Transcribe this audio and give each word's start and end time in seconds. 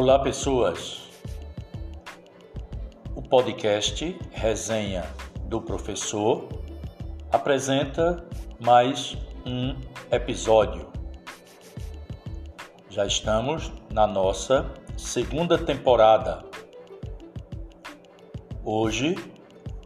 Olá, 0.00 0.16
pessoas. 0.16 1.08
O 3.16 3.20
podcast 3.20 4.16
Resenha 4.30 5.04
do 5.46 5.60
Professor 5.60 6.48
apresenta 7.32 8.24
mais 8.60 9.18
um 9.44 9.74
episódio. 10.08 10.86
Já 12.88 13.06
estamos 13.06 13.72
na 13.92 14.06
nossa 14.06 14.72
segunda 14.96 15.58
temporada. 15.58 16.44
Hoje 18.64 19.16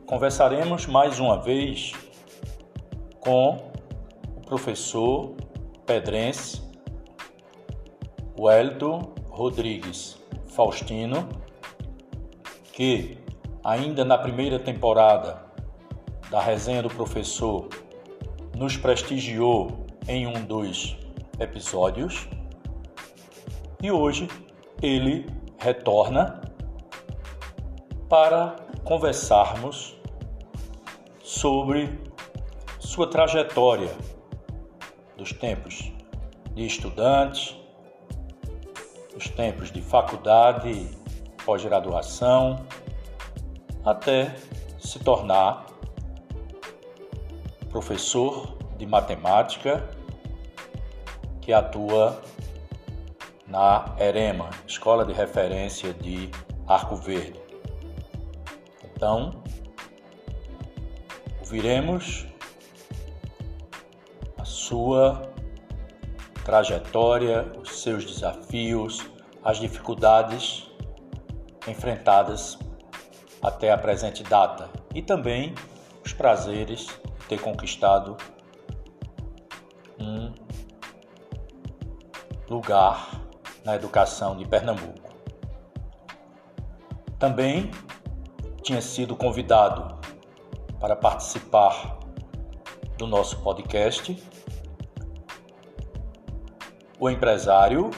conversaremos 0.04 0.84
mais 0.84 1.18
uma 1.20 1.40
vez 1.40 1.92
com 3.18 3.72
o 4.36 4.42
professor 4.42 5.34
pedrense 5.86 6.60
Wellington 8.38 9.21
Rodrigues 9.32 10.18
Faustino, 10.46 11.26
que 12.72 13.18
ainda 13.64 14.04
na 14.04 14.18
primeira 14.18 14.58
temporada 14.58 15.42
da 16.30 16.40
resenha 16.40 16.82
do 16.82 16.90
professor 16.90 17.68
nos 18.56 18.76
prestigiou 18.76 19.86
em 20.06 20.26
um 20.26 20.44
dos 20.44 20.96
episódios 21.40 22.28
e 23.82 23.90
hoje 23.90 24.28
ele 24.82 25.26
retorna 25.58 26.42
para 28.08 28.56
conversarmos 28.84 29.96
sobre 31.22 31.98
sua 32.78 33.08
trajetória 33.08 33.96
dos 35.16 35.32
tempos 35.32 35.90
de 36.54 36.66
estudante, 36.66 37.61
os 39.22 39.28
tempos 39.30 39.70
de 39.70 39.80
faculdade, 39.80 40.90
pós-graduação, 41.44 42.66
até 43.84 44.34
se 44.80 44.98
tornar 44.98 45.66
professor 47.70 48.58
de 48.76 48.84
matemática 48.84 49.88
que 51.40 51.52
atua 51.52 52.20
na 53.46 53.94
EREMA, 53.98 54.50
Escola 54.66 55.04
de 55.04 55.12
Referência 55.12 55.94
de 55.94 56.28
Arco 56.66 56.96
Verde. 56.96 57.40
Então, 58.84 59.42
ouviremos 61.40 62.26
a 64.36 64.44
sua 64.44 65.31
trajetória, 66.44 67.52
os 67.60 67.82
seus 67.82 68.04
desafios, 68.04 69.00
as 69.44 69.58
dificuldades 69.58 70.70
enfrentadas 71.66 72.58
até 73.40 73.72
a 73.72 73.78
presente 73.78 74.22
data 74.22 74.68
e 74.94 75.02
também 75.02 75.54
os 76.04 76.12
prazeres 76.12 76.86
de 76.86 77.26
ter 77.28 77.40
conquistado 77.40 78.16
um 79.98 80.32
lugar 82.48 83.20
na 83.64 83.76
educação 83.76 84.36
de 84.36 84.46
Pernambuco. 84.46 85.12
Também 87.18 87.70
tinha 88.62 88.82
sido 88.82 89.14
convidado 89.16 89.98
para 90.80 90.96
participar 90.96 91.98
do 92.98 93.06
nosso 93.06 93.40
podcast 93.40 94.31
o 97.02 97.10
empresário 97.10 97.90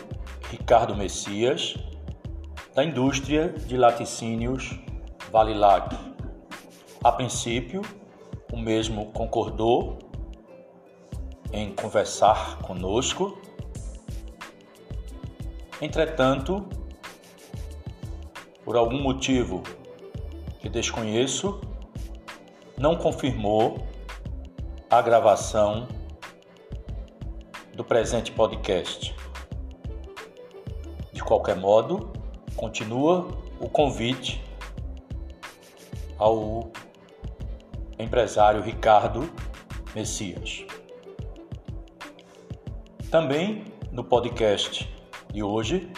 Ricardo 0.50 0.96
Messias, 0.96 1.74
da 2.74 2.82
indústria 2.82 3.50
de 3.50 3.76
laticínios 3.76 4.80
Vale 5.30 5.52
Lag. 5.52 5.94
A 7.04 7.12
princípio, 7.12 7.82
o 8.50 8.56
mesmo 8.56 9.12
concordou 9.12 9.98
em 11.52 11.74
conversar 11.74 12.56
conosco. 12.62 13.38
Entretanto, 15.82 16.66
por 18.64 18.74
algum 18.74 19.02
motivo 19.02 19.62
que 20.60 20.68
desconheço, 20.70 21.60
não 22.78 22.96
confirmou 22.96 23.86
a 24.88 25.02
gravação 25.02 25.86
do 27.74 27.84
presente 27.84 28.30
podcast. 28.30 29.14
De 31.12 31.22
qualquer 31.22 31.56
modo, 31.56 32.12
continua 32.56 33.26
o 33.58 33.68
convite 33.68 34.42
ao 36.16 36.70
empresário 37.98 38.62
Ricardo 38.62 39.28
Messias. 39.94 40.64
Também 43.10 43.64
no 43.90 44.04
podcast 44.04 44.88
de 45.32 45.42
hoje 45.42 45.90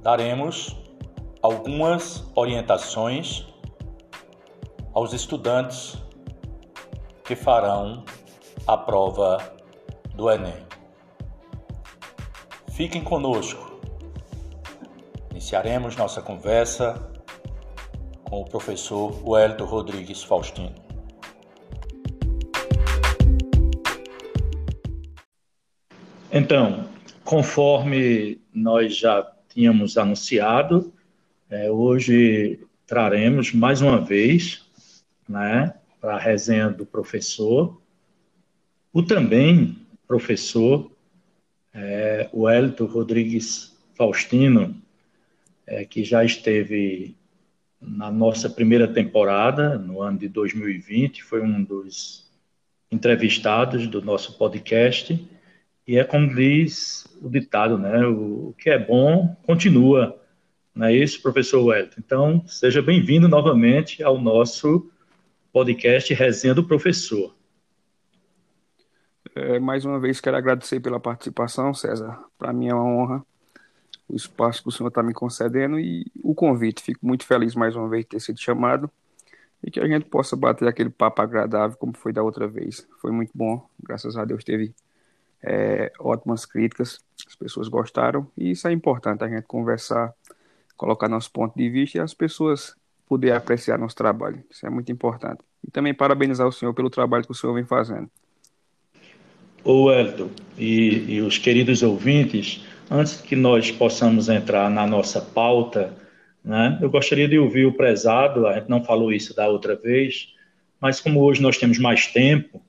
daremos 0.00 0.76
algumas 1.42 2.30
orientações 2.36 3.46
aos 4.92 5.12
estudantes 5.12 5.96
que 7.24 7.34
farão 7.34 8.04
a 8.66 8.76
prova 8.78 9.54
do 10.14 10.30
Enem. 10.30 10.54
Fiquem 12.72 13.04
conosco. 13.04 13.78
Iniciaremos 15.30 15.96
nossa 15.96 16.22
conversa 16.22 17.12
com 18.24 18.40
o 18.40 18.44
professor 18.44 19.20
Wellington 19.28 19.64
Rodrigues 19.64 20.22
Faustino. 20.22 20.74
Então, 26.32 26.88
conforme 27.22 28.40
nós 28.52 28.96
já 28.96 29.30
tínhamos 29.48 29.98
anunciado, 29.98 30.92
é, 31.50 31.70
hoje 31.70 32.66
traremos 32.86 33.52
mais 33.52 33.82
uma 33.82 34.00
vez 34.00 34.64
né, 35.28 35.74
para 36.00 36.16
a 36.16 36.18
resenha 36.18 36.70
do 36.70 36.84
professor 36.84 37.80
o 38.94 39.02
também 39.02 39.76
professor 40.06 40.88
é, 41.74 42.30
Wellington 42.32 42.84
Rodrigues 42.84 43.76
Faustino, 43.96 44.80
é, 45.66 45.84
que 45.84 46.04
já 46.04 46.24
esteve 46.24 47.16
na 47.80 48.08
nossa 48.08 48.48
primeira 48.48 48.86
temporada, 48.86 49.76
no 49.76 50.00
ano 50.00 50.16
de 50.16 50.28
2020, 50.28 51.24
foi 51.24 51.42
um 51.42 51.64
dos 51.64 52.30
entrevistados 52.88 53.88
do 53.88 54.00
nosso 54.00 54.38
podcast. 54.38 55.28
E 55.86 55.98
é 55.98 56.04
como 56.04 56.32
diz 56.32 57.04
o 57.20 57.28
ditado, 57.28 57.76
né? 57.76 58.06
O, 58.06 58.54
que 58.56 58.70
é 58.70 58.78
bom 58.78 59.36
continua. 59.42 60.16
Não 60.72 60.86
é 60.86 60.94
isso, 60.94 61.20
professor 61.20 61.64
Wellington? 61.64 61.96
Então, 61.98 62.44
seja 62.46 62.80
bem-vindo 62.80 63.26
novamente 63.26 64.04
ao 64.04 64.20
nosso 64.20 64.88
podcast 65.52 66.14
Resenha 66.14 66.54
do 66.54 66.62
Professor. 66.62 67.34
É, 69.34 69.58
mais 69.58 69.84
uma 69.84 69.98
vez 69.98 70.20
quero 70.20 70.36
agradecer 70.36 70.80
pela 70.80 71.00
participação, 71.00 71.74
César. 71.74 72.22
Para 72.38 72.52
mim 72.52 72.68
é 72.68 72.74
uma 72.74 72.84
honra 72.84 73.26
o 74.08 74.14
espaço 74.14 74.62
que 74.62 74.68
o 74.68 74.72
senhor 74.72 74.88
está 74.88 75.02
me 75.02 75.12
concedendo 75.12 75.78
e 75.78 76.06
o 76.22 76.34
convite. 76.34 76.82
Fico 76.82 77.06
muito 77.06 77.24
feliz 77.26 77.54
mais 77.54 77.74
uma 77.76 77.88
vez 77.88 78.04
de 78.04 78.10
ter 78.10 78.20
sido 78.20 78.40
chamado 78.40 78.90
e 79.62 79.70
que 79.70 79.80
a 79.80 79.86
gente 79.86 80.06
possa 80.06 80.36
bater 80.36 80.68
aquele 80.68 80.90
papo 80.90 81.22
agradável 81.22 81.76
como 81.78 81.96
foi 81.96 82.12
da 82.12 82.22
outra 82.22 82.46
vez. 82.46 82.86
Foi 83.00 83.10
muito 83.10 83.30
bom, 83.34 83.66
graças 83.82 84.16
a 84.16 84.24
Deus 84.24 84.44
teve 84.44 84.74
é, 85.42 85.92
ótimas 85.98 86.44
críticas, 86.44 87.00
as 87.26 87.34
pessoas 87.34 87.68
gostaram 87.68 88.30
e 88.36 88.50
isso 88.50 88.68
é 88.68 88.72
importante 88.72 89.24
a 89.24 89.28
gente 89.28 89.44
conversar, 89.44 90.12
colocar 90.76 91.08
nosso 91.08 91.30
ponto 91.30 91.56
de 91.56 91.68
vista 91.70 91.98
e 91.98 92.00
as 92.00 92.14
pessoas 92.14 92.76
poder 93.06 93.32
apreciar 93.32 93.78
nosso 93.78 93.96
trabalho. 93.96 94.42
Isso 94.50 94.66
é 94.66 94.70
muito 94.70 94.90
importante. 94.92 95.40
E 95.66 95.70
também 95.70 95.94
parabenizar 95.94 96.46
o 96.46 96.52
senhor 96.52 96.74
pelo 96.74 96.90
trabalho 96.90 97.24
que 97.24 97.32
o 97.32 97.34
senhor 97.34 97.54
vem 97.54 97.64
fazendo. 97.64 98.10
Ô 99.64 99.90
Elton 99.90 100.28
e, 100.58 101.14
e 101.14 101.20
os 101.22 101.38
queridos 101.38 101.82
ouvintes, 101.82 102.62
antes 102.90 103.20
que 103.20 103.34
nós 103.34 103.70
possamos 103.70 104.28
entrar 104.28 104.70
na 104.70 104.86
nossa 104.86 105.22
pauta, 105.22 105.94
né, 106.44 106.78
eu 106.82 106.90
gostaria 106.90 107.26
de 107.26 107.38
ouvir 107.38 107.64
o 107.64 107.72
prezado, 107.72 108.46
a 108.46 108.58
gente 108.58 108.68
não 108.68 108.84
falou 108.84 109.10
isso 109.10 109.34
da 109.34 109.48
outra 109.48 109.74
vez, 109.74 110.34
mas 110.78 111.00
como 111.00 111.22
hoje 111.22 111.40
nós 111.40 111.56
temos 111.56 111.78
mais 111.78 112.06
tempo, 112.06 112.60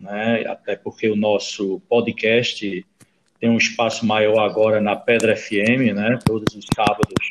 né, 0.00 0.44
até 0.46 0.76
porque 0.76 1.08
o 1.08 1.16
nosso 1.16 1.80
podcast 1.88 2.86
tem 3.40 3.50
um 3.50 3.58
espaço 3.58 4.06
maior 4.06 4.38
agora 4.38 4.80
na 4.80 4.94
Pedra 4.94 5.36
FM, 5.36 5.94
né, 5.94 6.16
todos 6.24 6.54
os 6.54 6.64
sábados, 6.76 7.26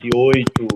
de 0.00 0.10
8 0.12 0.66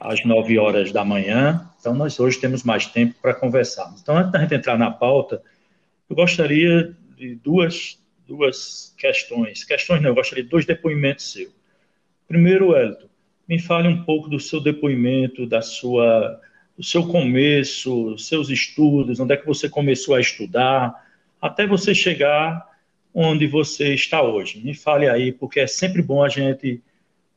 às 0.00 0.24
9 0.24 0.58
horas 0.58 0.90
da 0.90 1.04
manhã. 1.04 1.68
Então, 1.78 1.94
nós 1.94 2.18
hoje 2.18 2.40
temos 2.40 2.64
mais 2.64 2.86
tempo 2.86 3.14
para 3.20 3.34
conversarmos. 3.34 4.00
Então, 4.00 4.16
antes 4.16 4.32
da 4.32 4.40
gente 4.40 4.54
entrar 4.54 4.76
na 4.76 4.90
pauta, 4.90 5.42
eu 6.08 6.16
gostaria 6.16 6.96
de 7.16 7.34
duas, 7.36 8.00
duas 8.26 8.94
questões. 8.96 9.64
Questões 9.64 10.00
não, 10.00 10.10
eu 10.10 10.14
gostaria 10.14 10.44
de 10.44 10.50
dois 10.50 10.64
depoimentos 10.64 11.32
seus. 11.32 11.52
Primeiro, 12.26 12.76
Elton, 12.76 13.08
me 13.48 13.58
fale 13.58 13.88
um 13.88 14.04
pouco 14.04 14.28
do 14.28 14.38
seu 14.38 14.60
depoimento, 14.60 15.46
da 15.46 15.62
sua, 15.62 16.40
do 16.76 16.84
seu 16.84 17.06
começo, 17.06 18.16
seus 18.18 18.50
estudos, 18.50 19.18
onde 19.18 19.32
é 19.32 19.36
que 19.36 19.46
você 19.46 19.68
começou 19.68 20.14
a 20.14 20.20
estudar, 20.20 21.06
até 21.40 21.66
você 21.66 21.94
chegar 21.94 22.68
onde 23.14 23.46
você 23.46 23.94
está 23.94 24.22
hoje. 24.22 24.60
Me 24.60 24.74
fale 24.74 25.08
aí, 25.08 25.32
porque 25.32 25.60
é 25.60 25.66
sempre 25.66 26.02
bom 26.02 26.22
a 26.22 26.28
gente 26.28 26.82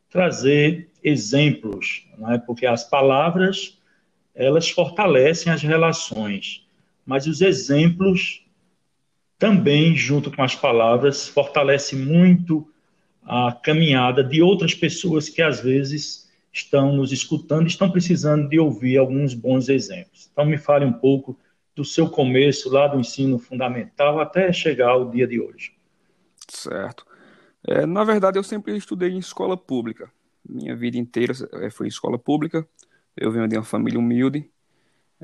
trazer 0.09 0.89
exemplos, 1.01 2.05
não 2.17 2.33
é? 2.33 2.37
porque 2.37 2.65
as 2.65 2.83
palavras 2.83 3.79
elas 4.35 4.69
fortalecem 4.69 5.51
as 5.51 5.61
relações, 5.61 6.65
mas 7.05 7.27
os 7.27 7.41
exemplos 7.41 8.40
também, 9.41 9.95
junto 9.95 10.29
com 10.29 10.43
as 10.43 10.53
palavras, 10.53 11.27
fortalece 11.27 11.95
muito 11.95 12.71
a 13.23 13.51
caminhada 13.51 14.23
de 14.23 14.39
outras 14.39 14.75
pessoas 14.75 15.29
que 15.29 15.41
às 15.41 15.59
vezes 15.59 16.29
estão 16.53 16.93
nos 16.93 17.11
escutando, 17.11 17.65
estão 17.65 17.89
precisando 17.89 18.47
de 18.47 18.59
ouvir 18.59 18.99
alguns 18.99 19.33
bons 19.33 19.67
exemplos. 19.67 20.29
Então 20.31 20.45
me 20.45 20.59
fale 20.59 20.85
um 20.85 20.93
pouco 20.93 21.35
do 21.75 21.83
seu 21.83 22.07
começo 22.07 22.69
lá 22.69 22.85
do 22.85 22.99
ensino 22.99 23.39
fundamental 23.39 24.19
até 24.19 24.53
chegar 24.53 24.89
ao 24.89 25.09
dia 25.09 25.25
de 25.25 25.41
hoje. 25.41 25.73
Certo. 26.47 27.03
É, 27.67 27.83
na 27.83 28.03
verdade, 28.03 28.37
eu 28.37 28.43
sempre 28.43 28.77
estudei 28.77 29.09
em 29.09 29.17
escola 29.17 29.57
pública. 29.57 30.11
Minha 30.47 30.75
vida 30.75 30.99
inteira 30.99 31.33
é, 31.53 31.71
foi 31.71 31.87
em 31.87 31.89
escola 31.89 32.19
pública. 32.19 32.67
Eu 33.17 33.31
venho 33.31 33.47
de 33.47 33.57
uma 33.57 33.63
família 33.63 33.97
humilde. 33.97 34.47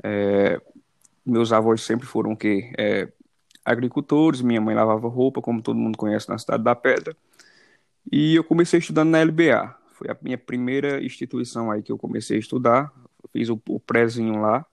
É, 0.02 0.60
meus 1.24 1.52
avós 1.52 1.82
sempre 1.82 2.04
foram 2.04 2.34
que 2.34 2.72
é, 2.76 3.12
agricultores. 3.70 4.40
Minha 4.40 4.60
mãe 4.60 4.74
lavava 4.74 5.08
roupa, 5.08 5.40
como 5.40 5.62
todo 5.62 5.78
mundo 5.78 5.96
conhece 5.96 6.28
na 6.28 6.38
cidade 6.38 6.62
da 6.64 6.74
Pedra. 6.74 7.16
E 8.10 8.34
eu 8.34 8.44
comecei 8.44 8.78
estudando 8.78 9.10
na 9.10 9.20
LBA. 9.20 9.74
Foi 9.94 10.10
a 10.10 10.16
minha 10.22 10.38
primeira 10.38 11.02
instituição 11.02 11.70
aí 11.70 11.82
que 11.82 11.92
eu 11.92 11.98
comecei 11.98 12.36
a 12.36 12.40
estudar. 12.40 12.92
fiz 13.32 13.48
o, 13.48 13.60
o 13.68 13.80
prézinho 13.80 14.40
lá. 14.40 14.64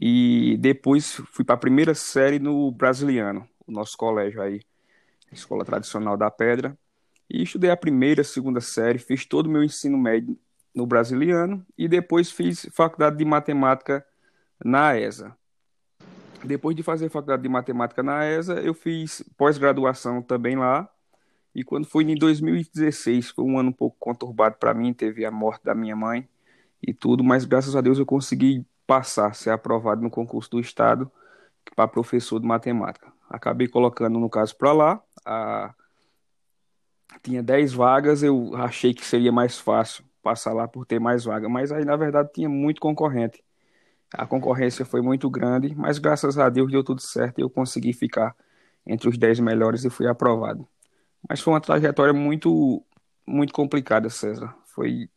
E 0.00 0.56
depois 0.58 1.14
fui 1.32 1.44
para 1.44 1.54
a 1.56 1.58
primeira 1.58 1.94
série 1.94 2.38
no 2.38 2.70
Brasiliano, 2.70 3.46
o 3.66 3.72
nosso 3.72 3.96
colégio 3.96 4.40
aí, 4.40 4.60
escola 5.32 5.64
tradicional 5.64 6.16
da 6.16 6.30
Pedra. 6.30 6.78
E 7.28 7.42
estudei 7.42 7.70
a 7.70 7.76
primeira, 7.76 8.24
segunda 8.24 8.60
série, 8.60 8.98
fiz 8.98 9.24
todo 9.24 9.46
o 9.46 9.50
meu 9.50 9.62
ensino 9.62 9.98
médio 9.98 10.38
no 10.74 10.86
Brasiliano 10.86 11.64
e 11.76 11.88
depois 11.88 12.30
fiz 12.30 12.66
faculdade 12.72 13.16
de 13.16 13.24
matemática 13.24 14.04
na 14.64 14.98
ESA. 14.98 15.36
Depois 16.44 16.74
de 16.74 16.82
fazer 16.82 17.08
faculdade 17.10 17.42
de 17.42 17.48
matemática 17.48 18.02
na 18.02 18.24
ESA, 18.24 18.54
eu 18.60 18.74
fiz 18.74 19.22
pós-graduação 19.36 20.22
também 20.22 20.56
lá. 20.56 20.88
E 21.54 21.64
quando 21.64 21.86
foi 21.86 22.04
em 22.04 22.14
2016, 22.14 23.30
foi 23.30 23.44
um 23.44 23.58
ano 23.58 23.70
um 23.70 23.72
pouco 23.72 23.96
conturbado 23.98 24.56
para 24.58 24.72
mim, 24.72 24.92
teve 24.92 25.24
a 25.24 25.30
morte 25.30 25.64
da 25.64 25.74
minha 25.74 25.96
mãe 25.96 26.28
e 26.82 26.94
tudo, 26.94 27.22
mas 27.24 27.44
graças 27.44 27.76
a 27.76 27.80
Deus 27.80 27.98
eu 27.98 28.06
consegui 28.06 28.64
passar, 28.86 29.34
ser 29.34 29.50
aprovado 29.50 30.00
no 30.00 30.10
concurso 30.10 30.50
do 30.50 30.60
Estado 30.60 31.10
para 31.76 31.88
professor 31.88 32.40
de 32.40 32.46
matemática. 32.46 33.12
Acabei 33.28 33.68
colocando, 33.68 34.18
no 34.18 34.28
caso, 34.28 34.56
para 34.56 34.72
lá. 34.72 35.02
A... 35.24 35.74
Tinha 37.22 37.42
10 37.42 37.72
vagas, 37.72 38.22
eu 38.22 38.56
achei 38.56 38.94
que 38.94 39.04
seria 39.04 39.32
mais 39.32 39.58
fácil 39.58 40.04
passar 40.22 40.52
lá 40.52 40.66
por 40.68 40.86
ter 40.86 41.00
mais 41.00 41.24
vaga, 41.24 41.48
mas 41.48 41.72
aí, 41.72 41.84
na 41.84 41.96
verdade, 41.96 42.30
tinha 42.32 42.48
muito 42.48 42.80
concorrente. 42.80 43.42
A 44.14 44.26
concorrência 44.26 44.84
foi 44.84 45.00
muito 45.00 45.30
grande, 45.30 45.74
mas 45.74 45.98
graças 45.98 46.38
a 46.38 46.48
Deus 46.48 46.70
deu 46.70 46.82
tudo 46.82 47.00
certo 47.00 47.38
e 47.38 47.42
eu 47.42 47.50
consegui 47.50 47.92
ficar 47.92 48.34
entre 48.86 49.08
os 49.08 49.16
10 49.18 49.40
melhores 49.40 49.84
e 49.84 49.90
fui 49.90 50.08
aprovado. 50.08 50.66
Mas 51.28 51.40
foi 51.40 51.52
uma 51.52 51.60
trajetória 51.60 52.12
muito, 52.12 52.84
muito 53.26 53.52
complicada, 53.52 54.10
César. 54.10 54.54
Foi 54.66 55.08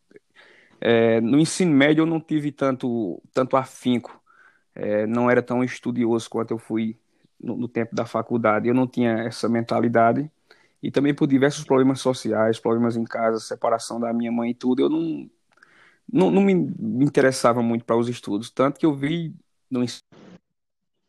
é, 0.80 1.20
no 1.20 1.38
ensino 1.38 1.72
médio 1.72 2.02
eu 2.02 2.06
não 2.06 2.20
tive 2.20 2.52
tanto, 2.52 3.22
tanto 3.32 3.56
afinco, 3.56 4.20
é, 4.74 5.06
não 5.06 5.30
era 5.30 5.42
tão 5.42 5.64
estudioso 5.64 6.28
quanto 6.28 6.50
eu 6.52 6.58
fui 6.58 6.98
no, 7.40 7.56
no, 7.56 7.68
tempo 7.68 7.94
da 7.94 8.04
faculdade. 8.06 8.68
Eu 8.68 8.74
não 8.74 8.86
tinha 8.86 9.12
essa 9.20 9.48
mentalidade 9.48 10.30
e 10.82 10.90
também 10.90 11.14
por 11.14 11.26
diversos 11.26 11.64
problemas 11.64 12.00
sociais, 12.00 12.60
problemas 12.60 12.96
em 12.96 13.04
casa, 13.04 13.40
separação 13.40 13.98
da 13.98 14.12
minha 14.12 14.30
mãe 14.30 14.50
e 14.50 14.54
tudo, 14.54 14.82
eu 14.82 14.90
não, 14.90 15.30
não, 16.12 16.30
não 16.30 16.42
me 16.42 16.52
interessava 17.04 17.62
muito 17.62 17.84
para 17.84 17.96
os 17.96 18.08
estudos. 18.08 18.50
Tanto 18.50 18.78
que 18.78 18.86
eu 18.86 18.94
vi 18.94 19.34
no 19.70 19.84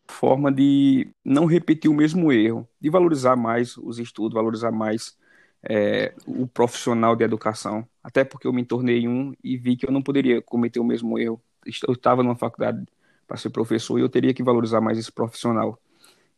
forma 0.08 0.52
de 0.52 1.08
não 1.24 1.46
repetir 1.46 1.90
o 1.90 1.94
mesmo 1.94 2.32
erro, 2.32 2.68
de 2.80 2.90
valorizar 2.90 3.36
mais 3.36 3.78
os 3.78 4.00
estudos, 4.00 4.34
valorizar 4.34 4.72
mais 4.72 5.18
é, 5.64 6.14
o 6.28 6.48
profissional 6.48 7.16
de 7.16 7.24
educação, 7.24 7.88
até 8.04 8.24
porque 8.24 8.48
eu 8.48 8.54
me 8.54 8.64
tornei 8.64 9.08
um 9.08 9.34
e 9.44 9.58
vi 9.58 9.76
que 9.76 9.88
eu 9.88 9.92
não 9.92 10.02
poderia 10.02 10.42
cometer 10.42 10.80
o 10.80 10.84
mesmo 10.84 11.18
erro. 11.20 11.42
Eu 11.88 11.94
estava 11.94 12.22
numa 12.22 12.36
faculdade 12.36 12.86
para 13.28 13.38
ser 13.38 13.50
professor 13.50 13.98
e 13.98 14.02
eu 14.02 14.10
teria 14.10 14.34
que 14.34 14.44
valorizar 14.44 14.80
mais 14.82 14.98
esse 14.98 15.12
profissional. 15.12 15.80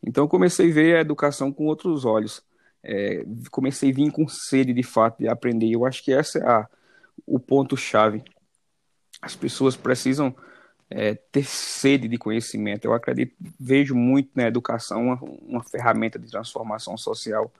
Então 0.01 0.23
eu 0.23 0.27
comecei 0.29 0.71
a 0.71 0.73
ver 0.73 0.95
a 0.97 1.01
educação 1.01 1.51
com 1.51 1.65
outros 1.65 2.05
olhos. 2.05 2.41
É, 2.81 3.25
comecei 3.51 3.91
a 3.91 3.93
vir 3.93 4.11
com 4.11 4.27
sede 4.27 4.73
de 4.73 4.83
fato 4.83 5.19
de 5.19 5.27
aprender. 5.27 5.69
Eu 5.69 5.85
acho 5.85 6.03
que 6.03 6.11
esse 6.11 6.39
é 6.39 6.43
a, 6.47 6.67
o 7.25 7.39
ponto 7.39 7.75
chave. 7.75 8.23
As 9.21 9.35
pessoas 9.35 9.75
precisam 9.75 10.35
é, 10.89 11.15
ter 11.15 11.43
sede 11.43 12.07
de 12.07 12.17
conhecimento. 12.17 12.85
Eu 12.85 12.93
acredito, 12.93 13.35
vejo 13.59 13.95
muito 13.95 14.29
na 14.35 14.47
educação 14.47 15.01
uma, 15.03 15.19
uma 15.21 15.63
ferramenta 15.63 16.17
de 16.17 16.29
transformação 16.29 16.97
social 16.97 17.51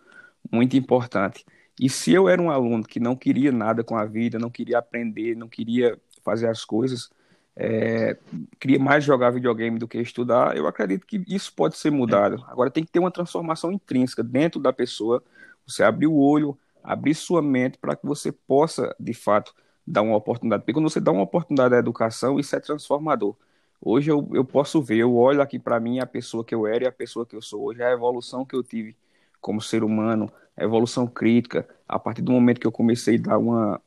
muito 0.52 0.78
importante. 0.78 1.46
E 1.80 1.90
se 1.90 2.12
eu 2.12 2.28
era 2.28 2.42
um 2.42 2.50
aluno 2.50 2.84
que 2.84 3.00
não 3.00 3.16
queria 3.16 3.52
nada 3.52 3.84
com 3.84 3.96
a 3.96 4.06
vida, 4.06 4.40
não 4.40 4.50
queria 4.50 4.80
aprender, 4.80 5.36
não 5.36 5.48
queria 5.48 6.00
fazer 6.24 6.48
as 6.48 6.66
coisas, 6.66 7.10
é, 7.56 8.18
queria 8.60 8.80
mais 8.80 9.04
jogar 9.04 9.32
videogame 9.32 9.80
do 9.80 9.88
que 9.88 10.00
estudar, 10.00 10.56
eu 10.56 10.68
acredito 10.68 11.06
que 11.06 11.24
isso 11.28 11.54
pode 11.54 11.78
ser 11.78 11.92
mudado. 11.92 12.44
Agora 12.48 12.72
tem 12.72 12.84
que 12.84 12.92
ter 12.92 13.00
uma 13.00 13.12
transformação 13.12 13.72
intrínseca 13.72 14.24
dentro 14.24 14.60
da 14.60 14.72
pessoa, 14.72 15.24
você 15.66 15.84
abrir 15.84 16.08
o 16.08 16.18
olho, 16.18 16.58
abrir 16.84 17.14
sua 17.14 17.42
mente 17.42 17.78
para 17.78 17.96
que 17.96 18.06
você 18.06 18.32
possa, 18.32 18.96
de 19.00 19.14
fato, 19.14 19.54
dar 19.88 20.02
uma 20.02 20.18
oportunidade. 20.18 20.62
Porque 20.62 20.74
quando 20.74 20.90
você 20.90 21.00
dá 21.00 21.12
uma 21.12 21.24
oportunidade 21.24 21.74
à 21.74 21.78
educação, 21.78 22.40
isso 22.40 22.56
é 22.56 22.60
transformador. 22.60 23.36
Hoje 23.82 24.12
eu, 24.12 24.28
eu 24.34 24.44
posso 24.44 24.82
ver, 24.82 24.98
eu 24.98 25.16
olho 25.16 25.42
aqui 25.42 25.58
para 25.58 25.80
mim 25.80 26.00
a 26.00 26.06
pessoa 26.06 26.44
que 26.44 26.54
eu 26.54 26.68
era 26.68 26.84
e 26.84 26.88
a 26.88 26.92
pessoa 26.92 27.26
que 27.26 27.36
eu 27.36 27.42
sou 27.42 27.64
hoje, 27.64 27.82
a 27.82 27.92
evolução 27.92 28.44
que 28.44 28.56
eu 28.56 28.64
tive 28.64 28.96
como 29.40 29.62
ser 29.62 29.84
humano, 29.84 30.30
a 30.58 30.64
evolução 30.64 31.08
crítica, 31.08 31.68
a 31.88 31.98
partir 31.98 32.22
do 32.22 32.32
momento 32.32 32.60
que 32.60 32.68
eu 32.68 32.72
comecei 32.72 33.16
a 33.16 33.22
dar 33.22 33.38
uma, 33.38 33.80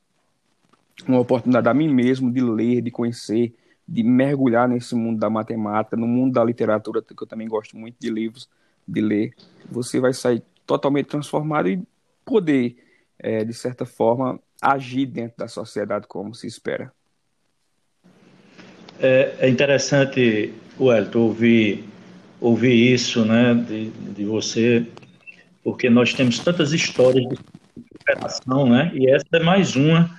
uma 1.06 1.18
oportunidade 1.18 1.68
a 1.68 1.74
mim 1.74 1.88
mesmo 1.92 2.32
de 2.32 2.40
ler, 2.40 2.80
de 2.80 2.90
conhecer, 2.90 3.54
de 3.86 4.02
mergulhar 4.04 4.68
nesse 4.68 4.94
mundo 4.94 5.18
da 5.18 5.28
matemática, 5.28 5.96
no 5.96 6.06
mundo 6.06 6.34
da 6.34 6.44
literatura, 6.44 7.02
que 7.02 7.20
eu 7.20 7.26
também 7.26 7.48
gosto 7.48 7.76
muito 7.76 7.96
de 7.98 8.08
livros, 8.08 8.48
de 8.86 9.00
ler, 9.00 9.34
você 9.68 9.98
vai 9.98 10.12
sair 10.12 10.42
totalmente 10.64 11.06
transformado 11.06 11.68
e 11.68 11.82
poder, 12.24 12.76
é, 13.18 13.44
de 13.44 13.52
certa 13.52 13.84
forma, 13.84 14.40
agir 14.60 15.06
dentro 15.06 15.38
da 15.38 15.48
sociedade 15.48 16.06
como 16.06 16.34
se 16.34 16.46
espera. 16.46 16.92
É, 18.98 19.36
é 19.40 19.48
interessante, 19.48 20.52
Wellington, 20.78 21.18
ouvir, 21.20 21.84
ouvir 22.40 22.92
isso 22.92 23.24
né, 23.24 23.54
de, 23.54 23.90
de 23.90 24.24
você 24.24 24.86
porque 25.62 25.90
nós 25.90 26.14
temos 26.14 26.38
tantas 26.38 26.72
histórias 26.72 27.24
de 27.28 27.36
superação, 27.92 28.68
né? 28.68 28.90
E 28.94 29.10
essa 29.10 29.26
é 29.34 29.40
mais 29.40 29.76
uma, 29.76 30.10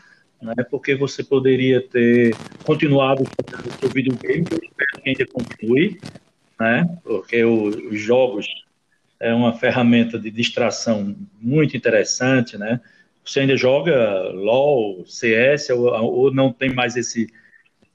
né? 0.42 0.54
Porque 0.70 0.96
você 0.96 1.24
poderia 1.24 1.82
ter 1.82 2.36
continuado 2.64 3.24
o 3.24 3.80
seu 3.80 3.90
videogame, 3.90 4.46
eu 4.52 4.60
espero 4.64 5.04
que 5.04 5.10
ainda 5.10 5.26
continue, 5.28 6.00
né? 6.60 6.98
Porque 7.04 7.44
os 7.44 8.00
jogos 8.00 8.46
é 9.20 9.34
uma 9.34 9.54
ferramenta 9.54 10.18
de 10.20 10.32
distração 10.32 11.16
muito 11.40 11.76
interessante, 11.76 12.58
né? 12.58 12.80
Você 13.24 13.42
ainda 13.42 13.56
joga 13.56 14.30
LOL, 14.34 15.06
CS 15.06 15.70
ou, 15.70 15.88
ou 15.88 16.34
não 16.34 16.52
tem 16.52 16.74
mais 16.74 16.96
esse 16.96 17.28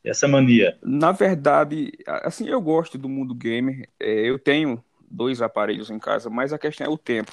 essa 0.06 0.28
mania? 0.28 0.78
Na 0.82 1.10
verdade, 1.10 1.92
assim, 2.06 2.48
eu 2.48 2.60
gosto 2.60 2.96
do 2.96 3.08
mundo 3.08 3.34
gamer. 3.34 3.88
É, 3.98 4.30
eu 4.30 4.38
tenho 4.38 4.82
dois 5.10 5.42
aparelhos 5.42 5.90
em 5.90 5.98
casa, 5.98 6.30
mas 6.30 6.52
a 6.52 6.58
questão 6.58 6.86
é 6.86 6.90
o 6.90 6.96
tempo. 6.96 7.32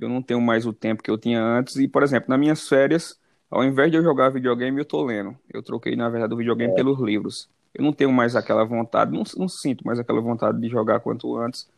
Eu 0.00 0.08
não 0.08 0.22
tenho 0.22 0.40
mais 0.40 0.64
o 0.64 0.72
tempo 0.72 1.02
que 1.02 1.10
eu 1.10 1.18
tinha 1.18 1.42
antes. 1.42 1.76
E, 1.76 1.86
por 1.86 2.02
exemplo, 2.02 2.30
nas 2.30 2.38
minhas 2.38 2.66
férias, 2.66 3.20
ao 3.50 3.62
invés 3.62 3.90
de 3.90 3.98
eu 3.98 4.02
jogar 4.02 4.30
videogame, 4.30 4.78
eu 4.78 4.84
tô 4.84 5.04
lendo. 5.04 5.36
Eu 5.52 5.62
troquei, 5.62 5.94
na 5.94 6.08
verdade, 6.08 6.32
o 6.32 6.36
videogame 6.38 6.72
é. 6.72 6.76
pelos 6.76 6.98
livros. 7.00 7.50
Eu 7.74 7.84
não 7.84 7.92
tenho 7.92 8.10
mais 8.10 8.34
aquela 8.34 8.64
vontade, 8.64 9.12
não, 9.12 9.22
não 9.36 9.48
sinto 9.48 9.86
mais 9.86 9.98
aquela 9.98 10.20
vontade 10.20 10.58
de 10.58 10.68
jogar 10.68 11.00
quanto 11.00 11.36
antes. 11.36 11.68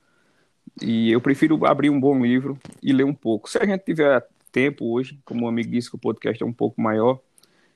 E 0.81 1.11
eu 1.11 1.21
prefiro 1.21 1.67
abrir 1.67 1.91
um 1.91 2.01
bom 2.01 2.23
livro 2.23 2.57
e 2.83 2.93
ler 2.93 3.05
um 3.05 3.13
pouco. 3.13 3.51
Se 3.51 3.59
a 3.59 3.67
gente 3.67 3.85
tiver 3.85 4.25
tempo 4.53 4.93
hoje, 4.93 5.19
como 5.25 5.47
o 5.47 5.49
amigo 5.49 5.71
disse 5.71 5.89
que 5.91 5.97
o 5.97 5.99
podcast 5.99 6.43
é 6.43 6.47
um 6.47 6.53
pouco 6.53 6.81
maior, 6.81 7.19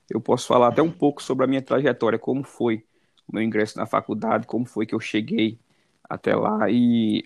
eu 0.09 0.21
posso 0.21 0.47
falar 0.47 0.69
até 0.69 0.83
um 0.83 0.91
pouco 0.91 1.23
sobre 1.23 1.45
a 1.45 1.49
minha 1.49 1.63
trajetória, 1.63 2.19
como 2.19 2.45
foi 2.45 2.85
o 3.27 3.35
meu 3.35 3.43
ingresso 3.43 3.77
na 3.79 3.87
faculdade, 3.87 4.47
como 4.47 4.65
foi 4.65 4.87
que 4.87 4.95
eu 4.95 5.01
cheguei 5.01 5.59
até 6.09 6.37
lá 6.37 6.71
e 6.71 7.25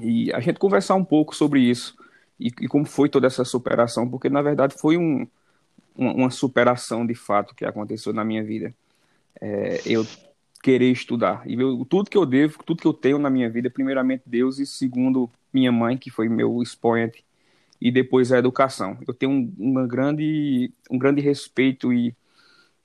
E 0.00 0.32
a 0.32 0.40
gente 0.40 0.58
conversar 0.58 0.94
um 0.94 1.04
pouco 1.04 1.34
sobre 1.34 1.60
isso 1.60 1.96
e, 2.38 2.48
e 2.48 2.68
como 2.68 2.84
foi 2.84 3.08
toda 3.08 3.26
essa 3.26 3.44
superação, 3.44 4.08
porque 4.08 4.28
na 4.28 4.42
verdade 4.42 4.74
foi 4.78 4.96
um, 4.96 5.26
uma, 5.94 6.12
uma 6.12 6.30
superação 6.30 7.06
de 7.06 7.14
fato 7.14 7.54
que 7.54 7.64
aconteceu 7.64 8.12
na 8.12 8.24
minha 8.24 8.42
vida. 8.42 8.74
É, 9.40 9.80
eu 9.86 10.06
querer 10.62 10.90
estudar. 10.90 11.42
E 11.46 11.54
eu, 11.54 11.84
tudo 11.84 12.10
que 12.10 12.16
eu 12.16 12.26
devo, 12.26 12.62
tudo 12.64 12.80
que 12.80 12.86
eu 12.86 12.92
tenho 12.92 13.18
na 13.18 13.30
minha 13.30 13.48
vida, 13.48 13.70
primeiramente 13.70 14.22
Deus 14.26 14.58
e 14.58 14.66
segundo 14.66 15.30
minha 15.52 15.72
mãe, 15.72 15.96
que 15.96 16.10
foi 16.10 16.28
meu 16.28 16.62
expoente, 16.62 17.24
e 17.80 17.90
depois 17.90 18.32
a 18.32 18.38
educação. 18.38 18.98
Eu 19.06 19.14
tenho 19.14 19.32
um, 19.32 19.54
uma 19.58 19.86
grande, 19.86 20.72
um 20.90 20.98
grande 20.98 21.20
respeito 21.20 21.92
e, 21.92 22.14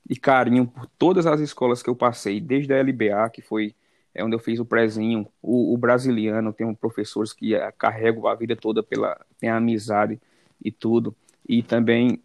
e 0.09 0.15
carinho 0.15 0.67
por 0.67 0.87
todas 0.97 1.25
as 1.25 1.39
escolas 1.39 1.83
que 1.83 1.89
eu 1.89 1.95
passei, 1.95 2.39
desde 2.39 2.73
a 2.73 2.81
LBA, 2.81 3.29
que 3.31 3.41
foi 3.41 3.75
é 4.15 4.23
onde 4.23 4.33
eu 4.33 4.39
fiz 4.39 4.59
o 4.61 4.65
prezinho, 4.65 5.27
o, 5.41 5.73
o 5.73 5.77
brasiliano, 5.77 6.53
tenho 6.53 6.73
professores 6.73 7.33
que 7.33 7.53
eh, 7.53 7.71
carrego 7.73 8.29
a 8.29 8.33
vida 8.33 8.55
toda 8.55 8.81
pela 8.81 9.19
tem 9.37 9.49
amizade 9.49 10.21
e 10.63 10.71
tudo, 10.71 11.13
e 11.47 11.61
também 11.61 12.23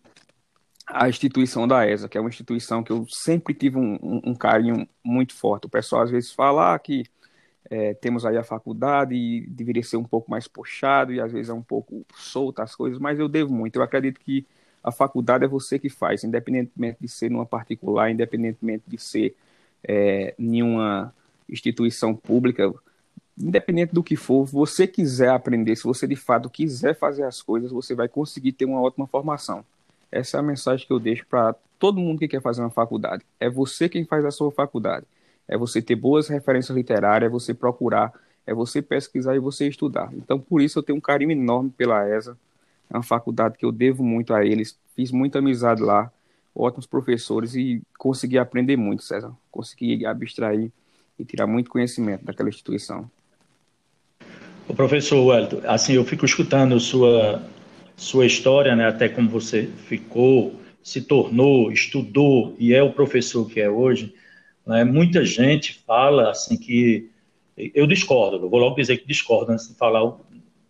a 0.86 1.08
instituição 1.08 1.66
da 1.66 1.84
ESA, 1.88 2.08
que 2.08 2.16
é 2.16 2.20
uma 2.20 2.30
instituição 2.30 2.82
que 2.84 2.92
eu 2.92 3.04
sempre 3.08 3.52
tive 3.54 3.76
um, 3.76 3.98
um, 4.00 4.20
um 4.26 4.34
carinho 4.34 4.88
muito 5.04 5.34
forte. 5.34 5.66
O 5.66 5.70
pessoal 5.70 6.02
às 6.02 6.10
vezes 6.10 6.32
fala 6.32 6.74
ah, 6.74 6.78
que 6.78 7.04
é, 7.68 7.94
temos 7.94 8.24
aí 8.24 8.36
a 8.36 8.44
faculdade 8.44 9.14
e 9.14 9.46
deveria 9.48 9.82
ser 9.82 9.96
um 9.96 10.04
pouco 10.04 10.30
mais 10.30 10.48
puxado 10.48 11.12
e 11.12 11.20
às 11.20 11.30
vezes 11.32 11.50
é 11.50 11.54
um 11.54 11.62
pouco 11.62 12.04
solta 12.16 12.62
as 12.62 12.74
coisas, 12.74 12.98
mas 12.98 13.18
eu 13.18 13.28
devo 13.28 13.52
muito. 13.52 13.76
Eu 13.76 13.82
acredito 13.82 14.20
que 14.20 14.46
a 14.82 14.90
faculdade 14.90 15.44
é 15.44 15.48
você 15.48 15.78
que 15.78 15.88
faz, 15.88 16.24
independentemente 16.24 16.98
de 17.00 17.08
ser 17.08 17.30
numa 17.30 17.44
particular, 17.44 18.10
independentemente 18.10 18.84
de 18.86 18.98
ser 18.98 19.36
é, 19.84 20.34
nenhuma 20.38 21.14
instituição 21.48 22.14
pública, 22.14 22.72
independente 23.36 23.92
do 23.92 24.02
que 24.02 24.16
for, 24.16 24.44
você 24.44 24.86
quiser 24.86 25.30
aprender, 25.30 25.76
se 25.76 25.84
você 25.84 26.06
de 26.06 26.16
fato 26.16 26.48
quiser 26.48 26.94
fazer 26.94 27.24
as 27.24 27.42
coisas, 27.42 27.70
você 27.70 27.94
vai 27.94 28.08
conseguir 28.08 28.52
ter 28.52 28.64
uma 28.64 28.80
ótima 28.80 29.06
formação. 29.06 29.64
Essa 30.10 30.36
é 30.36 30.40
a 30.40 30.42
mensagem 30.42 30.86
que 30.86 30.92
eu 30.92 30.98
deixo 30.98 31.26
para 31.26 31.54
todo 31.78 32.00
mundo 32.00 32.18
que 32.18 32.28
quer 32.28 32.42
fazer 32.42 32.60
uma 32.60 32.70
faculdade. 32.70 33.24
É 33.38 33.48
você 33.48 33.88
quem 33.88 34.04
faz 34.04 34.24
a 34.24 34.30
sua 34.30 34.50
faculdade. 34.50 35.06
É 35.50 35.58
você 35.58 35.82
ter 35.82 35.96
boas 35.96 36.28
referências 36.28 36.76
literárias, 36.76 37.28
é 37.28 37.30
você 37.30 37.52
procurar, 37.52 38.12
é 38.46 38.54
você 38.54 38.80
pesquisar 38.80 39.34
e 39.34 39.40
você 39.40 39.66
estudar. 39.66 40.08
Então, 40.14 40.38
por 40.38 40.62
isso 40.62 40.78
eu 40.78 40.82
tenho 40.84 40.96
um 40.96 41.00
carinho 41.00 41.32
enorme 41.32 41.70
pela 41.76 42.08
ESA. 42.08 42.38
É 42.88 42.96
uma 42.96 43.02
faculdade 43.02 43.58
que 43.58 43.64
eu 43.64 43.72
devo 43.72 44.04
muito 44.04 44.32
a 44.32 44.46
eles. 44.46 44.78
Fiz 44.94 45.10
muita 45.10 45.40
amizade 45.40 45.82
lá, 45.82 46.08
ótimos 46.54 46.86
professores 46.86 47.56
e 47.56 47.82
consegui 47.98 48.38
aprender 48.38 48.76
muito, 48.76 49.02
César. 49.02 49.32
Consegui 49.50 50.06
abstrair 50.06 50.70
e 51.18 51.24
tirar 51.24 51.48
muito 51.48 51.68
conhecimento 51.68 52.24
daquela 52.24 52.48
instituição. 52.48 53.10
O 54.68 54.74
professor 54.74 55.20
Wellington, 55.26 55.62
assim, 55.66 55.94
eu 55.94 56.04
fico 56.04 56.24
escutando 56.24 56.78
sua 56.78 57.42
sua 57.96 58.24
história, 58.24 58.74
né, 58.74 58.86
até 58.86 59.10
como 59.10 59.28
você 59.28 59.68
ficou, 59.86 60.54
se 60.82 61.02
tornou, 61.02 61.70
estudou 61.70 62.56
e 62.58 62.72
é 62.72 62.82
o 62.82 62.92
professor 62.94 63.46
que 63.46 63.60
é 63.60 63.68
hoje, 63.68 64.14
né, 64.70 64.84
muita 64.84 65.24
gente 65.24 65.82
fala 65.84 66.30
assim 66.30 66.56
que 66.56 67.10
eu 67.56 67.88
discordo, 67.88 68.36
eu 68.36 68.48
vou 68.48 68.60
logo 68.60 68.76
dizer 68.76 68.98
que 68.98 69.06
discordo 69.06 69.50
antes 69.50 69.68
de 69.68 69.74
falar 69.74 70.16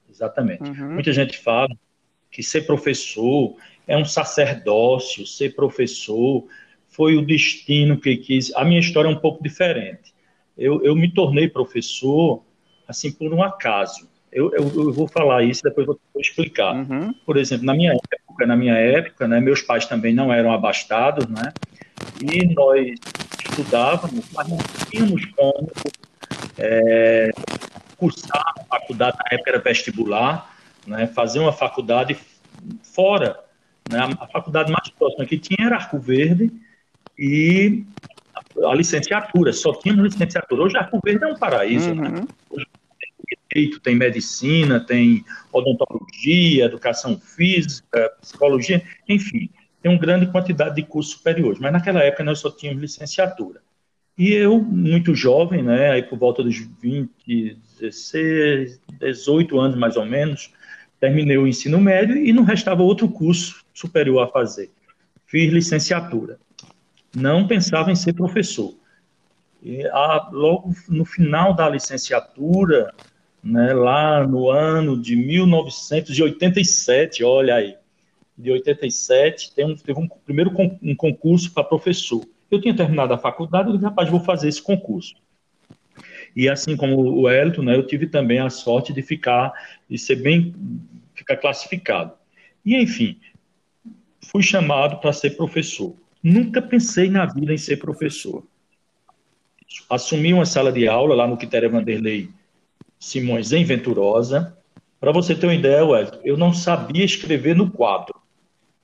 exatamente. 0.09 0.63
Uhum. 0.63 0.95
Muita 0.95 1.13
gente 1.13 1.37
fala 1.37 1.69
que 2.31 2.43
ser 2.43 2.63
professor 2.63 3.57
é 3.87 3.97
um 3.99 4.05
sacerdócio, 4.05 5.27
ser 5.27 5.55
professor 5.55 6.47
foi 6.89 7.15
o 7.15 7.25
destino 7.25 8.01
que 8.01 8.17
quis. 8.17 8.55
A 8.55 8.65
minha 8.65 8.81
história 8.81 9.07
é 9.07 9.11
um 9.11 9.19
pouco 9.19 9.43
diferente. 9.43 10.15
Eu, 10.57 10.83
eu 10.83 10.97
me 10.97 11.13
tornei 11.13 11.47
professor 11.47 12.43
assim 12.89 13.13
por 13.13 13.33
um 13.35 13.43
acaso. 13.43 14.09
Eu, 14.33 14.51
eu, 14.55 14.63
eu, 14.63 14.93
vou 14.95 15.09
falar 15.09 15.45
isso, 15.45 15.63
depois 15.63 15.87
vou 15.87 16.01
explicar. 16.17 16.75
Uhum. 16.75 17.13
Por 17.27 17.37
exemplo, 17.37 17.67
na 17.67 17.75
minha 17.75 17.93
época, 17.93 18.47
na 18.47 18.57
minha 18.57 18.75
época, 18.75 19.29
né, 19.29 19.41
meus 19.41 19.61
pais 19.61 19.85
também 19.85 20.15
não 20.15 20.33
eram 20.33 20.53
abastados, 20.53 21.29
né? 21.29 21.53
E 22.23 22.47
nós 22.55 22.95
estudávamos, 23.61 24.25
mas 24.33 24.49
não 24.49 24.59
tínhamos 24.91 25.25
como 25.37 25.71
é, 26.59 27.31
cursar 27.97 28.43
a 28.59 28.65
faculdade, 28.65 29.19
na 29.19 29.37
época 29.37 29.51
era 29.51 29.59
vestibular, 29.59 30.57
né, 30.87 31.07
fazer 31.07 31.39
uma 31.39 31.53
faculdade 31.53 32.17
fora. 32.83 33.39
Né, 33.91 33.99
a, 33.99 34.27
faculdade 34.27 34.73
mais 34.73 34.89
próxima 34.91 35.27
que 35.27 35.39
tinha 35.39 35.67
era 35.67 35.77
Arco 35.77 35.99
Verde 35.99 36.51
e 37.19 37.85
a, 38.65 38.75
licenciatura, 38.75 39.53
só 39.53 39.73
tínhamos 39.75 40.13
licenciatura. 40.13 40.63
Hoje 40.63 40.77
Arco 40.77 41.01
Verde 41.05 41.25
é 41.25 41.27
um 41.27 41.37
paraíso, 41.37 41.95
né? 41.95 42.09
uhum. 42.09 42.15
né? 42.15 42.27
Hoje 42.51 42.67
direito, 43.53 43.81
tem 43.81 43.97
medicina, 43.97 44.79
tem 44.79 45.25
odontologia, 45.53 46.67
educação 46.67 47.19
física, 47.19 48.13
psicologia, 48.21 48.83
enfim, 49.09 49.51
tem 49.83 49.91
uma 49.91 50.01
grande 50.01 50.27
quantidade 50.27 50.77
de 50.77 50.83
cursos 50.83 51.15
superiores. 51.15 51.59
Mas 51.59 51.73
naquela 51.73 52.01
época 52.01 52.25
nós 52.25 52.39
só 52.39 52.51
tínhamos 52.51 52.83
licenciatura. 52.83 53.61
E 54.17 54.33
eu, 54.33 54.61
muito 54.61 55.15
jovem, 55.15 55.63
né, 55.63 55.93
aí 55.93 56.03
por 56.03 56.19
volta 56.19 56.43
dos 56.43 56.59
20, 56.83 57.57
16, 57.81 58.81
18 58.99 59.59
anos 59.59 59.79
mais 59.79 59.97
ou 59.97 60.05
menos, 60.05 60.53
terminei 61.01 61.39
o 61.39 61.47
ensino 61.47 61.81
médio 61.81 62.17
e 62.17 62.33
não 62.33 62.43
restava 62.43 62.83
outro 62.83 63.09
curso 63.09 63.65
superior 63.73 64.23
a 64.23 64.29
fazer. 64.29 64.71
Fiz 65.27 65.51
licenciatura. 65.51 66.39
Não 67.17 67.47
pensava 67.47 67.91
em 67.91 67.97
ser 67.97 68.13
professor. 68.13 68.75
E, 69.63 69.87
a, 69.87 70.29
logo 70.33 70.75
no 70.89 71.07
final 71.07 71.55
da 71.55 71.69
licenciatura, 71.69 72.93
né, 73.43 73.73
lá 73.73 74.27
no 74.27 74.51
ano 74.51 75.01
de 75.01 75.15
1987, 75.17 77.25
olha 77.25 77.55
aí, 77.55 77.77
de 78.41 78.51
87, 78.51 79.55
tem 79.55 79.65
um, 79.65 79.75
teve 79.75 79.99
um 79.99 80.09
primeiro 80.09 80.53
con, 80.53 80.79
um 80.83 80.95
concurso 80.95 81.53
para 81.53 81.65
professor. 81.65 82.25
Eu 82.51 82.61
tinha 82.61 82.75
terminado 82.75 83.15
a 83.15 83.19
faculdade, 83.19 83.69
eu 83.69 83.75
disse, 83.75 83.85
rapaz, 83.85 84.09
vou 84.09 84.21
fazer 84.21 84.49
esse 84.49 84.63
concurso. 84.63 85.15
E 86.35 86.49
assim 86.49 86.77
como 86.77 86.97
o 86.97 87.31
Elton, 87.31 87.63
né, 87.63 87.77
eu 87.77 87.87
tive 87.87 88.07
também 88.07 88.39
a 88.39 88.51
sorte 88.51 88.93
de 88.93 89.03
ficar, 89.03 89.53
de 89.89 89.99
ser 89.99 90.17
bem, 90.17 90.55
ficar 91.15 91.37
classificado. 91.37 92.13
E 92.65 92.77
enfim, 92.77 93.19
fui 94.21 94.43
chamado 94.43 94.99
para 95.01 95.13
ser 95.13 95.31
professor. 95.31 95.95
Nunca 96.23 96.61
pensei 96.61 97.09
na 97.09 97.27
vida 97.27 97.53
em 97.53 97.59
ser 97.59 97.79
professor. 97.79 98.45
Assumi 99.89 100.33
uma 100.33 100.47
sala 100.47 100.73
de 100.73 100.87
aula 100.87 101.15
lá 101.15 101.27
no 101.27 101.37
Quitéria 101.37 101.69
Vanderlei 101.69 102.29
Simões 102.99 103.53
em 103.53 103.65
Venturosa. 103.65 104.57
Para 105.01 105.13
você 105.13 105.35
ter 105.35 105.47
uma 105.47 105.55
ideia, 105.55 105.85
Wellington, 105.85 106.21
eu 106.23 106.37
não 106.37 106.53
sabia 106.53 107.05
escrever 107.05 107.57
no 107.57 107.71
quadro, 107.71 108.20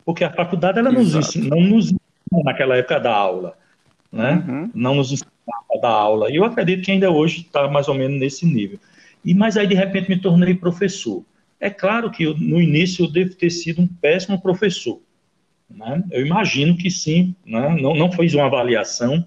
porque 0.07 0.25
a 0.25 0.33
faculdade 0.33 0.79
ela 0.79 0.91
nos 0.91 1.15
ensina, 1.15 1.49
não 1.49 1.61
nos 1.61 1.87
ensinou 1.87 2.45
naquela 2.45 2.77
época 2.77 2.99
da 2.99 3.15
aula, 3.15 3.59
né? 4.11 4.43
Uhum. 4.49 4.71
Não 4.73 4.95
nos 4.95 5.13
ensinava 5.13 5.81
da 5.83 5.91
aula. 5.91 6.31
E 6.31 6.37
eu 6.37 6.45
acredito 6.45 6.85
que 6.85 6.93
ainda 6.93 7.11
hoje 7.11 7.41
está 7.41 7.69
mais 7.69 7.89
ou 7.89 7.95
menos 7.95 8.19
nesse 8.19 8.47
nível. 8.47 8.79
E 9.25 9.35
mas 9.35 9.57
aí 9.59 9.67
de 9.67 9.75
repente 9.75 10.09
me 10.09 10.19
tornei 10.19 10.55
professor. 10.55 11.23
É 11.61 11.69
claro 11.69 12.11
que 12.11 12.23
eu, 12.23 12.37
no 12.39 12.63
início 12.63 13.05
eu 13.05 13.11
devo 13.11 13.35
ter 13.35 13.51
sido 13.51 13.83
um 13.83 13.87
péssimo 13.87 14.41
professor. 14.41 15.01
Né? 15.69 16.03
Eu 16.11 16.25
imagino 16.25 16.77
que 16.77 16.91
sim, 16.91 17.35
né? 17.45 17.77
não, 17.81 17.95
não 17.95 18.13
fiz 18.13 18.33
uma 18.33 18.47
avaliação, 18.47 19.27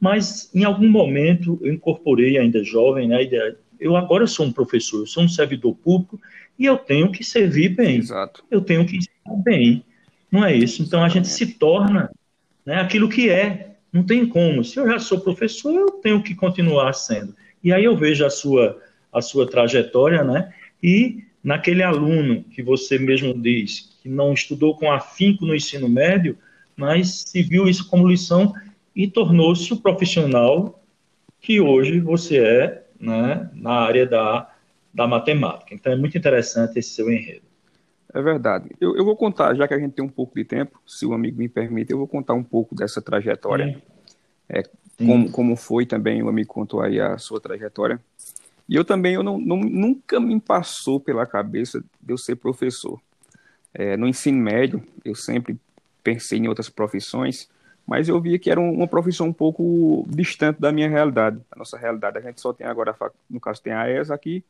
mas 0.00 0.48
em 0.54 0.62
algum 0.62 0.88
momento 0.88 1.58
eu 1.60 1.72
incorporei 1.74 2.38
ainda 2.38 2.62
jovem 2.62 3.08
né, 3.08 3.16
a 3.16 3.22
ideia 3.22 3.56
eu 3.80 3.96
agora 3.96 4.26
sou 4.26 4.46
um 4.46 4.52
professor, 4.52 5.00
eu 5.00 5.06
sou 5.06 5.24
um 5.24 5.28
servidor 5.28 5.74
público 5.74 6.20
e 6.58 6.66
eu 6.66 6.76
tenho 6.76 7.10
que 7.10 7.24
servir 7.24 7.70
bem. 7.70 7.96
Exato. 7.96 8.44
Eu 8.50 8.60
tenho 8.60 8.86
que 8.86 8.98
ensinar 8.98 9.42
bem. 9.42 9.82
Não 10.30 10.44
é 10.44 10.54
isso? 10.54 10.82
Então 10.82 11.02
a 11.02 11.08
gente 11.08 11.28
se 11.28 11.54
torna 11.54 12.10
né, 12.64 12.76
aquilo 12.76 13.08
que 13.08 13.28
é. 13.28 13.76
Não 13.92 14.04
tem 14.04 14.24
como. 14.26 14.62
Se 14.64 14.78
eu 14.78 14.86
já 14.86 14.98
sou 15.00 15.20
professor, 15.20 15.74
eu 15.74 15.90
tenho 15.90 16.22
que 16.22 16.34
continuar 16.34 16.92
sendo. 16.92 17.34
E 17.62 17.72
aí 17.72 17.84
eu 17.84 17.96
vejo 17.96 18.24
a 18.24 18.30
sua, 18.30 18.80
a 19.12 19.20
sua 19.20 19.50
trajetória, 19.50 20.22
né? 20.22 20.52
E 20.82 21.24
naquele 21.42 21.82
aluno 21.82 22.44
que 22.44 22.62
você 22.62 22.98
mesmo 22.98 23.34
diz 23.34 23.98
que 24.00 24.08
não 24.08 24.32
estudou 24.32 24.76
com 24.76 24.92
afinco 24.92 25.44
no 25.44 25.54
ensino 25.54 25.88
médio, 25.88 26.38
mas 26.76 27.24
se 27.26 27.42
viu 27.42 27.68
isso 27.68 27.88
como 27.88 28.08
lição 28.08 28.54
e 28.94 29.08
tornou-se 29.08 29.72
o 29.72 29.76
profissional 29.76 30.82
que 31.40 31.60
hoje 31.60 32.00
você 32.00 32.38
é 32.38 32.84
né, 32.98 33.50
na 33.54 33.72
área 33.72 34.06
da, 34.06 34.50
da 34.92 35.06
matemática. 35.06 35.74
Então 35.74 35.92
é 35.92 35.96
muito 35.96 36.16
interessante 36.16 36.78
esse 36.78 36.90
seu 36.90 37.10
enredo. 37.10 37.49
É 38.12 38.20
verdade. 38.20 38.70
Eu, 38.80 38.96
eu 38.96 39.04
vou 39.04 39.16
contar, 39.16 39.54
já 39.54 39.66
que 39.68 39.74
a 39.74 39.78
gente 39.78 39.92
tem 39.92 40.04
um 40.04 40.08
pouco 40.08 40.34
de 40.34 40.44
tempo, 40.44 40.80
se 40.86 41.06
o 41.06 41.12
amigo 41.12 41.38
me 41.38 41.48
permite, 41.48 41.92
eu 41.92 41.98
vou 41.98 42.08
contar 42.08 42.34
um 42.34 42.42
pouco 42.42 42.74
dessa 42.74 43.00
trajetória. 43.00 43.80
É, 44.48 44.62
como, 44.98 45.30
como 45.30 45.56
foi 45.56 45.86
também, 45.86 46.22
o 46.22 46.28
amigo 46.28 46.52
contou 46.52 46.80
aí 46.80 47.00
a 47.00 47.16
sua 47.18 47.40
trajetória. 47.40 48.00
E 48.68 48.74
eu 48.74 48.84
também, 48.84 49.14
eu 49.14 49.22
não, 49.22 49.38
não 49.38 49.56
nunca 49.56 50.20
me 50.20 50.38
passou 50.40 51.00
pela 51.00 51.26
cabeça 51.26 51.82
de 52.00 52.12
eu 52.12 52.18
ser 52.18 52.36
professor. 52.36 53.00
É, 53.72 53.96
no 53.96 54.06
ensino 54.06 54.38
médio, 54.38 54.82
eu 55.04 55.14
sempre 55.14 55.56
pensei 56.02 56.38
em 56.38 56.48
outras 56.48 56.68
profissões, 56.68 57.48
mas 57.86 58.08
eu 58.08 58.20
via 58.20 58.38
que 58.38 58.50
era 58.50 58.60
uma 58.60 58.86
profissão 58.86 59.28
um 59.28 59.32
pouco 59.32 60.04
distante 60.08 60.60
da 60.60 60.72
minha 60.72 60.88
realidade, 60.88 61.36
da 61.36 61.56
nossa 61.56 61.78
realidade. 61.78 62.18
A 62.18 62.20
gente 62.20 62.40
só 62.40 62.52
tem 62.52 62.66
agora, 62.66 62.94
no 63.28 63.40
caso, 63.40 63.62
tem 63.62 63.72
a 63.72 63.88
ESA 63.88 64.14
aqui, 64.14 64.44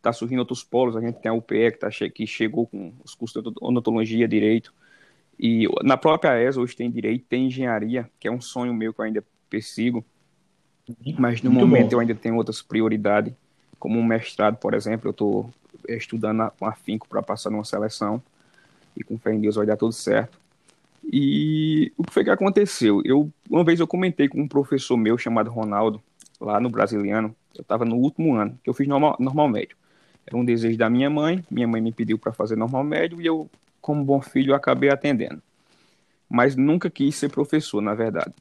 tá 0.00 0.12
surgindo 0.12 0.40
outros 0.40 0.64
polos, 0.64 0.96
a 0.96 1.00
gente 1.00 1.20
tem 1.20 1.30
a 1.30 1.34
UPE 1.34 1.72
que, 1.72 1.78
tá, 1.78 1.90
que 1.90 2.26
chegou 2.26 2.66
com 2.66 2.92
os 3.04 3.14
cursos 3.14 3.42
de 3.42 3.48
odontologia, 3.60 4.26
direito, 4.26 4.72
e 5.38 5.66
na 5.82 5.96
própria 5.96 6.38
ESA 6.42 6.60
hoje 6.60 6.76
tem 6.76 6.90
direito, 6.90 7.24
tem 7.28 7.46
engenharia, 7.46 8.08
que 8.18 8.28
é 8.28 8.30
um 8.30 8.40
sonho 8.40 8.74
meu 8.74 8.92
que 8.92 9.00
eu 9.00 9.04
ainda 9.04 9.24
persigo, 9.48 10.04
mas 11.18 11.42
no 11.42 11.50
Muito 11.50 11.66
momento 11.66 11.90
bom. 11.90 11.96
eu 11.96 12.00
ainda 12.00 12.14
tenho 12.14 12.36
outras 12.36 12.60
prioridades, 12.60 13.32
como 13.78 13.98
um 13.98 14.04
mestrado, 14.04 14.56
por 14.56 14.74
exemplo, 14.74 15.08
eu 15.08 15.12
estou 15.12 15.50
estudando 15.88 16.50
com 16.58 16.66
afinco 16.66 17.08
para 17.08 17.22
passar 17.22 17.50
numa 17.50 17.64
seleção, 17.64 18.22
e 18.96 19.02
com 19.02 19.18
fé 19.18 19.32
em 19.32 19.40
Deus 19.40 19.56
vai 19.56 19.64
dar 19.64 19.76
tudo 19.76 19.92
certo. 19.92 20.38
E 21.12 21.92
o 21.96 22.04
que 22.04 22.12
foi 22.12 22.24
que 22.24 22.30
aconteceu? 22.30 23.00
Eu 23.04 23.32
uma 23.48 23.64
vez 23.64 23.80
eu 23.80 23.86
comentei 23.86 24.28
com 24.28 24.40
um 24.40 24.48
professor 24.48 24.96
meu 24.96 25.16
chamado 25.16 25.50
Ronaldo, 25.50 26.02
lá 26.40 26.60
no 26.60 26.68
Brasiliano, 26.68 27.34
eu 27.54 27.62
estava 27.62 27.84
no 27.84 27.96
último 27.96 28.34
ano, 28.34 28.58
que 28.62 28.70
eu 28.70 28.74
fiz 28.74 28.86
normal, 28.86 29.16
normal 29.18 29.48
médio. 29.48 29.76
Era 30.26 30.36
um 30.36 30.44
desejo 30.44 30.78
da 30.78 30.88
minha 30.88 31.10
mãe, 31.10 31.44
minha 31.50 31.66
mãe 31.66 31.80
me 31.80 31.92
pediu 31.92 32.18
para 32.18 32.32
fazer 32.32 32.56
normal 32.56 32.84
médio 32.84 33.20
e 33.20 33.26
eu 33.26 33.50
como 33.80 34.04
bom 34.04 34.20
filho, 34.20 34.54
acabei 34.54 34.90
atendendo. 34.90 35.42
Mas 36.28 36.54
nunca 36.54 36.90
quis 36.90 37.16
ser 37.16 37.28
professor, 37.30 37.80
na 37.80 37.94
verdade. 37.94 38.32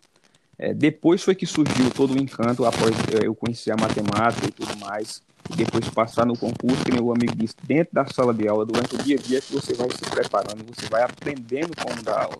É, 0.58 0.74
depois 0.74 1.24
foi 1.24 1.34
que 1.34 1.46
surgiu 1.46 1.90
todo 1.90 2.14
o 2.14 2.22
encanto 2.22 2.66
após 2.66 2.92
eu 3.24 3.34
conhecer 3.34 3.72
a 3.72 3.78
matemática 3.78 4.48
e 4.48 4.52
tudo 4.52 4.78
mais. 4.78 5.24
E 5.52 5.56
depois 5.56 5.90
passar 5.90 6.26
no 6.26 6.38
concurso, 6.38 6.84
que 6.84 6.92
meu 6.92 7.12
amigo 7.12 7.34
disse, 7.36 7.56
dentro 7.64 7.94
da 7.94 8.06
sala 8.06 8.34
de 8.34 8.48
aula, 8.48 8.66
durante 8.66 8.94
o 8.94 8.98
dia 9.00 9.16
a 9.18 9.22
dia, 9.22 9.42
que 9.42 9.54
você 9.54 9.74
vai 9.74 9.90
se 9.90 10.02
preparando, 10.12 10.64
você 10.68 10.88
vai 10.88 11.02
aprendendo 11.02 11.72
como 11.82 12.04
dar 12.04 12.26
aula. 12.26 12.40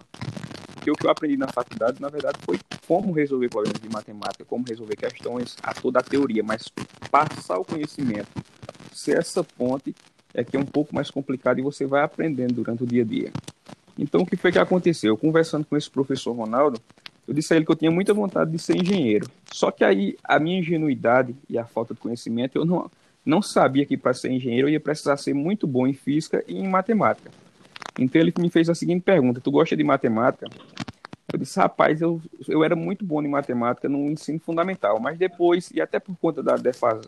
Porque 0.76 0.92
o 0.92 0.94
que 0.94 1.06
eu 1.06 1.10
aprendi 1.10 1.38
na 1.38 1.48
faculdade, 1.48 2.00
na 2.02 2.10
verdade, 2.10 2.38
foi 2.46 2.60
como 2.86 3.12
resolver 3.12 3.50
problemas 3.50 3.82
de 3.82 3.90
matemática, 3.90 4.46
como 4.46 4.66
resolver 4.68 4.96
questões, 4.96 5.56
a 5.64 5.74
toda 5.74 6.00
a 6.00 6.04
teoria, 6.04 6.44
mas 6.44 6.66
passar 7.10 7.58
o 7.58 7.66
conhecimento, 7.66 8.28
ser 8.94 9.18
essa 9.18 9.44
ponte 9.44 9.96
é 10.34 10.44
que 10.44 10.56
é 10.56 10.60
um 10.60 10.66
pouco 10.66 10.94
mais 10.94 11.10
complicado 11.10 11.60
e 11.60 11.64
você 11.64 11.86
vai 11.86 12.04
aprendendo 12.04 12.54
durante 12.54 12.84
o 12.84 12.88
dia 12.88 13.04
a 13.04 13.06
dia. 13.06 13.32
Então, 13.98 14.22
o 14.22 14.26
que 14.26 14.38
foi 14.38 14.52
que 14.52 14.60
aconteceu? 14.60 15.18
Conversando 15.18 15.66
com 15.66 15.76
esse 15.76 15.90
professor 15.90 16.32
Ronaldo, 16.34 16.80
eu 17.28 17.34
disse 17.34 17.54
a 17.54 17.58
ele 17.58 17.66
que 17.66 17.72
eu 17.72 17.76
tinha 17.76 17.92
muita 17.92 18.14
vontade 18.14 18.52
de 18.52 18.58
ser 18.58 18.78
engenheiro. 18.78 19.28
Só 19.52 19.72
que 19.72 19.84
aí, 19.84 20.16
a 20.24 20.40
minha 20.40 20.60
ingenuidade 20.60 21.36
e 21.50 21.58
a 21.58 21.66
falta 21.66 21.94
de 21.94 22.00
conhecimento, 22.00 22.58
eu 22.58 22.66
não, 22.66 22.90
não 23.26 23.42
sabia 23.42 23.86
que 23.86 23.98
para 23.98 24.14
ser 24.14 24.32
engenheiro 24.32 24.68
eu 24.68 24.74
ia 24.74 24.80
precisar 24.80 25.18
ser 25.18 25.34
muito 25.34 25.68
bom 25.68 25.86
em 25.86 25.94
física 25.94 26.44
e 26.48 26.58
em 26.58 26.68
matemática. 26.68 27.30
Então, 28.00 28.22
ele 28.22 28.34
me 28.40 28.50
fez 28.50 28.70
a 28.70 28.76
seguinte 28.76 29.02
pergunta: 29.02 29.42
Tu 29.42 29.52
gosta 29.52 29.76
de 29.76 29.84
matemática? 29.84 30.48
Eu 31.32 31.38
disse, 31.38 31.60
rapaz, 31.60 32.02
eu, 32.02 32.20
eu 32.48 32.64
era 32.64 32.76
muito 32.76 33.06
bom 33.06 33.22
em 33.22 33.28
matemática 33.28 33.88
no 33.88 34.10
ensino 34.10 34.40
fundamental, 34.40 35.00
mas 35.00 35.18
depois, 35.18 35.70
e 35.72 35.80
até 35.80 36.00
por 36.00 36.16
conta 36.18 36.42
da 36.42 36.56
defasa, 36.56 37.08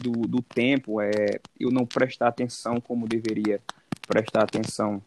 do, 0.00 0.12
do 0.12 0.42
tempo, 0.42 1.00
é, 1.00 1.40
eu 1.58 1.70
não 1.70 1.86
prestar 1.86 2.28
atenção 2.28 2.80
como 2.80 3.06
deveria 3.06 3.60
prestar 4.06 4.42
atenção, 4.42 5.02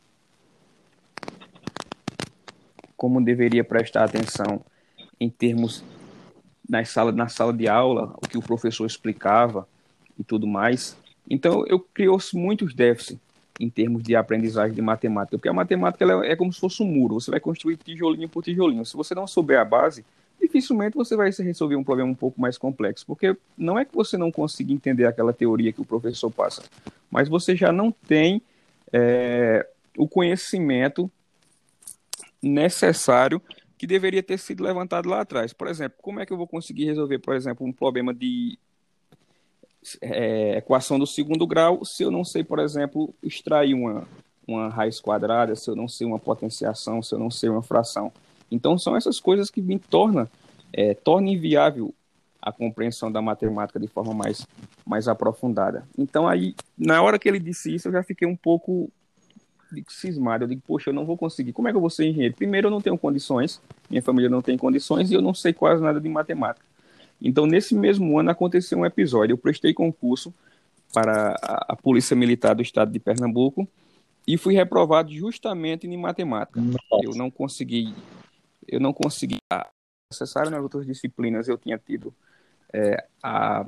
como 2.96 3.24
deveria 3.24 3.64
prestar 3.64 4.06
atenção 4.06 4.64
em 5.20 5.30
termos 5.30 5.84
na 6.68 6.84
sala, 6.84 7.12
na 7.12 7.28
sala 7.28 7.54
de 7.54 7.68
aula, 7.68 8.16
o 8.18 8.28
que 8.28 8.38
o 8.38 8.42
professor 8.42 8.86
explicava 8.86 9.68
e 10.18 10.24
tudo 10.24 10.48
mais. 10.48 10.98
Então, 11.30 11.66
eu 11.68 11.80
criou 11.80 12.18
muitos 12.34 12.74
déficits 12.74 13.20
em 13.60 13.70
termos 13.70 14.04
de 14.04 14.16
aprendizagem 14.16 14.76
de 14.76 14.82
matemática, 14.82 15.38
porque 15.38 15.50
a 15.50 15.54
matemática 15.54 16.04
ela 16.04 16.26
é 16.26 16.36
como 16.36 16.52
se 16.52 16.60
fosse 16.60 16.84
um 16.84 16.86
muro, 16.86 17.16
você 17.16 17.32
vai 17.32 17.40
construir 17.40 17.78
tijolinho 17.78 18.28
por 18.28 18.44
tijolinho. 18.44 18.86
Se 18.86 18.98
você 18.98 19.16
não 19.16 19.28
souber 19.28 19.60
a 19.60 19.66
base, 19.66 20.04
dificilmente 20.56 20.96
você 20.96 21.18
vai 21.18 21.30
resolver 21.30 21.76
um 21.76 21.84
problema 21.84 22.10
um 22.10 22.16
pouco 22.16 22.40
mais 22.40 22.58
complexo, 22.58 23.06
porque 23.06 23.36
não 23.58 23.78
é 23.78 23.84
que 23.84 23.94
você 23.94 24.18
não 24.18 24.32
consiga 24.32 24.72
entender 24.72 25.06
aquela 25.06 25.34
teoria 25.34 25.74
que 25.74 25.82
o 25.82 25.86
professor 25.86 26.32
passa, 26.32 26.64
mas 27.12 27.28
você 27.28 27.56
já 27.56 27.74
não 27.74 27.92
tem 27.92 28.42
é, 28.94 29.68
o 29.98 30.08
conhecimento 30.08 31.12
necessário 32.42 33.42
que 33.78 33.86
deveria 33.86 34.24
ter 34.24 34.38
sido 34.38 34.64
levantado 34.64 35.10
lá 35.10 35.22
atrás. 35.22 35.52
Por 35.52 35.68
exemplo, 35.68 35.98
como 36.02 36.22
é 36.22 36.26
que 36.26 36.32
eu 36.32 36.38
vou 36.38 36.48
conseguir 36.48 36.86
resolver, 36.86 37.20
por 37.20 37.36
exemplo, 37.36 37.68
um 37.68 37.74
problema 37.74 38.14
de 38.14 38.58
é, 40.02 40.58
equação 40.58 40.98
do 40.98 41.06
segundo 41.06 41.46
grau 41.46 41.84
se 41.84 42.04
eu 42.04 42.10
não 42.10 42.24
sei, 42.24 42.46
por 42.46 42.60
exemplo, 42.60 43.14
extrair 43.22 43.74
uma, 43.74 44.08
uma 44.48 44.70
raiz 44.70 45.02
quadrada, 45.02 45.54
se 45.54 45.70
eu 45.70 45.76
não 45.76 45.90
sei 45.90 46.08
uma 46.08 46.20
potenciação, 46.20 47.04
se 47.04 47.14
eu 47.14 47.20
não 47.20 47.30
sei 47.30 47.50
uma 47.50 47.62
fração. 47.62 48.10
Então 48.50 48.78
são 48.78 48.96
essas 48.96 49.20
coisas 49.20 49.50
que 49.50 49.62
me 49.62 49.78
tornam 49.78 50.30
é, 50.76 50.94
torna 50.94 51.30
inviável 51.30 51.96
a 52.42 52.52
compreensão 52.52 53.10
da 53.10 53.22
matemática 53.22 53.80
de 53.80 53.88
forma 53.88 54.14
mais, 54.14 54.46
mais 54.86 55.08
aprofundada. 55.08 55.88
Então 55.98 56.28
aí, 56.28 56.54
na 56.78 57.02
hora 57.02 57.18
que 57.18 57.30
ele 57.30 57.40
disse 57.40 57.74
isso, 57.74 57.88
eu 57.88 57.94
já 57.94 58.04
fiquei 58.04 58.28
um 58.28 58.36
pouco 58.36 58.92
cismado. 59.88 60.44
Eu 60.44 60.50
digo, 60.50 60.62
poxa, 60.68 60.90
eu 60.90 60.94
não 60.94 61.06
vou 61.06 61.18
conseguir. 61.18 61.54
Como 61.54 61.68
é 61.68 61.72
que 61.72 61.78
eu 61.78 61.82
vou 61.82 61.90
ser 61.90 62.06
engenheiro? 62.06 62.36
Primeiro, 62.36 62.68
eu 62.68 62.72
não 62.72 62.82
tenho 62.82 62.98
condições, 62.98 63.62
minha 63.90 64.02
família 64.02 64.30
não 64.30 64.42
tem 64.42 64.58
condições 64.58 65.10
e 65.10 65.14
eu 65.14 65.22
não 65.22 65.34
sei 65.34 65.54
quase 65.54 65.82
nada 65.82 66.00
de 66.00 66.10
matemática. 66.10 66.66
Então, 67.22 67.46
nesse 67.46 67.74
mesmo 67.74 68.20
ano, 68.20 68.30
aconteceu 68.30 68.78
um 68.78 68.86
episódio. 68.86 69.34
Eu 69.34 69.38
prestei 69.38 69.74
concurso 69.74 70.34
para 70.94 71.36
a 71.42 71.76
Polícia 71.76 72.16
Militar 72.16 72.54
do 72.54 72.62
Estado 72.62 72.92
de 72.92 73.00
Pernambuco 73.00 73.68
e 74.28 74.38
fui 74.38 74.54
reprovado 74.54 75.12
justamente 75.12 75.88
em 75.88 75.98
matemática. 75.98 76.60
Nossa. 76.60 77.06
Eu 77.06 77.16
não 77.16 77.32
consegui 77.32 77.94
eu 78.68 78.80
não 78.80 78.92
consegui 78.92 79.38
necessário 80.12 80.52
nas 80.52 80.62
outras 80.62 80.86
disciplinas 80.86 81.48
eu 81.48 81.58
tinha 81.58 81.78
tido 81.78 82.14
é, 82.72 83.06
a, 83.24 83.66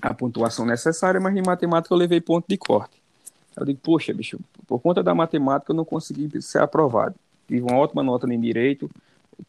a 0.00 0.14
pontuação 0.14 0.64
necessária, 0.64 1.20
mas 1.20 1.36
em 1.36 1.42
matemática 1.42 1.92
eu 1.92 1.98
levei 1.98 2.20
ponto 2.20 2.46
de 2.48 2.56
corte. 2.56 3.02
Eu 3.56 3.64
digo, 3.64 3.78
poxa, 3.80 4.12
bicho, 4.12 4.38
por 4.66 4.80
conta 4.80 5.02
da 5.02 5.14
matemática 5.14 5.72
eu 5.72 5.76
não 5.76 5.84
consegui 5.84 6.40
ser 6.42 6.58
aprovado. 6.58 7.14
Tive 7.46 7.62
uma 7.62 7.76
ótima 7.76 8.02
nota 8.02 8.32
em 8.32 8.40
direito, 8.40 8.90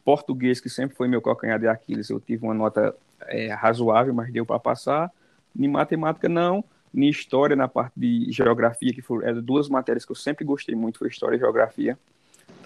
português, 0.04 0.60
que 0.60 0.68
sempre 0.68 0.96
foi 0.96 1.08
meu 1.08 1.22
calcanhar 1.22 1.58
de 1.58 1.66
Aquiles, 1.66 2.10
eu 2.10 2.20
tive 2.20 2.44
uma 2.44 2.54
nota 2.54 2.94
é, 3.22 3.52
razoável, 3.52 4.12
mas 4.14 4.32
deu 4.32 4.44
para 4.44 4.58
passar. 4.58 5.10
Em 5.58 5.68
matemática, 5.68 6.28
não. 6.28 6.62
Em 6.94 7.08
história, 7.08 7.56
na 7.56 7.68
parte 7.68 7.94
de 7.96 8.30
geografia, 8.30 8.92
que 8.92 9.02
foram 9.02 9.40
duas 9.42 9.68
matérias 9.68 10.04
que 10.04 10.12
eu 10.12 10.16
sempre 10.16 10.44
gostei 10.44 10.74
muito, 10.74 10.98
foi 10.98 11.08
história 11.08 11.36
e 11.36 11.38
geografia. 11.38 11.98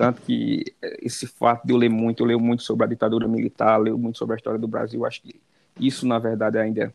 Tanto 0.01 0.23
que 0.23 0.65
eh, 0.81 0.97
esse 1.03 1.27
fato 1.27 1.67
de 1.67 1.75
eu 1.75 1.77
ler 1.77 1.91
muito, 1.91 2.23
eu 2.23 2.27
leio 2.27 2.41
muito 2.41 2.63
sobre 2.63 2.87
a 2.87 2.89
ditadura 2.89 3.29
militar, 3.29 3.77
leio 3.77 3.99
muito 3.99 4.17
sobre 4.17 4.33
a 4.33 4.37
história 4.39 4.59
do 4.59 4.67
Brasil, 4.67 5.05
acho 5.05 5.21
que 5.21 5.39
isso, 5.79 6.09
na 6.09 6.19
verdade, 6.19 6.57
ainda 6.57 6.95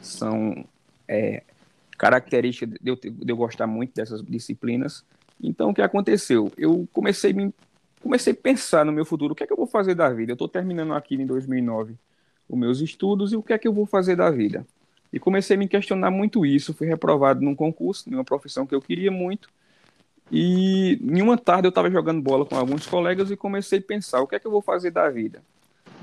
são 0.00 0.64
é, 1.06 1.42
características 1.98 2.78
de 2.80 2.90
eu, 2.90 2.96
de 2.96 3.30
eu 3.30 3.36
gostar 3.36 3.66
muito 3.66 3.94
dessas 3.94 4.22
disciplinas. 4.22 5.04
Então, 5.38 5.68
o 5.68 5.74
que 5.74 5.82
aconteceu? 5.82 6.50
Eu 6.56 6.88
comecei 6.94 7.34
me, 7.34 7.52
comecei 8.02 8.32
a 8.32 8.36
pensar 8.36 8.86
no 8.86 8.92
meu 8.92 9.04
futuro, 9.04 9.34
o 9.34 9.36
que 9.36 9.44
é 9.44 9.46
que 9.46 9.52
eu 9.52 9.58
vou 9.58 9.66
fazer 9.66 9.94
da 9.94 10.08
vida? 10.08 10.32
Eu 10.32 10.36
estou 10.36 10.48
terminando 10.48 10.94
aqui 10.94 11.14
em 11.14 11.26
2009 11.26 11.94
os 12.48 12.58
meus 12.58 12.80
estudos 12.80 13.34
e 13.34 13.36
o 13.36 13.42
que 13.42 13.52
é 13.52 13.58
que 13.58 13.68
eu 13.68 13.72
vou 13.74 13.84
fazer 13.84 14.16
da 14.16 14.30
vida? 14.30 14.66
E 15.12 15.20
comecei 15.20 15.56
a 15.56 15.58
me 15.58 15.68
questionar 15.68 16.10
muito 16.10 16.46
isso, 16.46 16.72
fui 16.72 16.86
reprovado 16.86 17.42
num 17.42 17.54
concurso, 17.54 18.10
numa 18.10 18.24
profissão 18.24 18.66
que 18.66 18.74
eu 18.74 18.80
queria 18.80 19.10
muito, 19.10 19.50
e 20.30 20.98
em 21.00 21.22
uma 21.22 21.38
tarde 21.38 21.66
eu 21.66 21.70
estava 21.70 21.90
jogando 21.90 22.20
bola 22.20 22.44
com 22.44 22.56
alguns 22.56 22.86
colegas 22.86 23.30
e 23.30 23.36
comecei 23.36 23.78
a 23.78 23.82
pensar: 23.82 24.20
o 24.20 24.26
que 24.26 24.36
é 24.36 24.38
que 24.38 24.46
eu 24.46 24.50
vou 24.50 24.62
fazer 24.62 24.90
da 24.90 25.08
vida? 25.08 25.40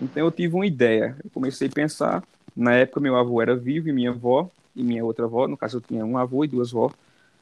Então 0.01 0.23
eu 0.23 0.31
tive 0.31 0.55
uma 0.55 0.65
ideia. 0.65 1.15
Eu 1.23 1.29
comecei 1.29 1.67
a 1.67 1.71
pensar. 1.71 2.23
Na 2.55 2.73
época, 2.73 2.99
meu 2.99 3.15
avô 3.15 3.41
era 3.41 3.55
vivo 3.55 3.89
e 3.89 3.91
minha 3.91 4.11
avó, 4.11 4.49
e 4.75 4.83
minha 4.83 5.03
outra 5.03 5.25
avó, 5.25 5.47
no 5.47 5.57
caso 5.57 5.77
eu 5.77 5.81
tinha 5.81 6.05
um 6.05 6.17
avô 6.17 6.43
e 6.45 6.47
duas 6.47 6.69
avó 6.69 6.91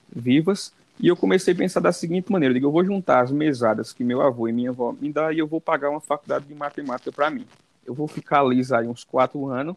vivas. 0.10 0.74
E 1.00 1.08
eu 1.08 1.18
comecei 1.18 1.54
a 1.54 1.58
pensar 1.58 1.80
da 1.80 1.92
seguinte 1.92 2.32
maneira: 2.32 2.52
eu, 2.52 2.56
digo, 2.56 2.68
eu 2.68 2.72
vou 2.72 2.84
juntar 2.84 3.22
as 3.22 3.32
mesadas 3.32 3.94
que 3.94 4.04
meu 4.04 4.22
avô 4.22 4.48
e 4.48 4.54
minha 4.54 4.70
avó 4.70 4.94
me 5.00 5.12
dão 5.12 5.32
e 5.32 5.40
eu 5.40 5.48
vou 5.48 5.60
pagar 5.60 5.90
uma 5.90 6.02
faculdade 6.02 6.46
de 6.46 6.56
matemática 6.56 7.12
para 7.12 7.30
mim. 7.30 7.46
Eu 7.86 7.94
vou 7.94 8.08
ficar 8.08 8.44
lisa 8.44 8.78
aí 8.78 8.88
uns 8.88 9.04
quatro 9.04 9.48
anos, 9.48 9.76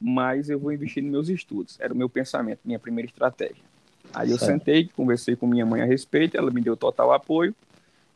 mas 0.00 0.48
eu 0.48 0.58
vou 0.58 0.72
investir 0.72 1.02
nos 1.02 1.12
meus 1.12 1.28
estudos. 1.28 1.78
Era 1.80 1.92
o 1.92 1.96
meu 1.96 2.08
pensamento, 2.08 2.60
minha 2.64 2.78
primeira 2.78 3.08
estratégia. 3.08 3.65
Aí 4.14 4.30
eu 4.30 4.38
sentei, 4.38 4.88
conversei 4.96 5.36
com 5.36 5.46
minha 5.46 5.66
mãe 5.66 5.82
a 5.82 5.84
respeito, 5.84 6.36
ela 6.36 6.50
me 6.50 6.60
deu 6.60 6.76
total 6.76 7.12
apoio 7.12 7.54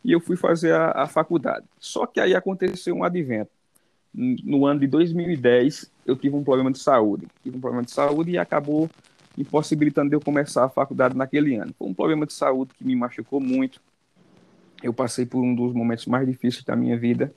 e 0.04 0.12
eu 0.12 0.20
fui 0.20 0.36
fazer 0.36 0.72
a, 0.72 1.02
a 1.02 1.06
faculdade. 1.06 1.64
Só 1.78 2.06
que 2.06 2.20
aí 2.20 2.34
aconteceu 2.34 2.94
um 2.94 3.04
advento. 3.04 3.50
No 4.12 4.66
ano 4.66 4.80
de 4.80 4.86
2010, 4.86 5.90
eu 6.04 6.16
tive 6.16 6.34
um 6.34 6.42
problema 6.42 6.70
de 6.72 6.78
saúde. 6.78 7.28
Tive 7.42 7.56
um 7.56 7.60
problema 7.60 7.84
de 7.84 7.92
saúde 7.92 8.32
e 8.32 8.38
acabou 8.38 8.90
impossibilitando 9.38 10.10
de 10.10 10.16
eu 10.16 10.20
começar 10.20 10.64
a 10.64 10.68
faculdade 10.68 11.16
naquele 11.16 11.54
ano. 11.56 11.72
Foi 11.78 11.88
um 11.88 11.94
problema 11.94 12.26
de 12.26 12.32
saúde 12.32 12.72
que 12.76 12.84
me 12.84 12.96
machucou 12.96 13.40
muito. 13.40 13.80
Eu 14.82 14.92
passei 14.92 15.26
por 15.26 15.42
um 15.42 15.54
dos 15.54 15.72
momentos 15.72 16.06
mais 16.06 16.26
difíceis 16.26 16.64
da 16.64 16.74
minha 16.74 16.98
vida. 16.98 17.32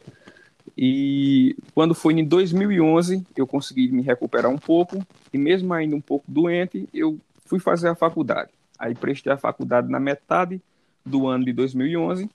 E 0.75 1.55
quando 1.75 1.93
foi 1.93 2.13
em 2.13 2.25
2011, 2.25 3.23
eu 3.35 3.45
consegui 3.45 3.91
me 3.91 4.01
recuperar 4.01 4.49
um 4.49 4.57
pouco. 4.57 5.05
E 5.31 5.37
mesmo 5.37 5.71
ainda 5.73 5.95
um 5.95 6.01
pouco 6.01 6.25
doente, 6.27 6.87
eu 6.93 7.19
fui 7.53 7.59
fazer 7.59 7.89
a 7.89 7.93
faculdade. 7.93 8.49
Aí 8.79 8.95
prestei 8.95 9.31
a 9.31 9.37
faculdade 9.37 9.87
na 9.87 9.99
metade 9.99 10.59
do 11.05 11.27
ano 11.27 11.45
de 11.45 11.53
2011, 11.53 12.27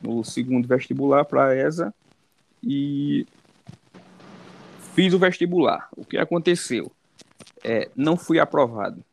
no 0.00 0.22
segundo 0.22 0.68
vestibular 0.68 1.24
para 1.24 1.46
a 1.46 1.56
ESA, 1.56 1.92
e 2.62 3.26
fiz 4.94 5.12
o 5.12 5.18
vestibular. 5.18 5.88
O 5.96 6.04
que 6.04 6.16
aconteceu? 6.16 6.92
É, 7.64 7.90
não 7.96 8.16
fui 8.16 8.38
aprovado. 8.38 9.04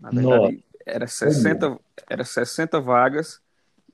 Na 0.00 0.10
verdade, 0.10 0.64
era 0.84 1.06
60, 1.06 1.78
era 2.10 2.24
60 2.24 2.80
vagas, 2.80 3.40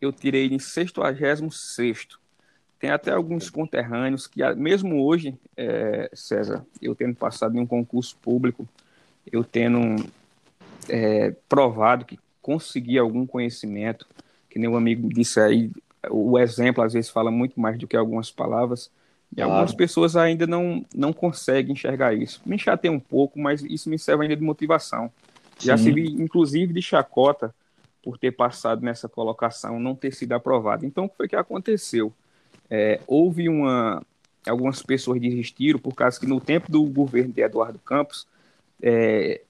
eu 0.01 0.11
tirei 0.11 0.47
em 0.47 0.59
66 0.59 2.09
Tem 2.79 2.88
até 2.88 3.11
alguns 3.11 3.51
conterrâneos 3.51 4.27
que, 4.27 4.43
mesmo 4.55 5.05
hoje, 5.05 5.38
é, 5.55 6.09
César, 6.14 6.64
eu 6.81 6.95
tendo 6.95 7.14
passado 7.14 7.59
em 7.59 7.61
um 7.61 7.67
concurso 7.67 8.17
público, 8.23 8.67
eu 9.31 9.45
tendo 9.45 10.03
é, 10.88 11.35
provado 11.49 12.05
que 12.05 12.18
consegui 12.40 12.99
algum 12.99 13.27
conhecimento, 13.27 14.07
que 14.51 14.59
nem 14.59 14.68
o 14.68 14.77
amigo 14.77 15.09
disse 15.09 15.40
aí, 15.40 15.70
o 16.11 16.38
exemplo 16.38 16.83
às 16.85 16.92
vezes 16.92 17.11
fala 17.11 17.31
muito 17.31 17.59
mais 17.59 17.79
do 17.79 17.87
que 17.87 17.97
algumas 17.97 18.31
palavras, 18.31 18.90
e 19.33 19.37
claro. 19.37 19.51
algumas 19.51 19.75
pessoas 19.75 20.16
ainda 20.16 20.47
não, 20.47 20.85
não 20.94 21.12
conseguem 21.12 21.73
enxergar 21.73 22.14
isso. 22.14 22.40
Me 22.47 22.59
chateia 22.59 22.92
um 22.92 23.01
pouco, 23.01 23.38
mas 23.38 23.62
isso 23.62 23.90
me 23.90 23.99
serve 23.99 24.25
ainda 24.25 24.37
de 24.37 24.44
motivação. 24.44 25.11
Sim. 25.59 25.68
Já 25.68 25.77
servi, 25.77 26.07
inclusive, 26.07 26.73
de 26.73 26.81
chacota 26.81 27.53
por 28.03 28.18
ter 28.18 28.33
passado 28.33 28.83
nessa 28.83 29.09
colocação, 29.09 29.81
não 29.81 29.94
ter 29.94 30.14
sido 30.14 30.33
aprovado. 30.33 30.85
Então, 30.85 31.07
o 31.07 31.09
que 31.09 31.16
foi 31.16 31.29
que 31.29 31.35
aconteceu? 31.35 32.12
É, 32.70 33.01
houve 33.07 33.49
uma. 33.49 34.03
Algumas 34.47 34.83
pessoas 34.83 35.18
desistiram 35.20 35.79
por 35.79 35.94
causa 35.94 36.20
que 36.20 36.27
no 36.27 36.38
tempo 36.38 36.70
do 36.70 36.85
governo 36.85 37.33
de 37.33 37.40
Eduardo 37.40 37.79
Campos 37.79 38.27
é, 38.83 39.40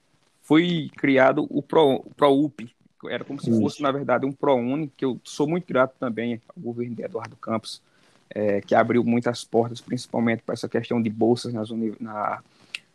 foi 0.44 0.90
criado 0.96 1.46
o 1.50 1.62
Pro, 1.62 2.04
ProUP. 2.16 2.70
Era 3.08 3.24
como 3.24 3.40
se 3.40 3.50
fosse, 3.58 3.82
na 3.82 3.90
verdade, 3.90 4.24
um 4.24 4.32
ProUni, 4.32 4.90
que 4.96 5.04
eu 5.04 5.20
sou 5.24 5.46
muito 5.46 5.66
grato 5.66 5.94
também 5.98 6.40
ao 6.48 6.62
governo 6.62 6.94
de 6.94 7.02
Eduardo 7.02 7.36
Campos, 7.36 7.82
é, 8.30 8.60
que 8.60 8.74
abriu 8.74 9.04
muitas 9.04 9.44
portas, 9.44 9.80
principalmente 9.80 10.42
para 10.42 10.54
essa 10.54 10.68
questão 10.68 11.02
de 11.02 11.10
bolsas 11.10 11.52
nas 11.52 11.70
na, 12.00 12.42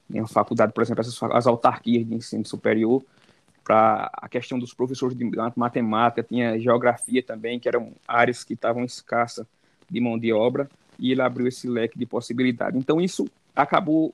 na 0.09 0.27
faculdade, 0.27 0.73
por 0.73 0.81
exemplo, 0.81 1.01
essas, 1.01 1.21
as 1.21 1.45
autarquias 1.45 2.07
de 2.07 2.15
ensino 2.15 2.45
superior, 2.45 3.03
para 3.63 4.09
a 4.13 4.27
questão 4.27 4.57
dos 4.57 4.73
professores 4.73 5.15
de 5.15 5.29
matemática, 5.55 6.23
tinha 6.23 6.59
geografia 6.59 7.21
também, 7.21 7.59
que 7.59 7.67
eram 7.67 7.91
áreas 8.07 8.43
que 8.43 8.53
estavam 8.53 8.83
escassas 8.83 9.45
de 9.87 9.99
mão 9.99 10.17
de 10.17 10.33
obra, 10.33 10.67
e 10.97 11.11
ele 11.11 11.21
abriu 11.21 11.47
esse 11.47 11.67
leque 11.67 11.97
de 11.97 12.05
possibilidades. 12.05 12.79
Então, 12.79 12.99
isso 12.99 13.29
acabou 13.55 14.13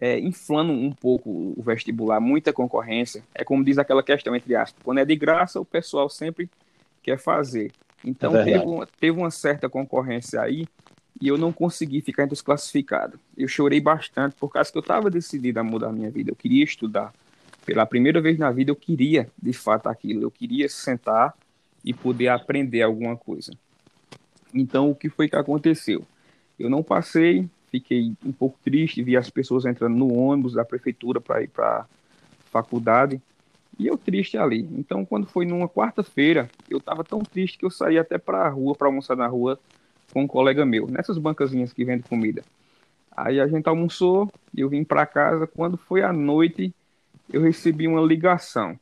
é, 0.00 0.18
inflando 0.18 0.72
um 0.72 0.92
pouco 0.92 1.30
o 1.56 1.62
vestibular, 1.62 2.20
muita 2.20 2.52
concorrência. 2.52 3.22
É 3.34 3.44
como 3.44 3.64
diz 3.64 3.78
aquela 3.78 4.02
questão, 4.02 4.34
entre 4.34 4.54
aspas, 4.54 4.82
quando 4.82 4.98
é 4.98 5.04
de 5.04 5.16
graça, 5.16 5.60
o 5.60 5.64
pessoal 5.64 6.08
sempre 6.08 6.50
quer 7.02 7.18
fazer. 7.18 7.72
Então, 8.04 8.36
é 8.36 8.44
teve, 8.44 8.64
uma, 8.64 8.88
teve 9.00 9.18
uma 9.18 9.30
certa 9.30 9.68
concorrência 9.68 10.40
aí, 10.40 10.66
e 11.20 11.28
eu 11.28 11.38
não 11.38 11.52
consegui 11.52 12.00
ficar 12.00 12.24
entre 12.24 12.34
os 12.34 12.42
classificados. 12.42 13.18
Eu 13.36 13.48
chorei 13.48 13.80
bastante 13.80 14.36
por 14.38 14.50
causa 14.50 14.70
que 14.70 14.76
eu 14.76 14.80
estava 14.80 15.10
decidido 15.10 15.58
a 15.58 15.64
mudar 15.64 15.88
a 15.88 15.92
minha 15.92 16.10
vida. 16.10 16.30
Eu 16.30 16.36
queria 16.36 16.62
estudar. 16.62 17.12
Pela 17.64 17.86
primeira 17.86 18.20
vez 18.20 18.38
na 18.38 18.50
vida 18.50 18.70
eu 18.70 18.76
queria, 18.76 19.28
de 19.40 19.52
fato, 19.52 19.88
aquilo. 19.88 20.22
Eu 20.22 20.30
queria 20.30 20.68
sentar 20.68 21.34
e 21.82 21.94
poder 21.94 22.28
aprender 22.28 22.82
alguma 22.82 23.16
coisa. 23.16 23.52
Então, 24.52 24.90
o 24.90 24.94
que 24.94 25.08
foi 25.08 25.28
que 25.28 25.36
aconteceu? 25.36 26.04
Eu 26.58 26.68
não 26.68 26.82
passei, 26.82 27.48
fiquei 27.70 28.12
um 28.24 28.32
pouco 28.32 28.58
triste, 28.64 29.02
vi 29.02 29.16
as 29.16 29.30
pessoas 29.30 29.64
entrando 29.64 29.96
no 29.96 30.12
ônibus 30.12 30.54
da 30.54 30.64
prefeitura 30.64 31.20
para 31.20 31.42
ir 31.42 31.48
para 31.48 31.86
faculdade 32.50 33.20
e 33.78 33.86
eu 33.86 33.98
triste 33.98 34.38
ali. 34.38 34.66
Então, 34.72 35.04
quando 35.04 35.26
foi 35.26 35.44
numa 35.44 35.68
quarta-feira, 35.68 36.48
eu 36.68 36.78
estava 36.78 37.04
tão 37.04 37.20
triste 37.20 37.58
que 37.58 37.64
eu 37.64 37.70
saí 37.70 37.98
até 37.98 38.16
para 38.16 38.42
a 38.42 38.48
rua, 38.48 38.74
para 38.74 38.88
almoçar 38.88 39.16
na 39.16 39.26
rua, 39.26 39.58
com 40.12 40.22
um 40.22 40.26
colega 40.26 40.64
meu, 40.64 40.86
nessas 40.86 41.18
bancazinhas 41.18 41.72
que 41.72 41.84
vendem 41.84 42.04
comida. 42.08 42.42
Aí 43.14 43.40
a 43.40 43.46
gente 43.46 43.68
almoçou, 43.68 44.30
eu 44.56 44.68
vim 44.68 44.84
para 44.84 45.04
casa. 45.06 45.46
Quando 45.46 45.76
foi 45.76 46.02
à 46.02 46.12
noite, 46.12 46.74
eu 47.32 47.42
recebi 47.42 47.86
uma 47.86 48.00
ligação. 48.00 48.78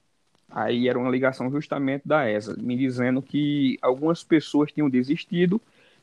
Aí 0.50 0.88
era 0.88 0.98
uma 0.98 1.10
ligação 1.10 1.50
justamente 1.50 2.02
da 2.06 2.30
ESA, 2.30 2.56
me 2.56 2.76
dizendo 2.76 3.20
que 3.20 3.76
algumas 3.82 4.22
pessoas 4.22 4.70
tinham 4.70 4.88
desistido 4.88 5.60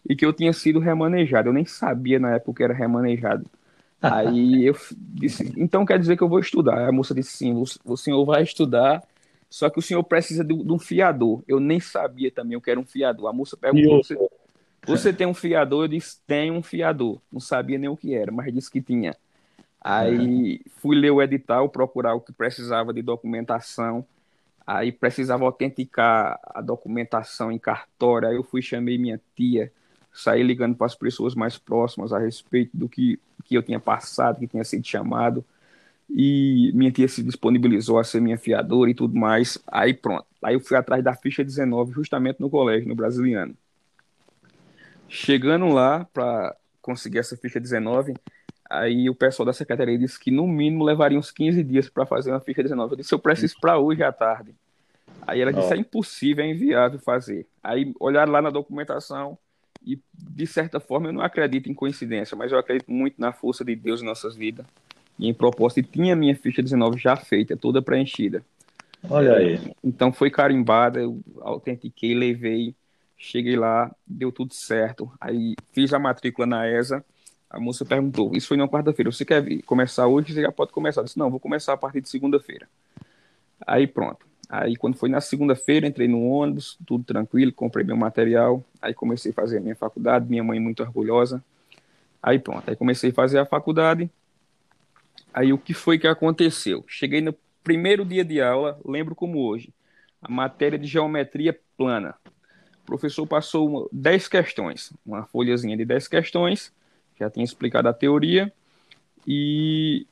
e 0.08 0.16
que 0.16 0.26
eu 0.26 0.34
tinha 0.34 0.54
sido 0.54 0.80
remanejado. 0.80 1.50
Eu 1.50 1.54
nem 1.54 1.66
sabia 1.66 2.20
na 2.20 2.36
época 2.36 2.58
que 2.58 2.64
era 2.64 2.74
remanejado. 2.74 3.46
Aí 4.02 4.66
eu 4.66 4.76
disse, 4.98 5.54
então 5.56 5.86
quer 5.86 6.00
dizer 6.00 6.18
que 6.18 6.24
eu 6.24 6.30
vou 6.30 6.40
estudar. 6.40 6.88
A 6.88 6.92
moça 6.92 7.14
disse, 7.14 7.38
sim, 7.38 7.64
o 7.86 7.96
senhor 7.96 8.26
vai 8.26 8.42
estudar, 8.42 9.04
só 9.48 9.70
que 9.70 9.78
o 9.78 9.82
senhor 9.82 10.04
precisa 10.04 10.44
de, 10.44 10.56
de 10.56 10.72
um 10.72 10.80
fiador. 10.80 11.44
Eu 11.48 11.60
nem 11.60 11.80
sabia 11.80 12.32
também 12.32 12.58
o 12.58 12.62
que 12.62 12.72
era 12.72 12.80
um 12.80 12.86
fiador. 12.86 13.28
A 13.28 13.34
moça 13.34 13.56
perguntou, 13.56 14.04
você, 14.04 14.18
você 14.88 15.14
tem 15.14 15.28
um 15.28 15.34
fiador? 15.34 15.84
Eu 15.84 15.88
disse, 15.90 16.20
tem 16.26 16.50
um 16.50 16.64
fiador. 16.64 17.22
Não 17.32 17.40
sabia 17.40 17.78
nem 17.78 17.90
o 17.90 17.96
que 17.98 18.16
era, 18.16 18.32
mas 18.32 18.52
disse 18.52 18.72
que 18.72 18.82
tinha. 18.82 19.16
Aí 19.80 20.62
fui 20.78 20.96
ler 20.96 21.12
o 21.12 21.22
edital, 21.22 21.70
procurar 21.70 22.16
o 22.16 22.22
que 22.22 22.32
precisava 22.32 22.92
de 22.94 23.02
documentação. 23.02 24.06
Aí 24.66 24.92
precisava 24.92 25.44
autenticar 25.44 26.40
a 26.44 26.62
documentação 26.62 27.52
em 27.52 27.60
cartório. 27.60 28.30
Aí 28.30 28.36
eu 28.36 28.44
fui, 28.44 28.62
chamei 28.62 28.98
minha 28.98 29.20
tia, 29.36 29.72
saí 30.14 30.44
ligando 30.44 30.76
para 30.76 30.88
as 30.88 30.96
pessoas 30.96 31.36
mais 31.36 31.58
próximas 31.58 32.12
a 32.12 32.20
respeito 32.20 32.72
do 32.74 32.90
que, 32.90 33.20
que 33.46 33.56
eu 33.56 33.64
tinha 33.64 33.80
passado, 33.80 34.40
que 34.40 34.48
tinha 34.48 34.64
sido 34.64 34.86
chamado. 34.86 35.44
E 36.10 36.72
minha 36.74 36.92
tia 36.92 37.08
se 37.08 37.24
disponibilizou 37.24 37.98
a 37.98 38.04
ser 38.04 38.20
minha 38.20 38.38
fiadora 38.38 38.92
e 38.92 38.94
tudo 38.94 39.18
mais. 39.18 39.58
Aí 39.66 39.94
pronto. 39.94 40.26
Aí 40.44 40.56
eu 40.56 40.60
fui 40.60 40.76
atrás 40.76 41.04
da 41.04 41.14
ficha 41.16 41.44
19, 41.44 41.94
justamente 41.94 42.40
no 42.42 42.50
colégio, 42.50 42.90
no 42.90 42.96
Brasiliano. 42.96 43.56
Chegando 45.08 45.68
lá 45.68 46.06
para 46.06 46.56
conseguir 46.82 47.20
essa 47.20 47.38
ficha 47.38 47.60
19, 47.60 48.14
aí 48.70 49.10
o 49.10 49.16
pessoal 49.16 49.46
da 49.46 49.54
secretaria 49.54 49.98
disse 49.98 50.20
que 50.20 50.32
no 50.32 50.48
mínimo 50.48 50.84
levaria 50.84 51.20
uns 51.20 51.32
15 51.32 51.64
dias 51.64 51.90
para 51.90 52.06
fazer 52.06 52.32
uma 52.32 52.40
ficha 52.40 52.64
19. 52.64 52.94
Eu 52.94 52.98
disse, 52.98 53.14
eu 53.14 53.20
preciso 53.20 53.56
para 53.62 53.78
hoje 53.78 54.04
à 54.04 54.12
tarde. 54.12 54.54
Aí 55.26 55.40
ela 55.40 55.54
disse, 55.54 55.74
é 55.74 55.78
impossível, 55.78 56.44
é 56.44 56.50
inviável 56.50 57.00
fazer. 57.00 57.48
Aí 57.64 57.94
olharam 58.00 58.32
lá 58.32 58.42
na 58.42 58.50
documentação 58.50 59.38
e, 59.86 60.00
de 60.14 60.48
certa 60.48 60.80
forma, 60.80 61.10
eu 61.10 61.14
não 61.14 61.22
acredito 61.22 61.70
em 61.70 61.74
coincidência, 61.74 62.38
mas 62.38 62.52
eu 62.52 62.60
acredito 62.60 62.92
muito 62.92 63.20
na 63.20 63.32
força 63.32 63.64
de 63.64 63.76
Deus 63.76 64.02
em 64.02 64.06
nossas 64.06 64.36
vidas 64.36 64.66
e 65.18 65.28
em 65.28 65.34
propósito. 65.34 65.80
E 65.80 65.84
tinha 65.84 66.16
minha 66.16 66.36
ficha 66.36 66.62
19 66.62 67.00
já 67.00 67.16
feita, 67.16 67.58
toda 67.58 67.82
preenchida. 67.82 68.44
Olha 69.10 69.34
aí. 69.36 69.60
Então 69.84 70.12
foi 70.12 70.30
carimbada, 70.30 71.00
eu 71.00 71.20
autentiquei, 71.42 72.14
levei 72.14 72.76
Cheguei 73.24 73.56
lá, 73.56 73.96
deu 74.06 74.32
tudo 74.32 74.52
certo. 74.52 75.12
Aí 75.22 75.56
fiz 75.72 75.94
a 75.94 76.00
matrícula 76.00 76.48
na 76.48 76.68
ESA. 76.68 77.06
A 77.48 77.60
moça 77.60 77.86
perguntou: 77.86 78.36
Isso 78.36 78.48
foi 78.48 78.58
na 78.58 78.68
quarta-feira. 78.68 79.12
Você 79.12 79.24
quer 79.24 79.62
começar 79.62 80.08
hoje? 80.08 80.34
Você 80.34 80.42
já 80.42 80.52
pode 80.52 80.72
começar. 80.72 81.02
Eu 81.02 81.06
disse: 81.06 81.20
Não, 81.20 81.30
vou 81.30 81.40
começar 81.40 81.74
a 81.74 81.78
partir 81.78 82.02
de 82.02 82.10
segunda-feira. 82.10 82.68
Aí 83.66 83.86
pronto. 83.86 84.26
Aí 84.52 84.76
quando 84.76 84.98
foi 84.98 85.08
na 85.08 85.22
segunda-feira, 85.22 85.88
entrei 85.88 86.10
no 86.10 86.28
ônibus, 86.28 86.78
tudo 86.86 87.06
tranquilo, 87.06 87.54
comprei 87.54 87.86
meu 87.86 87.96
material. 87.96 88.62
Aí 88.82 88.94
comecei 88.94 89.32
a 89.32 89.34
fazer 89.34 89.60
a 89.60 89.62
minha 89.62 89.78
faculdade. 89.78 90.30
Minha 90.30 90.44
mãe 90.44 90.60
muito 90.60 90.84
orgulhosa. 90.84 91.42
Aí 92.22 92.38
pronto. 92.38 92.70
Aí 92.70 92.76
comecei 92.76 93.12
a 93.12 93.14
fazer 93.14 93.40
a 93.40 93.46
faculdade. 93.46 94.12
Aí 95.34 95.54
o 95.54 95.58
que 95.58 95.74
foi 95.74 95.98
que 95.98 96.06
aconteceu? 96.06 96.84
Cheguei 96.86 97.22
no 97.22 97.34
primeiro 97.64 98.04
dia 98.04 98.26
de 98.26 98.42
aula, 98.42 98.78
lembro 98.84 99.16
como 99.16 99.40
hoje, 99.40 99.74
a 100.22 100.30
matéria 100.30 100.78
de 100.78 100.86
geometria 100.86 101.58
plana. 101.78 102.14
O 102.84 102.86
professor 102.86 103.26
passou 103.26 103.88
10 103.94 104.28
questões, 104.28 104.92
uma 105.06 105.24
folhazinha 105.28 105.78
de 105.78 105.86
10 105.86 106.10
questões, 106.10 106.74
já 107.18 107.30
tinha 107.30 107.46
explicado 107.46 107.88
a 107.88 107.94
teoria, 107.94 108.52
e 109.26 110.06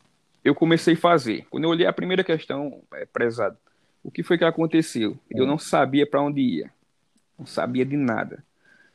eu 0.45 0.55
comecei 0.55 0.93
a 0.93 0.97
fazer. 0.97 1.45
Quando 1.49 1.65
eu 1.65 1.71
olhei 1.71 1.85
a 1.85 1.91
primeira 1.91 2.23
questão, 2.23 2.81
é, 2.93 3.05
prezado, 3.05 3.57
o 4.03 4.11
que 4.11 4.23
foi 4.23 4.37
que 4.37 4.43
aconteceu? 4.43 5.17
Eu 5.29 5.45
não 5.45 5.57
sabia 5.57 6.05
para 6.05 6.21
onde 6.21 6.41
ia, 6.41 6.71
não 7.37 7.45
sabia 7.45 7.85
de 7.85 7.97
nada. 7.97 8.43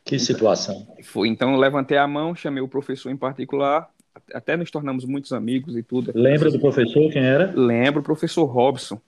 Que 0.05 0.19
situação? 0.19 0.87
Foi, 1.03 1.29
então 1.29 1.53
eu 1.53 1.59
levantei 1.59 1.97
a 1.97 2.07
mão, 2.07 2.35
chamei 2.35 2.63
o 2.63 2.69
professor 2.69 3.11
em 3.11 3.17
particular, 3.17 3.91
até 4.33 4.57
nos 4.57 4.71
tornamos 4.71 5.05
muitos 5.05 5.33
amigos 5.33 5.77
e 5.77 5.83
tudo. 5.83 6.13
Lembra 6.15 6.51
do 6.51 6.59
professor 6.59 7.11
quem 7.11 7.25
era? 7.25 7.53
Lembro, 7.55 8.01
o 8.01 8.05
professor 8.05 8.45
Robson. 8.45 9.01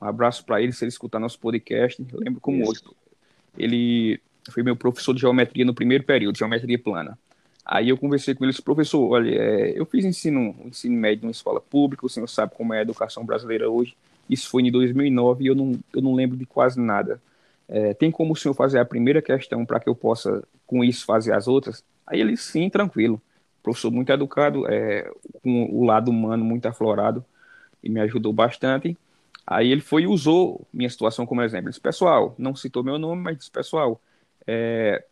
Um 0.00 0.06
abraço 0.06 0.44
para 0.44 0.60
ele, 0.60 0.72
se 0.72 0.84
ele 0.84 0.90
escutar 0.90 1.18
nosso 1.18 1.38
podcast. 1.38 2.04
Lembro 2.12 2.40
como 2.40 2.62
Isso. 2.62 2.70
hoje 2.70 2.82
ele 3.58 4.20
foi 4.50 4.62
meu 4.62 4.76
professor 4.76 5.14
de 5.14 5.20
geometria 5.20 5.64
no 5.64 5.74
primeiro 5.74 6.04
período, 6.04 6.38
geometria 6.38 6.78
plana. 6.78 7.18
Aí 7.64 7.90
eu 7.90 7.96
conversei 7.96 8.34
com 8.34 8.44
ele, 8.44 8.52
disse, 8.52 8.62
professor, 8.62 9.06
olha, 9.10 9.30
é, 9.30 9.78
eu 9.78 9.84
fiz 9.84 10.04
ensino, 10.04 10.56
ensino 10.64 10.96
médio 10.96 11.22
numa 11.22 11.30
escola 11.30 11.60
pública, 11.60 12.06
o 12.06 12.08
senhor 12.08 12.26
sabe 12.26 12.54
como 12.54 12.74
é 12.74 12.78
a 12.78 12.82
educação 12.82 13.24
brasileira 13.24 13.70
hoje, 13.70 13.94
isso 14.30 14.48
foi 14.48 14.62
em 14.62 14.70
2009 14.70 15.44
e 15.44 15.46
eu 15.48 15.54
não, 15.54 15.72
eu 15.92 16.00
não 16.00 16.14
lembro 16.14 16.36
de 16.36 16.46
quase 16.46 16.80
nada. 16.80 17.20
É, 17.68 17.94
tem 17.94 18.10
como 18.10 18.32
o 18.32 18.36
senhor 18.36 18.54
fazer 18.54 18.78
a 18.78 18.84
primeira 18.84 19.20
questão 19.20 19.66
para 19.66 19.80
que 19.80 19.88
eu 19.88 19.94
possa, 19.94 20.42
com 20.66 20.82
isso, 20.82 21.04
fazer 21.04 21.32
as 21.32 21.48
outras? 21.48 21.84
Aí 22.06 22.20
ele, 22.20 22.36
sim, 22.36 22.70
tranquilo. 22.70 23.20
Professor 23.62 23.90
muito 23.90 24.10
educado, 24.10 24.66
é, 24.68 25.10
com 25.42 25.64
o 25.70 25.84
lado 25.84 26.10
humano 26.10 26.44
muito 26.44 26.66
aflorado 26.66 27.24
e 27.82 27.90
me 27.90 28.00
ajudou 28.00 28.32
bastante. 28.32 28.96
Aí 29.46 29.70
ele 29.70 29.80
foi 29.80 30.02
e 30.02 30.06
usou 30.06 30.66
minha 30.72 30.88
situação 30.88 31.26
como 31.26 31.42
exemplo. 31.42 31.66
Ele 31.66 31.70
disse, 31.70 31.80
pessoal, 31.80 32.34
não 32.38 32.54
citou 32.54 32.82
meu 32.82 32.98
nome, 32.98 33.22
mas 33.22 33.38
disse, 33.38 33.50
pessoal, 33.50 34.00
é, 34.46 35.04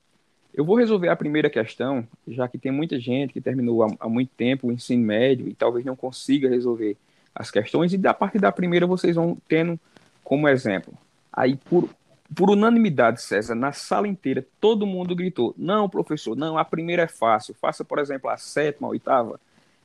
eu 0.55 0.65
vou 0.65 0.77
resolver 0.77 1.09
a 1.09 1.17
primeira 1.17 1.49
questão, 1.49 2.07
já 2.27 2.49
que 2.49 2.59
tem 2.59 2.73
muita 2.73 2.99
gente 2.99 3.33
que 3.33 3.41
terminou 3.41 3.83
há, 3.83 3.89
há, 4.01 4.09
muito 4.09 4.31
tempo 4.37 4.69
o 4.69 4.73
ensino 4.73 5.05
médio 5.05 5.49
e 5.49 5.55
talvez 5.55 5.85
não 5.85 5.95
consiga 5.95 6.49
resolver 6.49 6.97
as 7.39 7.53
questões, 7.53 7.93
e 7.93 7.97
da 7.97 8.13
parte 8.13 8.37
da 8.37 8.51
primeira 8.51 8.85
vocês 8.85 9.15
vão 9.15 9.39
tendo 9.47 9.79
como 10.25 10.49
exemplo. 10.49 10.93
Aí, 11.33 11.55
por, 11.55 11.89
por 12.35 12.51
unanimidade, 12.51 13.23
César, 13.23 13.55
na 13.55 13.71
sala 13.71 14.09
inteira, 14.09 14.45
todo 14.61 14.85
mundo 14.85 15.15
gritou: 15.15 15.55
Não, 15.57 15.89
professor, 15.89 16.37
não, 16.37 16.59
a 16.59 16.65
primeira 16.65 17.05
é 17.05 17.09
fácil. 17.09 17.55
Faça, 17.55 17.85
por 17.85 18.01
exemplo, 18.01 18.29
a 18.29 18.37
sétima, 18.37 18.89
a 18.89 18.91
oitava. 18.91 19.41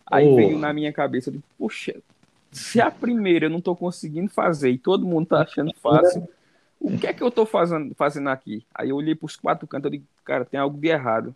Aí 0.05 0.27
oh. 0.27 0.35
veio 0.35 0.57
na 0.57 0.73
minha 0.73 0.91
cabeça: 0.91 1.31
de, 1.31 1.39
Poxa, 1.57 1.95
se 2.51 2.81
a 2.81 2.89
primeira 2.89 3.45
eu 3.45 3.49
não 3.51 3.59
estou 3.59 3.75
conseguindo 3.75 4.31
fazer 4.31 4.71
e 4.71 4.77
todo 4.79 5.05
mundo 5.05 5.25
está 5.25 5.43
achando 5.43 5.71
fácil, 5.79 6.27
o 6.79 6.97
que 6.97 7.05
é 7.05 7.13
que 7.13 7.21
eu 7.21 7.27
estou 7.27 7.45
fazendo, 7.45 7.93
fazendo 7.93 8.29
aqui? 8.29 8.65
Aí 8.73 8.89
eu 8.89 8.95
olhei 8.95 9.13
para 9.13 9.27
os 9.27 9.35
quatro 9.35 9.67
cantos 9.67 9.93
e 9.93 9.97
disse: 9.99 10.09
Cara, 10.25 10.43
tem 10.43 10.59
algo 10.59 10.77
de 10.77 10.87
errado. 10.87 11.35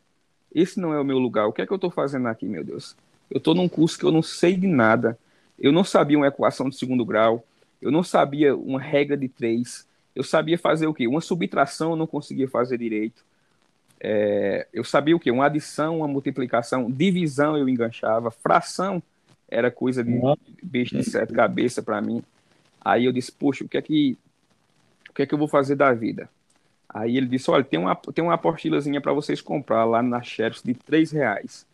Esse 0.53 0.79
não 0.79 0.93
é 0.93 0.99
o 0.99 1.05
meu 1.05 1.19
lugar. 1.19 1.45
O 1.45 1.53
que 1.53 1.61
é 1.61 1.67
que 1.67 1.71
eu 1.71 1.75
estou 1.75 1.91
fazendo 1.91 2.27
aqui, 2.27 2.47
meu 2.47 2.63
Deus? 2.63 2.95
Eu 3.29 3.37
estou 3.37 3.53
num 3.53 3.69
curso 3.69 3.99
que 3.99 4.05
eu 4.05 4.11
não 4.11 4.23
sei 4.23 4.57
de 4.57 4.65
nada. 4.65 5.17
Eu 5.59 5.71
não 5.71 5.83
sabia 5.83 6.17
uma 6.17 6.27
equação 6.27 6.69
de 6.69 6.75
segundo 6.75 7.05
grau. 7.05 7.43
Eu 7.81 7.91
não 7.91 8.03
sabia 8.03 8.55
uma 8.55 8.81
regra 8.81 9.17
de 9.17 9.27
três. 9.27 9.87
Eu 10.15 10.23
sabia 10.23 10.57
fazer 10.57 10.87
o 10.87 10.93
quê? 10.93 11.07
Uma 11.07 11.21
subtração 11.21 11.91
eu 11.91 11.95
não 11.95 12.07
conseguia 12.07 12.47
fazer 12.47 12.77
direito. 12.77 13.23
É, 13.99 14.67
eu 14.71 14.83
sabia 14.83 15.15
o 15.15 15.19
quê? 15.19 15.31
Uma 15.31 15.45
adição, 15.45 15.97
uma 15.99 16.07
multiplicação, 16.07 16.89
divisão 16.89 17.57
eu 17.57 17.67
enganchava, 17.67 18.29
fração 18.29 19.01
era 19.49 19.71
coisa 19.71 20.03
de 20.03 20.19
besta 20.61 20.97
de 20.97 21.03
sete 21.03 21.33
cabeça 21.33 21.81
para 21.81 22.01
mim. 22.01 22.21
Aí 22.83 23.05
eu 23.05 23.11
disse, 23.11 23.31
poxa, 23.31 23.63
o 23.63 23.69
que 23.69 23.77
é 23.77 23.81
que 23.81 24.17
o 25.09 25.13
que 25.13 25.23
é 25.23 25.25
que 25.25 25.33
eu 25.33 25.37
vou 25.37 25.47
fazer 25.47 25.75
da 25.75 25.93
vida? 25.93 26.29
Aí 26.87 27.17
ele 27.17 27.25
disse, 27.25 27.49
olha, 27.49 27.63
tem 27.63 27.79
uma, 27.79 27.95
tem 27.95 28.23
uma 28.23 28.35
apostilazinha 28.35 29.01
para 29.01 29.13
vocês 29.13 29.41
comprar 29.41 29.83
lá 29.83 30.01
na 30.03 30.21
Xerox 30.21 30.61
de 30.63 30.73
três 30.73 31.11
reais. 31.11 31.65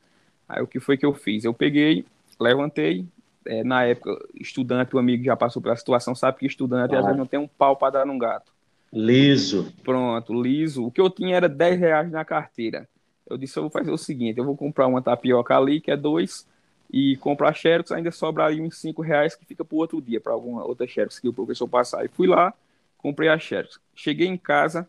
Aí 0.47 0.61
o 0.61 0.67
que 0.67 0.79
foi 0.79 0.97
que 0.97 1.05
eu 1.05 1.13
fiz? 1.13 1.43
Eu 1.43 1.53
peguei, 1.53 2.05
levantei, 2.39 3.05
é, 3.45 3.63
na 3.63 3.83
época, 3.83 4.17
estudante, 4.35 4.95
o 4.95 4.99
amigo 4.99 5.23
já 5.23 5.35
passou 5.35 5.61
pela 5.61 5.75
situação, 5.75 6.15
sabe 6.15 6.39
que 6.39 6.45
estudante 6.45 6.95
ah. 6.95 6.99
às 6.99 7.05
vezes 7.05 7.17
não 7.17 7.25
tem 7.25 7.39
um 7.39 7.47
pau 7.47 7.75
para 7.75 7.99
dar 7.99 8.05
num 8.05 8.17
gato. 8.17 8.51
Liso. 8.91 9.73
Pronto, 9.83 10.39
liso. 10.39 10.85
O 10.85 10.91
que 10.91 11.01
eu 11.01 11.09
tinha 11.09 11.35
era 11.35 11.49
10 11.49 11.79
reais 11.79 12.11
na 12.11 12.23
carteira. 12.23 12.87
Eu 13.27 13.37
disse, 13.37 13.57
eu 13.57 13.63
vou 13.63 13.71
fazer 13.71 13.91
o 13.91 13.97
seguinte, 13.97 14.37
eu 14.37 14.45
vou 14.45 14.55
comprar 14.55 14.85
uma 14.85 15.01
tapioca 15.01 15.57
ali, 15.57 15.81
que 15.81 15.89
é 15.89 15.97
dois, 15.97 16.47
e 16.91 17.17
comprar 17.17 17.53
xerox, 17.53 17.91
ainda 17.91 18.11
sobraria 18.11 18.61
uns 18.61 18.77
5 18.77 19.01
reais 19.01 19.35
que 19.35 19.45
fica 19.45 19.65
para 19.65 19.75
o 19.75 19.79
outro 19.79 19.99
dia, 19.99 20.21
para 20.21 20.33
alguma 20.33 20.63
outra 20.63 20.85
xerox 20.85 21.19
que 21.19 21.27
o 21.27 21.33
professor 21.33 21.67
passar. 21.67 22.05
E 22.05 22.07
fui 22.07 22.27
lá, 22.27 22.53
comprei 22.97 23.29
a 23.29 23.39
xerox. 23.39 23.79
Cheguei 23.95 24.27
em 24.27 24.37
casa, 24.37 24.87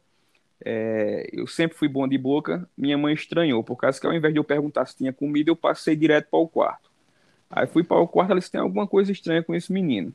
é, 0.63 1.29
eu 1.33 1.47
sempre 1.47 1.77
fui 1.77 1.89
bom 1.89 2.07
de 2.07 2.19
boca, 2.19 2.69
minha 2.77 2.99
mãe 2.99 3.15
estranhou, 3.15 3.65
por 3.65 3.77
causa 3.77 3.99
que 3.99 4.07
ao 4.07 4.13
invés 4.13 4.35
de 4.35 4.39
eu 4.39 4.45
perguntar 4.45 4.85
se 4.87 4.97
tinha 4.97 5.13
comida, 5.13 5.51
eu 5.51 5.57
passei 5.57 5.97
direto 5.97 6.29
para 6.29 6.39
o 6.39 6.49
quarto. 6.49 6.84
Aí 7.55 7.69
fui 7.69 7.85
para 7.85 7.99
o 7.99 8.09
quarto, 8.09 8.33
ela 8.33 8.41
disse, 8.41 8.51
tem 8.51 8.61
alguma 8.61 8.85
coisa 8.85 9.13
estranha 9.13 9.41
com 9.41 9.55
esse 9.55 9.73
menino. 9.73 10.13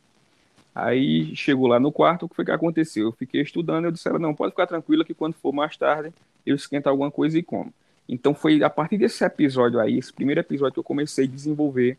Aí 0.76 1.34
chegou 1.38 1.68
lá 1.68 1.80
no 1.80 1.90
quarto, 1.90 2.26
o 2.26 2.30
que 2.30 2.36
foi 2.36 2.44
que 2.44 2.52
aconteceu? 2.52 3.06
Eu 3.06 3.12
fiquei 3.14 3.42
estudando, 3.42 3.86
eu 3.86 3.92
disse 3.92 4.10
ela, 4.10 4.20
não, 4.20 4.36
pode 4.36 4.52
ficar 4.52 4.68
tranquila 4.68 5.06
que 5.06 5.14
quando 5.14 5.36
for 5.36 5.54
mais 5.54 5.78
tarde, 5.78 6.14
eu 6.46 6.54
esquento 6.54 6.88
alguma 6.90 7.10
coisa 7.10 7.40
e 7.40 7.44
como. 7.44 7.74
Então 8.10 8.34
foi 8.34 8.62
a 8.62 8.70
partir 8.70 8.98
desse 8.98 9.24
episódio 9.24 9.80
aí, 9.80 9.98
esse 9.98 10.12
primeiro 10.12 10.42
episódio 10.42 10.74
que 10.74 10.80
eu 10.80 10.84
comecei 10.84 11.26
a 11.26 11.30
desenvolver 11.30 11.98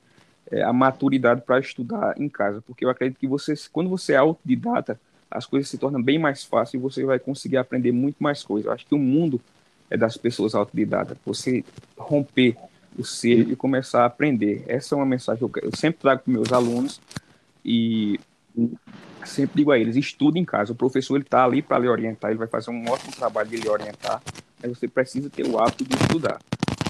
é, 0.50 0.62
a 0.62 0.74
maturidade 0.74 1.40
para 1.40 1.59
estudar 1.59 2.20
em 2.20 2.29
casa, 2.29 2.62
porque 2.66 2.85
eu 2.85 2.90
acredito 2.90 3.18
que 3.18 3.26
você, 3.26 3.55
quando 3.72 3.88
você 3.88 4.12
é 4.12 4.16
autodidata, 4.16 5.00
as 5.31 5.46
coisas 5.46 5.70
se 5.70 5.79
tornam 5.79 6.03
bem 6.03 6.18
mais 6.18 6.44
fáceis 6.44 6.74
e 6.74 6.83
você 6.83 7.03
vai 7.03 7.18
conseguir 7.18 7.57
aprender 7.57 7.92
muito 7.92 8.22
mais 8.22 8.42
coisas. 8.42 8.66
Eu 8.66 8.72
acho 8.72 8.87
que 8.87 8.94
o 8.94 8.98
mundo 8.98 9.40
é 9.88 9.96
das 9.96 10.18
pessoas 10.18 10.55
autodidatas. 10.55 11.16
Você 11.24 11.64
romper 11.96 12.57
o 12.98 13.05
ser 13.05 13.50
e 13.50 13.57
começar 13.57 14.03
a 14.03 14.07
aprender. 14.07 14.64
Essa 14.66 14.94
é 14.94 14.96
uma 14.96 15.07
mensagem 15.07 15.48
que 15.48 15.64
eu, 15.64 15.70
sempre 15.76 16.00
trago 16.00 16.22
para 16.22 16.33
meus 16.33 16.53
alunos 16.53 17.00
e 17.64 18.18
sempre 19.24 19.59
digo 19.59 19.70
a 19.70 19.79
eles, 19.79 19.96
estude 19.96 20.38
em 20.38 20.44
casa. 20.44 20.72
O 20.72 20.76
professor 20.76 21.16
ele 21.16 21.24
está 21.24 21.44
ali 21.44 21.62
para 21.62 21.79
lhe 21.79 21.88
orientar, 21.88 22.31
ele 22.31 22.38
vai 22.38 22.48
fazer 22.48 22.70
um 22.70 22.88
ótimo 22.88 23.12
trabalho 23.12 23.48
de 23.48 23.57
lhe 23.57 23.68
orientar, 23.68 24.22
mas 24.61 24.76
você 24.76 24.88
precisa 24.88 25.31
ter 25.31 25.46
o 25.46 25.59
hábito 25.59 25.85
de 25.85 25.94
estudar. 25.96 26.38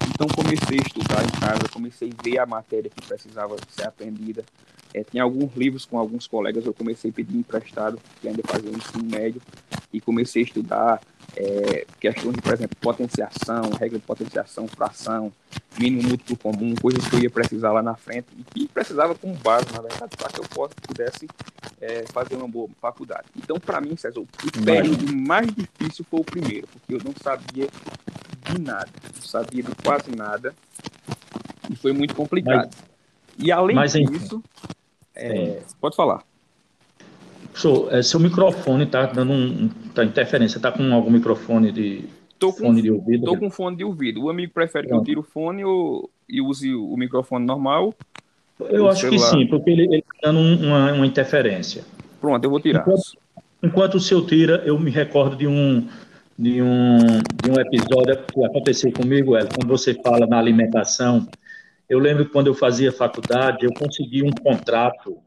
Então 0.09 0.27
comecei 0.29 0.79
a 0.79 0.83
estudar 0.83 1.25
em 1.25 1.41
casa, 1.41 1.69
comecei 1.73 2.11
a 2.11 2.23
ver 2.23 2.39
a 2.39 2.47
matéria 2.47 2.91
que 2.91 3.07
precisava 3.07 3.57
ser 3.69 3.87
aprendida. 3.87 4.45
É, 4.93 5.05
tinha 5.05 5.23
alguns 5.23 5.55
livros 5.55 5.85
com 5.85 5.99
alguns 5.99 6.27
colegas, 6.27 6.67
eu 6.67 6.75
comecei 6.75 7.11
a 7.11 7.15
pedir 7.15 7.37
emprestado, 7.37 7.99
que 8.21 8.29
ainda 8.29 8.43
fazia 8.45 8.71
o 8.71 8.77
ensino 8.77 9.05
médio, 9.05 9.41
e 9.93 10.01
comecei 10.01 10.43
a 10.43 10.45
estudar 10.45 11.01
é, 11.37 11.87
questões 12.01 12.35
de, 12.35 12.43
por 12.43 12.53
exemplo, 12.53 12.77
potenciação, 12.81 13.71
regra 13.79 13.99
de 13.99 14.05
potenciação, 14.05 14.67
fração, 14.69 15.33
mínimo 15.79 16.09
múltiplo 16.09 16.37
comum, 16.37 16.75
coisas 16.81 17.07
que 17.09 17.17
eu 17.17 17.21
ia 17.21 17.31
precisar 17.31 17.73
lá 17.73 17.83
na 17.83 17.95
frente, 17.95 18.27
e 18.39 18.43
que 18.43 18.69
precisava 18.69 19.15
com 19.15 19.33
base, 19.35 19.67
na 19.73 19.81
verdade, 19.81 20.17
para 20.17 20.29
que 20.29 20.41
eu 20.41 20.69
pudesse 20.87 21.29
é, 21.81 22.05
fazer 22.13 22.37
uma 22.37 22.49
boa 22.49 22.69
faculdade. 22.81 23.27
Então, 23.37 23.59
para 23.59 23.81
mim, 23.81 23.97
César, 23.97 24.21
o 24.21 24.27
período 24.65 25.17
mais 25.17 25.53
difícil 25.55 26.05
foi 26.09 26.21
o 26.21 26.25
primeiro, 26.25 26.67
porque 26.69 26.95
eu 26.95 27.01
não 27.05 27.15
sabia 27.23 27.69
de 28.45 28.61
nada, 28.61 28.91
não 29.15 29.23
sabia 29.23 29.63
de 29.63 29.75
quase 29.83 30.15
nada, 30.15 30.55
e 31.71 31.77
foi 31.77 31.93
muito 31.93 32.15
complicado. 32.15 32.71
Mas, 32.75 32.91
e 33.39 33.53
além 33.53 33.77
mas, 33.77 33.93
disso, 33.93 34.43
é, 35.15 35.63
pode 35.81 35.97
falar. 35.97 36.25
Professor, 37.61 37.95
é, 37.95 38.03
seu 38.03 38.19
microfone 38.19 38.85
está 38.85 39.05
dando 39.07 39.33
um, 39.33 39.69
tá 39.95 40.03
interferência. 40.03 40.57
Está 40.57 40.73
com 40.73 40.95
algum 40.95 41.11
microfone 41.11 41.71
de 41.71 42.05
tô 42.39 42.53
com, 42.53 42.61
fone 42.61 42.81
de 42.81 42.91
ouvido? 42.91 43.25
Estou 43.25 43.39
com 43.39 43.51
fone 43.51 43.77
de 43.77 43.85
ouvido. 43.85 44.25
O 44.25 44.31
amigo 44.31 44.53
prefere 44.53 44.89
Pronto. 44.89 45.05
que 45.05 45.11
eu 45.11 45.15
tire 45.15 45.21
o 45.21 45.31
fone 45.31 45.65
ou, 45.65 46.09
e 46.29 46.41
use 46.41 46.75
o 46.75 46.97
microfone 46.97 47.45
normal? 47.45 47.95
Eu 48.59 48.89
acho 48.89 49.03
celular? 49.03 49.31
que 49.31 49.37
sim, 49.37 49.47
porque 49.47 49.71
ele 49.71 49.97
está 49.97 50.31
dando 50.31 50.39
uma, 50.39 50.93
uma 50.93 51.07
interferência. 51.07 51.85
Pronto, 52.21 52.43
eu 52.43 52.51
vou 52.51 52.61
tirar. 52.61 52.81
Enquanto, 52.81 53.03
enquanto 53.63 53.95
o 53.97 54.01
seu 54.01 54.25
tira, 54.25 54.63
eu 54.65 54.79
me 54.79 54.91
recordo 54.91 55.37
de 55.37 55.47
um, 55.47 55.87
de 56.39 56.63
um, 56.63 56.99
de 57.43 57.51
um 57.51 57.61
episódio 57.61 58.25
que 58.33 58.45
aconteceu 58.45 58.91
comigo, 58.93 59.37
El, 59.37 59.49
quando 59.49 59.69
você 59.69 59.95
fala 59.95 60.27
na 60.27 60.39
alimentação. 60.39 61.27
Eu 61.89 61.99
lembro 61.99 62.25
que 62.25 62.33
quando 62.33 62.47
eu 62.47 62.55
fazia 62.55 62.93
faculdade, 62.93 63.65
eu 63.65 63.73
consegui 63.75 64.23
um 64.23 64.31
contrato 64.31 65.19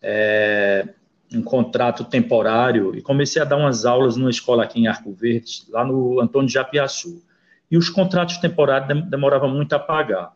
é, 0.00 0.86
um 1.32 1.42
contrato 1.42 2.04
temporário 2.04 2.94
e 2.96 3.02
comecei 3.02 3.40
a 3.40 3.44
dar 3.44 3.56
umas 3.56 3.84
aulas 3.84 4.16
numa 4.16 4.30
escola 4.30 4.64
aqui 4.64 4.80
em 4.80 4.88
Arco 4.88 5.12
Verde, 5.12 5.64
lá 5.68 5.84
no 5.84 6.20
Antônio 6.20 6.48
de 6.48 6.54
Japiaçu. 6.54 7.22
E 7.70 7.76
os 7.76 7.88
contratos 7.88 8.38
temporários 8.38 9.08
demoravam 9.08 9.48
muito 9.48 9.72
a 9.74 9.78
pagar. 9.78 10.34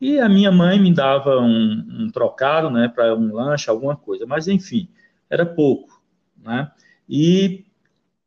E 0.00 0.18
a 0.18 0.28
minha 0.28 0.50
mãe 0.50 0.80
me 0.80 0.92
dava 0.92 1.38
um, 1.38 1.86
um 1.88 2.10
trocado, 2.10 2.68
né, 2.68 2.88
para 2.88 3.14
um 3.14 3.32
lanche, 3.32 3.70
alguma 3.70 3.96
coisa. 3.96 4.26
Mas, 4.26 4.48
enfim, 4.48 4.88
era 5.30 5.46
pouco, 5.46 6.02
né? 6.42 6.70
E 7.08 7.64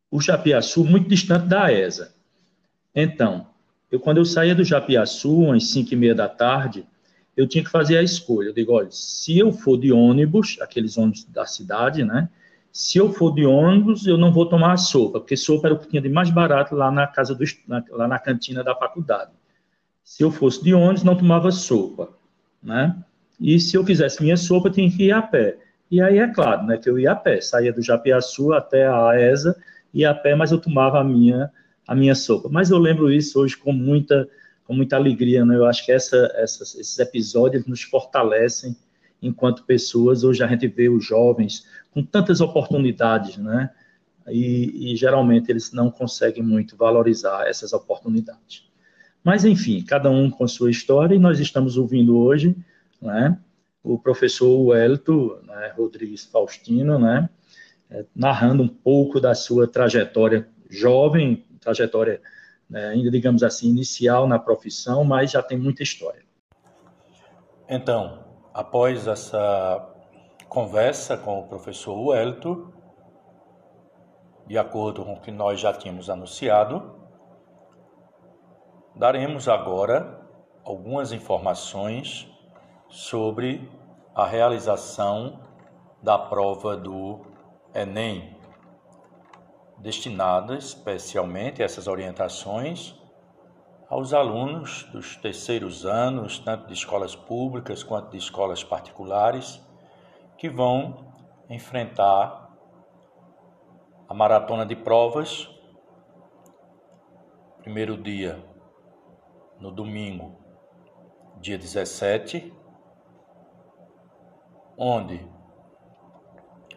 o 0.10 0.22
Japiaçu, 0.22 0.86
muito 0.86 1.10
distante 1.10 1.48
da 1.48 1.72
ESA. 1.72 2.15
Então, 2.96 3.48
eu, 3.91 4.00
quando 4.00 4.17
eu 4.17 4.26
saía 4.26 4.56
do 4.56 4.63
Japiaçu, 4.63 5.52
às 5.52 5.70
cinco 5.70 5.93
e 5.93 5.98
meia 5.98 6.15
da 6.15 6.30
tarde, 6.30 6.86
eu 7.38 7.47
tinha 7.47 7.63
que 7.63 7.69
fazer 7.69 7.97
a 7.97 8.04
escolha. 8.04 8.47
Eu 8.47 8.54
digo, 8.54 8.73
olha, 8.73 8.89
se 8.89 9.38
eu 9.38 9.52
for 9.52 9.78
de 9.78 9.93
ônibus, 9.93 10.58
aqueles 10.60 10.97
ônibus 10.97 11.23
da 11.26 11.45
cidade, 11.45 12.04
né? 12.04 12.28
Se 12.71 12.97
eu 12.97 13.13
for 13.13 13.34
de 13.34 13.45
ônibus, 13.45 14.08
eu 14.08 14.17
não 14.17 14.34
vou 14.34 14.47
tomar 14.47 14.73
a 14.73 14.78
sopa, 14.78 15.19
porque 15.19 15.38
sopa 15.38 15.67
era 15.67 15.76
o 15.76 15.80
que 15.80 15.88
tinha 15.88 16.02
de 16.02 16.10
mais 16.10 16.32
barato 16.32 16.76
lá 16.76 16.91
na 16.91 17.06
casa 17.06 17.36
do, 17.36 17.43
na, 17.67 17.84
lá 17.91 18.08
na 18.08 18.17
cantina 18.17 18.63
da 18.63 18.76
faculdade. 18.76 19.32
Se 20.04 20.23
eu 20.23 20.32
fosse 20.32 20.63
de 20.63 20.73
ônibus, 20.73 21.04
não 21.04 21.15
tomava 21.15 21.52
sopa, 21.52 22.10
né? 22.62 22.95
E 23.39 23.60
se 23.60 23.78
eu 23.78 23.86
fizesse 23.86 24.21
minha 24.21 24.36
sopa, 24.36 24.71
tinha 24.71 24.89
que 24.89 25.06
ir 25.06 25.12
a 25.12 25.21
pé. 25.21 25.58
E 25.91 26.02
aí 26.02 26.17
é 26.17 26.28
claro, 26.28 26.65
né, 26.65 26.78
que 26.78 26.89
eu 26.89 27.00
ia 27.00 27.12
a 27.12 27.15
pé, 27.15 27.39
saía 27.39 27.71
do 27.71 27.82
Japiaçu 27.82 28.52
até 28.52 28.88
a 28.88 29.10
AESA, 29.10 29.56
ia 29.93 30.10
a 30.10 30.15
pé, 30.15 30.36
mas 30.36 30.52
eu 30.52 30.60
tomava 30.60 31.00
a 31.00 31.04
minha 31.04 31.52
a 31.88 31.95
minha 31.95 32.15
sopa. 32.15 32.50
Mas 32.52 32.69
eu 32.69 32.78
lembro 32.78 33.12
isso 33.12 33.39
hoje 33.39 33.56
com 33.56 33.71
muita 33.71 34.28
com 34.67 34.73
muita 34.73 34.97
alegria, 34.97 35.45
né? 35.45 35.56
Eu 35.56 35.65
acho 35.65 35.86
que 35.86 35.93
essa, 35.93 36.30
essas, 36.36 36.75
esses 36.75 36.99
episódios 36.99 37.65
nos 37.65 37.82
fortalecem 37.82 38.75
enquanto 39.21 39.63
pessoas. 39.63 40.25
Hoje 40.25 40.43
a 40.43 40.47
gente 40.47 40.67
vê 40.67 40.89
os 40.89 41.06
jovens 41.06 41.65
com 41.91 42.03
tantas 42.03 42.41
oportunidades, 42.41 43.38
né? 43.38 43.71
E, 44.27 44.91
e 44.91 44.95
geralmente 44.97 45.49
eles 45.49 45.71
não 45.71 45.89
conseguem 45.89 46.43
muito 46.43 46.75
valorizar 46.75 47.47
essas 47.47 47.71
oportunidades. 47.71 48.67
Mas, 49.23 49.45
enfim, 49.45 49.82
cada 49.82 50.10
um 50.10 50.30
com 50.30 50.45
sua 50.45 50.69
história, 50.69 51.15
e 51.15 51.19
nós 51.19 51.39
estamos 51.39 51.77
ouvindo 51.77 52.17
hoje, 52.17 52.53
né? 53.01 53.39
O 53.82 53.97
professor 53.97 54.60
Wellington 54.60 55.39
né, 55.43 55.73
Rodrigues 55.77 56.25
Faustino, 56.25 56.99
né? 56.99 57.30
É, 57.89 58.03
narrando 58.13 58.63
um 58.63 58.67
pouco 58.67 59.21
da 59.21 59.34
sua 59.34 59.65
trajetória 59.65 60.45
jovem, 60.69 61.45
trajetória 61.62 62.19
né, 62.69 62.89
ainda 62.89 63.10
digamos 63.10 63.43
assim, 63.43 63.69
inicial 63.69 64.27
na 64.27 64.38
profissão, 64.38 65.03
mas 65.03 65.32
já 65.32 65.41
tem 65.41 65.58
muita 65.58 65.84
história. 65.84 66.23
Então, 67.69 68.23
após 68.53 69.08
essa 69.08 69.93
conversa 70.47 71.17
com 71.17 71.39
o 71.39 71.47
professor 71.47 71.93
Wellington, 71.93 72.71
de 74.47 74.58
acordo 74.58 75.03
com 75.03 75.13
o 75.13 75.21
que 75.21 75.32
nós 75.32 75.60
já 75.60 75.73
tínhamos 75.73 76.10
anunciado, 76.10 76.95
daremos 78.95 79.49
agora 79.49 80.21
algumas 80.63 81.12
informações 81.12 82.32
sobre 82.89 83.69
a 84.15 84.25
realização 84.25 85.41
da 86.01 86.17
prova 86.17 86.77
do 86.77 87.25
Enem 87.73 88.37
destinada 89.77 90.57
especialmente 90.57 91.61
essas 91.61 91.87
orientações 91.87 92.95
aos 93.89 94.13
alunos 94.13 94.83
dos 94.91 95.15
terceiros 95.15 95.85
anos, 95.85 96.39
tanto 96.39 96.67
de 96.67 96.73
escolas 96.73 97.15
públicas 97.15 97.83
quanto 97.83 98.11
de 98.11 98.17
escolas 98.17 98.63
particulares, 98.63 99.61
que 100.37 100.49
vão 100.49 101.13
enfrentar 101.49 102.49
a 104.09 104.13
maratona 104.13 104.65
de 104.65 104.75
provas. 104.75 105.49
Primeiro 107.61 107.97
dia, 107.97 108.43
no 109.59 109.71
domingo, 109.71 110.37
dia 111.39 111.57
17, 111.57 112.53
onde 114.77 115.25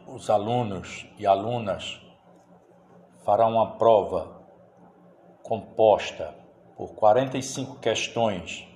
os 0.07 0.31
alunos 0.31 1.07
e 1.19 1.27
alunas 1.27 2.01
farão 3.23 3.53
uma 3.53 3.77
prova 3.77 4.41
composta 5.43 6.35
por 6.77 6.95
45 6.95 7.79
questões 7.79 8.67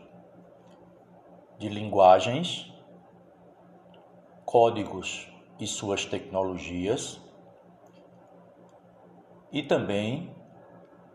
de 1.59 1.69
linguagens, 1.69 2.73
códigos 4.45 5.33
e 5.59 5.67
suas 5.67 6.05
tecnologias, 6.05 7.21
e 9.51 9.63
também 9.63 10.35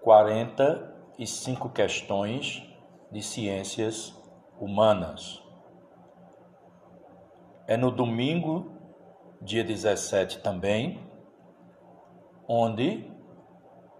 45 0.01 1.69
questões 1.69 2.63
de 3.11 3.21
ciências 3.21 4.17
humanas. 4.59 5.43
É 7.67 7.75
no 7.75 7.91
domingo, 7.91 8.71
dia 9.41 9.63
17 9.63 10.39
também, 10.39 11.05
onde 12.47 13.18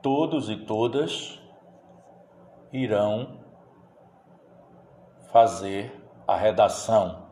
todos 0.01 0.49
e 0.49 0.55
todas 0.55 1.39
irão 2.71 3.39
fazer 5.31 5.93
a 6.27 6.35
redação. 6.35 7.27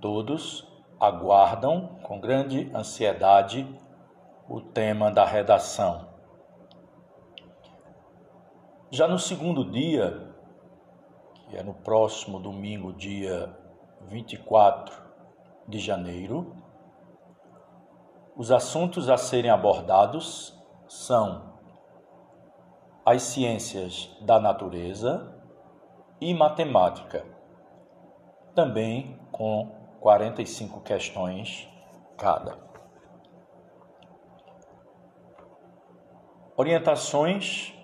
Todos 0.00 0.66
aguardam 1.00 1.98
com 2.02 2.20
grande 2.20 2.70
ansiedade 2.74 3.66
o 4.48 4.60
tema 4.60 5.10
da 5.10 5.24
redação. 5.24 6.08
Já 8.90 9.06
no 9.06 9.18
segundo 9.18 9.70
dia, 9.70 10.34
que 11.48 11.56
é 11.56 11.62
no 11.62 11.74
próximo 11.74 12.38
domingo, 12.38 12.92
dia 12.92 13.54
24 14.08 14.94
de 15.66 15.78
janeiro, 15.78 16.56
os 18.36 18.50
assuntos 18.50 19.10
a 19.10 19.16
serem 19.16 19.50
abordados 19.50 20.57
são 20.88 21.58
as 23.04 23.22
ciências 23.22 24.10
da 24.22 24.40
natureza 24.40 25.34
e 26.20 26.34
matemática, 26.34 27.24
também 28.54 29.18
com 29.30 29.70
45 30.00 30.80
questões 30.80 31.68
cada. 32.16 32.58
Orientações 36.56 37.74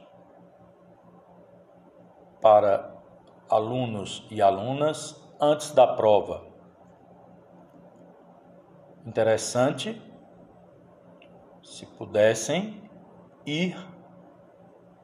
para 2.40 2.92
alunos 3.48 4.26
e 4.30 4.42
alunas 4.42 5.22
antes 5.40 5.70
da 5.70 5.86
prova. 5.86 6.44
Interessante 9.06 10.02
se 11.62 11.86
pudessem 11.86 12.83
ir 13.46 13.76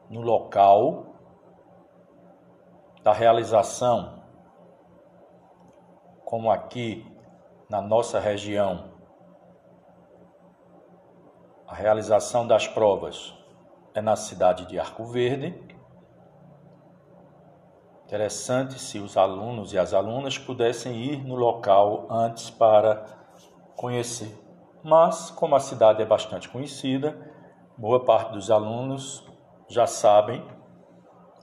no 0.08 0.20
local 0.20 1.06
da 3.02 3.12
realização, 3.12 4.22
como 6.24 6.50
aqui 6.50 7.06
na 7.68 7.80
nossa 7.80 8.18
região, 8.18 8.90
a 11.66 11.74
realização 11.74 12.46
das 12.46 12.66
provas 12.66 13.32
é 13.94 14.00
na 14.00 14.16
cidade 14.16 14.66
de 14.66 14.78
Arco 14.78 15.04
Verde. 15.04 15.54
Interessante 18.04 18.78
se 18.78 18.98
os 18.98 19.16
alunos 19.16 19.72
e 19.72 19.78
as 19.78 19.94
alunas 19.94 20.36
pudessem 20.36 20.96
ir 20.96 21.24
no 21.24 21.36
local 21.36 22.08
antes 22.10 22.50
para 22.50 23.06
conhecer. 23.76 24.36
Mas, 24.82 25.30
como 25.30 25.54
a 25.54 25.60
cidade 25.60 26.02
é 26.02 26.06
bastante 26.06 26.48
conhecida, 26.48 27.29
boa 27.80 28.04
parte 28.04 28.34
dos 28.34 28.50
alunos 28.50 29.26
já 29.66 29.86
sabem 29.86 30.46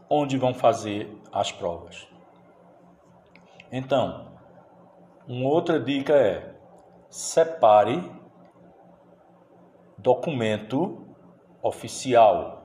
onde 0.08 0.38
vão 0.38 0.54
fazer 0.54 1.19
as 1.32 1.52
provas. 1.52 2.08
Então, 3.71 4.38
uma 5.28 5.50
outra 5.50 5.80
dica 5.80 6.13
é: 6.13 6.56
separe 7.10 8.08
documento 9.97 11.08
oficial, 11.63 12.62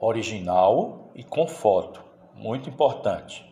original 0.00 1.12
e 1.14 1.22
com 1.22 1.46
foto. 1.46 2.04
Muito 2.34 2.68
importante. 2.68 3.46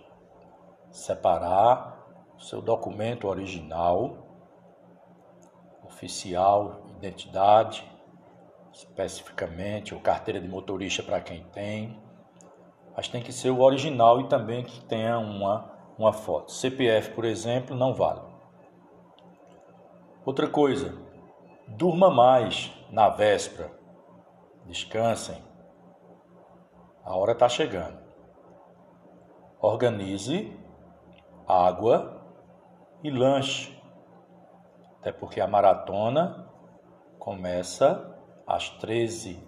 Separar 0.90 2.05
seu 2.37 2.61
documento 2.61 3.29
original, 3.29 4.26
oficial, 5.85 6.85
identidade, 6.96 7.95
especificamente, 8.76 9.94
ou 9.94 10.00
carteira 10.00 10.38
de 10.38 10.46
motorista 10.46 11.02
para 11.02 11.20
quem 11.20 11.42
tem. 11.44 11.98
Mas 12.94 13.08
tem 13.08 13.22
que 13.22 13.32
ser 13.32 13.50
o 13.50 13.60
original 13.60 14.20
e 14.20 14.28
também 14.28 14.64
que 14.64 14.84
tenha 14.84 15.18
uma, 15.18 15.72
uma 15.98 16.12
foto. 16.12 16.52
CPF, 16.52 17.12
por 17.12 17.24
exemplo, 17.24 17.74
não 17.74 17.94
vale. 17.94 18.20
Outra 20.24 20.46
coisa, 20.46 20.94
durma 21.66 22.10
mais 22.10 22.70
na 22.90 23.08
véspera. 23.08 23.70
Descansem. 24.66 25.42
A 27.02 27.16
hora 27.16 27.32
está 27.32 27.48
chegando. 27.48 27.98
Organize 29.60 30.52
água 31.46 32.22
e 33.02 33.10
lanche. 33.10 33.80
Até 35.00 35.12
porque 35.12 35.40
a 35.40 35.46
maratona 35.46 36.50
começa 37.18 38.15
às 38.46 38.70
13 38.70 39.46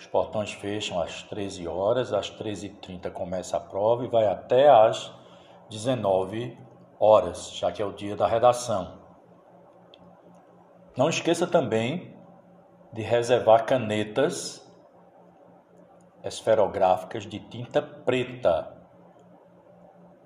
os 0.00 0.06
portões 0.06 0.50
fecham 0.50 0.98
às 0.98 1.22
13 1.24 1.68
horas, 1.68 2.10
às 2.10 2.30
13h30 2.30 3.10
começa 3.10 3.58
a 3.58 3.60
prova 3.60 4.02
e 4.02 4.08
vai 4.08 4.26
até 4.26 4.66
às 4.66 5.12
19 5.68 6.58
horas, 6.98 7.52
já 7.52 7.70
que 7.70 7.82
é 7.82 7.84
o 7.84 7.92
dia 7.92 8.16
da 8.16 8.26
redação. 8.26 8.98
Não 10.96 11.10
esqueça 11.10 11.46
também 11.46 12.16
de 12.94 13.02
reservar 13.02 13.66
canetas 13.66 14.66
esferográficas 16.24 17.26
de 17.26 17.38
tinta 17.38 17.82
preta. 17.82 18.74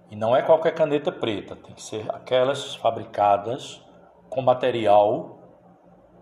E 0.09 0.15
não 0.15 0.37
é 0.37 0.43
qualquer 0.43 0.73
caneta 0.73 1.11
preta, 1.11 1.57
tem 1.57 1.75
que 1.75 1.83
ser 1.83 2.09
aquelas 2.15 2.77
fabricadas 2.77 3.85
com 4.31 4.41
material 4.41 5.41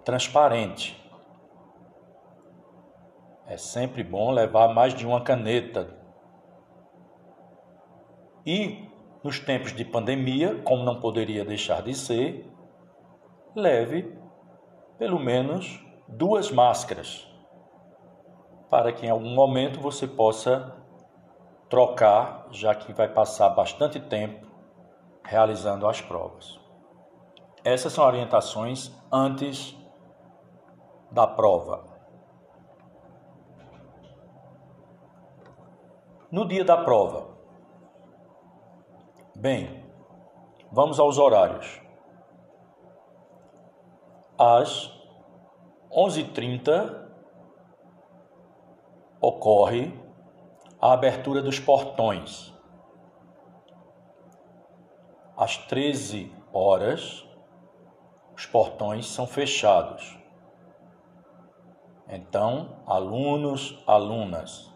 transparente. 0.02 1.01
É 3.52 3.58
sempre 3.58 4.02
bom 4.02 4.30
levar 4.30 4.68
mais 4.68 4.94
de 4.94 5.06
uma 5.06 5.20
caneta. 5.20 5.94
E 8.46 8.88
nos 9.22 9.38
tempos 9.38 9.74
de 9.74 9.84
pandemia, 9.84 10.62
como 10.62 10.84
não 10.84 10.98
poderia 10.98 11.44
deixar 11.44 11.82
de 11.82 11.92
ser, 11.94 12.50
leve 13.54 14.18
pelo 14.96 15.20
menos 15.20 15.84
duas 16.08 16.50
máscaras, 16.50 17.30
para 18.70 18.90
que 18.90 19.04
em 19.04 19.10
algum 19.10 19.34
momento 19.34 19.82
você 19.82 20.08
possa 20.08 20.74
trocar, 21.68 22.46
já 22.52 22.74
que 22.74 22.90
vai 22.94 23.10
passar 23.10 23.50
bastante 23.50 24.00
tempo 24.00 24.46
realizando 25.22 25.86
as 25.86 26.00
provas. 26.00 26.58
Essas 27.62 27.92
são 27.92 28.06
orientações 28.06 28.90
antes 29.12 29.76
da 31.10 31.26
prova. 31.26 31.91
No 36.32 36.46
dia 36.46 36.64
da 36.64 36.78
prova, 36.78 37.28
bem, 39.36 39.84
vamos 40.70 40.98
aos 40.98 41.18
horários. 41.18 41.78
Às 44.38 44.90
11h30 45.90 47.06
ocorre 49.20 49.92
a 50.80 50.94
abertura 50.94 51.42
dos 51.42 51.60
portões. 51.60 52.50
Às 55.36 55.58
13 55.58 56.34
horas 56.50 57.28
os 58.34 58.46
portões 58.46 59.06
são 59.06 59.26
fechados. 59.26 60.18
Então, 62.08 62.82
alunos, 62.86 63.78
alunas, 63.86 64.71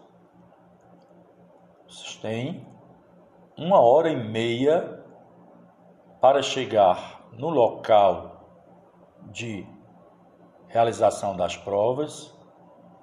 vocês 1.97 2.15
têm 2.17 2.63
uma 3.57 3.79
hora 3.79 4.09
e 4.09 4.15
meia 4.15 5.03
para 6.21 6.43
chegar 6.43 7.27
no 7.33 7.49
local 7.49 8.69
de 9.31 9.65
realização 10.67 11.35
das 11.35 11.57
provas 11.57 12.31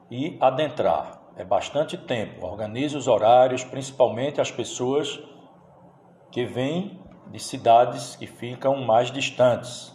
e 0.08 0.38
adentrar. 0.40 1.20
É 1.36 1.44
bastante 1.44 1.98
tempo. 1.98 2.46
Organize 2.46 2.96
os 2.96 3.08
horários, 3.08 3.64
principalmente 3.64 4.40
as 4.40 4.52
pessoas 4.52 5.20
que 6.30 6.44
vêm 6.44 7.02
de 7.32 7.40
cidades 7.40 8.14
que 8.14 8.28
ficam 8.28 8.84
mais 8.84 9.10
distantes. 9.10 9.92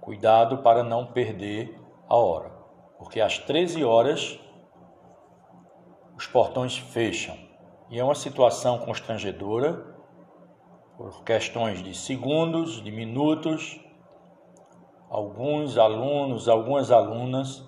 Cuidado 0.00 0.58
para 0.58 0.82
não 0.82 1.06
perder 1.06 1.80
a 2.08 2.16
hora, 2.16 2.50
porque 2.98 3.20
às 3.20 3.38
13 3.38 3.84
horas 3.84 4.40
os 6.20 6.26
portões 6.26 6.76
fecham 6.76 7.34
e 7.88 7.98
é 7.98 8.04
uma 8.04 8.14
situação 8.14 8.76
constrangedora 8.76 9.96
por 10.94 11.24
questões 11.24 11.82
de 11.82 11.94
segundos, 11.96 12.82
de 12.84 12.92
minutos. 12.92 13.80
Alguns 15.08 15.78
alunos, 15.78 16.46
algumas 16.46 16.90
alunas 16.90 17.66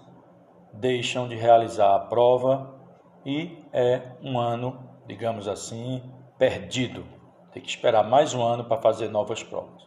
deixam 0.71 1.27
de 1.27 1.35
realizar 1.35 1.95
a 1.95 2.01
prova 2.01 2.79
e 3.25 3.57
é 3.73 4.19
um 4.23 4.39
ano, 4.39 4.87
digamos 5.07 5.49
assim, 5.49 6.03
perdido. 6.37 7.07
Tem 7.53 7.63
que 7.63 7.71
esperar 7.71 8.05
mais 8.05 8.35
um 8.35 8.43
ano 8.43 8.65
para 8.65 8.83
fazer 8.83 9.09
novas 9.09 9.43
provas. 9.43 9.83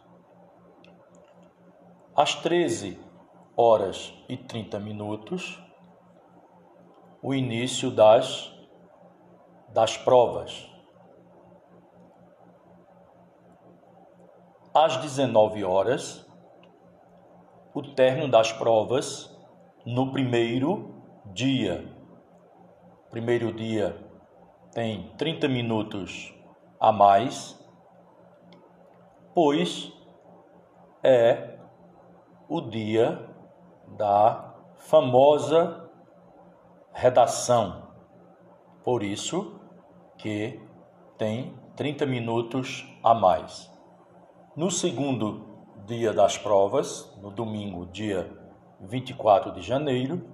Às 2.16 2.34
13 2.34 2.98
horas 3.56 4.12
e 4.28 4.36
30 4.36 4.80
minutos, 4.80 5.56
o 7.22 7.32
início 7.32 7.92
das, 7.92 8.55
das 9.76 9.94
provas. 9.94 10.66
Às 14.72 14.96
19 14.96 15.62
horas, 15.64 16.26
o 17.74 17.82
término 17.82 18.26
das 18.26 18.50
provas 18.50 19.30
no 19.84 20.12
primeiro 20.12 20.94
dia. 21.26 21.94
Primeiro 23.10 23.52
dia 23.52 23.94
tem 24.72 25.14
30 25.18 25.46
minutos 25.46 26.34
a 26.80 26.90
mais, 26.90 27.62
pois 29.34 29.92
é 31.02 31.58
o 32.48 32.62
dia 32.62 33.28
da 33.88 34.54
famosa 34.78 35.90
redação. 36.94 37.92
Por 38.82 39.02
isso 39.02 39.55
que 40.18 40.60
tem 41.18 41.54
30 41.76 42.06
minutos 42.06 42.86
a 43.02 43.14
mais. 43.14 43.70
No 44.56 44.70
segundo 44.70 45.56
dia 45.86 46.12
das 46.12 46.38
provas, 46.38 47.12
no 47.20 47.30
domingo, 47.30 47.86
dia 47.86 48.30
24 48.80 49.52
de 49.52 49.62
janeiro, 49.62 50.26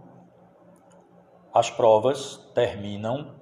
as 1.53 1.71
provas 1.71 2.37
terminam 2.55 3.35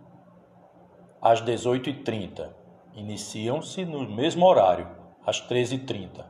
às 1.22 1.40
18h30. 1.42 2.50
Iniciam-se 2.94 3.84
no 3.84 4.08
mesmo 4.10 4.44
horário, 4.46 4.88
às 5.24 5.40
13h30, 5.46 6.24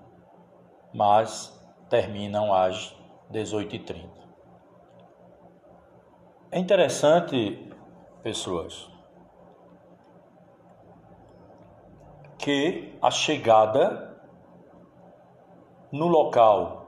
mas 0.93 1.59
terminam 1.89 2.53
às 2.53 2.95
18h30. 3.33 4.09
É 6.53 6.59
interessante, 6.59 7.73
pessoas, 8.23 8.91
que 12.43 12.99
a 13.03 13.11
chegada 13.11 14.19
no 15.93 16.07
local 16.07 16.87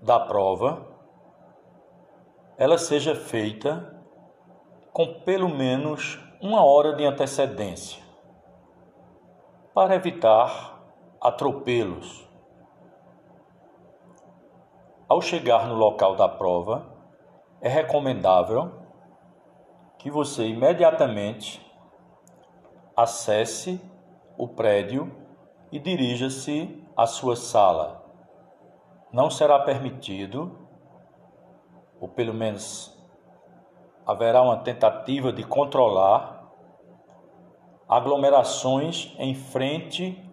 da 0.00 0.18
prova 0.18 0.86
ela 2.56 2.78
seja 2.78 3.14
feita 3.14 4.02
com 4.90 5.20
pelo 5.20 5.48
menos 5.48 6.18
uma 6.40 6.64
hora 6.64 6.96
de 6.96 7.04
antecedência 7.04 8.02
para 9.74 9.94
evitar 9.94 10.82
atropelos. 11.20 12.26
Ao 15.06 15.20
chegar 15.20 15.68
no 15.68 15.74
local 15.74 16.16
da 16.16 16.28
prova, 16.28 16.96
é 17.60 17.68
recomendável 17.68 18.72
que 19.98 20.10
você 20.10 20.46
imediatamente 20.46 21.64
acesse 22.96 23.80
o 24.38 24.46
prédio 24.46 25.12
e 25.72 25.80
dirija-se 25.80 26.86
à 26.96 27.06
sua 27.06 27.34
sala. 27.34 28.04
Não 29.12 29.28
será 29.28 29.58
permitido, 29.58 30.56
ou 32.00 32.08
pelo 32.08 32.32
menos 32.32 32.96
haverá 34.06 34.40
uma 34.40 34.58
tentativa 34.58 35.32
de 35.32 35.42
controlar 35.42 36.48
aglomerações 37.88 39.14
em 39.18 39.34
frente 39.34 40.24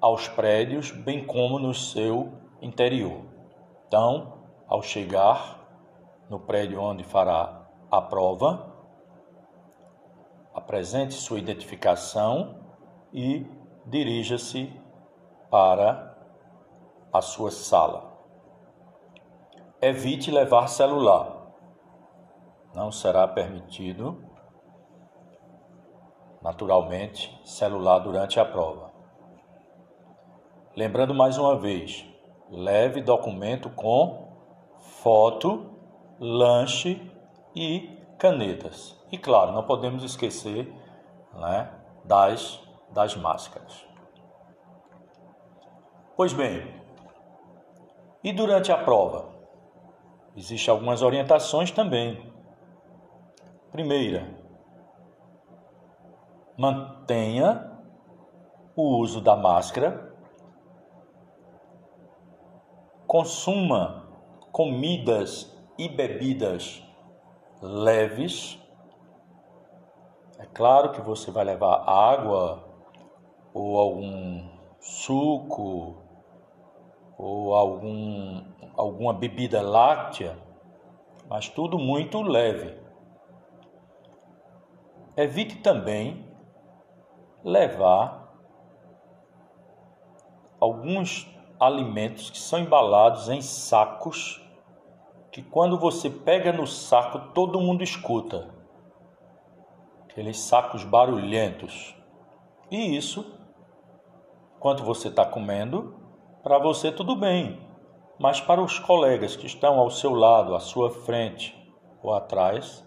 aos 0.00 0.28
prédios, 0.28 0.90
bem 0.90 1.24
como 1.24 1.58
no 1.58 1.72
seu 1.72 2.32
interior. 2.60 3.22
Então, 3.86 4.44
ao 4.68 4.82
chegar 4.82 5.60
no 6.28 6.38
prédio 6.38 6.80
onde 6.80 7.02
fará 7.02 7.66
a 7.90 8.02
prova, 8.02 8.74
apresente 10.52 11.14
sua 11.14 11.38
identificação 11.38 12.63
e 13.14 13.46
dirija-se 13.86 14.70
para 15.50 16.14
a 17.12 17.22
sua 17.22 17.50
sala. 17.50 18.12
Evite 19.80 20.30
levar 20.30 20.66
celular. 20.66 21.46
Não 22.74 22.90
será 22.90 23.28
permitido, 23.28 24.22
naturalmente, 26.42 27.40
celular 27.44 28.00
durante 28.00 28.40
a 28.40 28.44
prova. 28.44 28.92
Lembrando 30.76 31.14
mais 31.14 31.38
uma 31.38 31.56
vez, 31.56 32.04
Leve 32.50 33.00
documento 33.00 33.70
com 33.70 34.28
foto, 35.02 35.72
lanche 36.20 37.10
e 37.54 37.98
canetas. 38.18 38.96
E 39.10 39.18
claro, 39.18 39.52
não 39.52 39.64
podemos 39.64 40.02
esquecer 40.04 40.72
né, 41.34 41.70
das, 42.04 42.60
das 42.94 43.16
máscaras. 43.16 43.86
Pois 46.16 46.32
bem, 46.32 46.80
e 48.22 48.32
durante 48.32 48.72
a 48.72 48.78
prova? 48.78 49.34
Existem 50.36 50.72
algumas 50.72 51.02
orientações 51.02 51.70
também. 51.70 52.32
Primeira, 53.70 54.26
mantenha 56.56 57.70
o 58.76 58.96
uso 58.98 59.20
da 59.20 59.36
máscara 59.36 60.14
consuma 63.06 64.08
comidas 64.50 65.52
e 65.76 65.88
bebidas 65.88 66.82
leves. 67.60 68.58
É 70.38 70.46
claro 70.46 70.92
que 70.92 71.00
você 71.00 71.30
vai 71.30 71.44
levar 71.44 71.88
água 71.88 72.63
ou 73.54 73.78
algum 73.78 74.48
suco 74.80 76.02
ou 77.16 77.54
algum, 77.54 78.42
alguma 78.76 79.14
bebida 79.14 79.62
láctea, 79.62 80.36
mas 81.28 81.48
tudo 81.48 81.78
muito 81.78 82.20
leve. 82.20 82.76
Evite 85.16 85.58
também 85.58 86.28
levar 87.44 88.34
alguns 90.58 91.32
alimentos 91.60 92.30
que 92.30 92.38
são 92.38 92.58
embalados 92.58 93.28
em 93.28 93.40
sacos 93.40 94.44
que 95.30 95.42
quando 95.42 95.78
você 95.78 96.10
pega 96.10 96.52
no 96.52 96.66
saco 96.66 97.32
todo 97.32 97.60
mundo 97.60 97.82
escuta. 97.82 98.52
Aqueles 100.02 100.38
sacos 100.40 100.84
barulhentos. 100.84 101.96
E 102.70 102.96
isso, 102.96 103.43
enquanto 104.64 104.82
você 104.82 105.08
está 105.08 105.26
comendo, 105.26 105.94
para 106.42 106.58
você 106.58 106.90
tudo 106.90 107.14
bem. 107.14 107.60
Mas 108.18 108.40
para 108.40 108.62
os 108.62 108.78
colegas 108.78 109.36
que 109.36 109.44
estão 109.44 109.78
ao 109.78 109.90
seu 109.90 110.14
lado, 110.14 110.54
à 110.54 110.60
sua 110.60 110.90
frente 110.90 111.54
ou 112.02 112.14
atrás, 112.14 112.82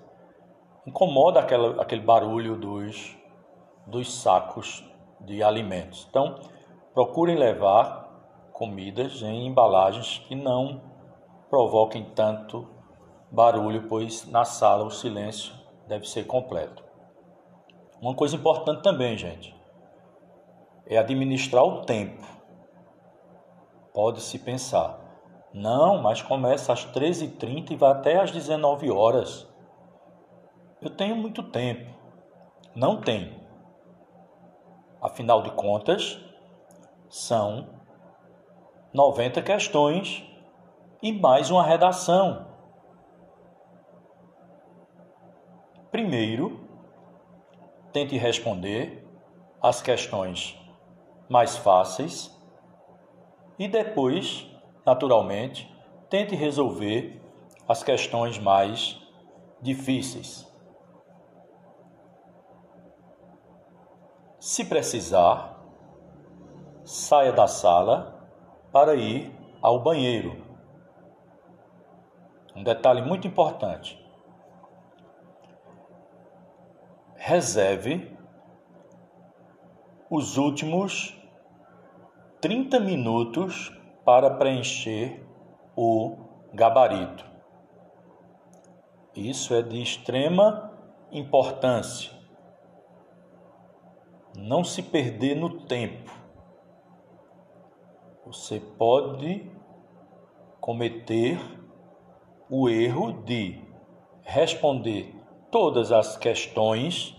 incomoda 0.88 1.40
aquela, 1.40 1.80
aquele 1.80 2.02
barulho 2.02 2.56
dos, 2.56 3.16
dos 3.86 4.12
sacos 4.12 4.84
de 5.22 5.44
alimentos. 5.44 6.08
Então, 6.10 6.40
procurem 6.96 7.36
levar 7.36 8.10
comidas 8.54 9.22
em 9.22 9.46
embalagens 9.46 10.18
que 10.28 10.34
não 10.34 10.82
provoquem 11.48 12.06
tanto 12.16 12.68
barulho, 13.32 13.88
pois 13.88 14.28
na 14.32 14.46
sala 14.46 14.84
o 14.84 14.90
silêncio 14.90 15.54
deve 15.88 16.10
ser 16.10 16.26
completo. 16.26 16.84
Uma 18.02 18.16
coisa 18.16 18.36
importante 18.36 18.82
também, 18.82 19.16
gente, 19.16 19.56
é 20.90 20.98
administrar 20.98 21.64
o 21.64 21.82
tempo. 21.82 22.24
Pode-se 23.94 24.40
pensar, 24.40 25.00
não, 25.54 26.02
mas 26.02 26.22
começa 26.22 26.72
às 26.72 26.86
13h30 26.86 27.72
e 27.72 27.76
vai 27.76 27.92
até 27.92 28.20
às 28.20 28.32
19 28.32 28.92
horas. 28.92 29.48
Eu 30.82 30.90
tenho 30.90 31.16
muito 31.16 31.42
tempo. 31.42 31.90
Não 32.76 33.02
tem. 33.02 33.42
Afinal 35.02 35.42
de 35.42 35.52
contas, 35.52 36.20
são 37.10 37.68
90 38.94 39.42
questões 39.42 40.24
e 41.02 41.12
mais 41.12 41.50
uma 41.50 41.64
redação. 41.64 42.48
Primeiro, 45.92 46.68
tente 47.92 48.18
responder 48.18 49.08
as 49.62 49.82
questões 49.82 50.57
mais 51.30 51.58
fáceis 51.58 52.36
e 53.60 53.68
depois, 53.68 54.48
naturalmente, 54.86 55.74
tente 56.10 56.36
resolver 56.36 57.22
as 57.68 57.84
questões 57.84 58.38
mais 58.38 59.02
difíceis. 59.62 60.48
Se 64.40 64.64
precisar, 64.64 65.60
saia 66.86 67.34
da 67.34 67.48
sala 67.48 68.30
para 68.72 68.96
ir 68.96 69.36
ao 69.62 69.82
banheiro. 69.82 70.46
Um 72.56 72.64
detalhe 72.64 73.02
muito 73.02 73.28
importante: 73.28 74.02
reserve 77.16 78.16
os 80.10 80.38
últimos 80.38 81.17
30 82.40 82.80
minutos 82.80 83.74
para 84.06 84.30
preencher 84.30 85.26
o 85.76 86.18
gabarito. 86.54 87.26
Isso 89.16 89.56
é 89.56 89.64
de 89.64 89.82
extrema 89.82 90.72
importância. 91.12 92.12
Não 94.38 94.64
se 94.64 94.84
perder 94.84 95.36
no 95.36 95.62
tempo. 95.66 96.12
Você 98.24 98.60
pode 98.60 99.52
cometer 100.62 101.40
o 102.48 102.70
erro 102.70 103.14
de 103.24 103.60
responder 104.22 105.16
todas 105.50 105.92
as 105.92 106.16
questões 106.16 107.16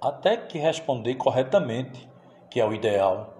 até 0.00 0.36
que 0.36 0.58
responder 0.58 1.16
corretamente, 1.16 2.13
que 2.54 2.60
é 2.60 2.64
o 2.64 2.72
ideal. 2.72 3.34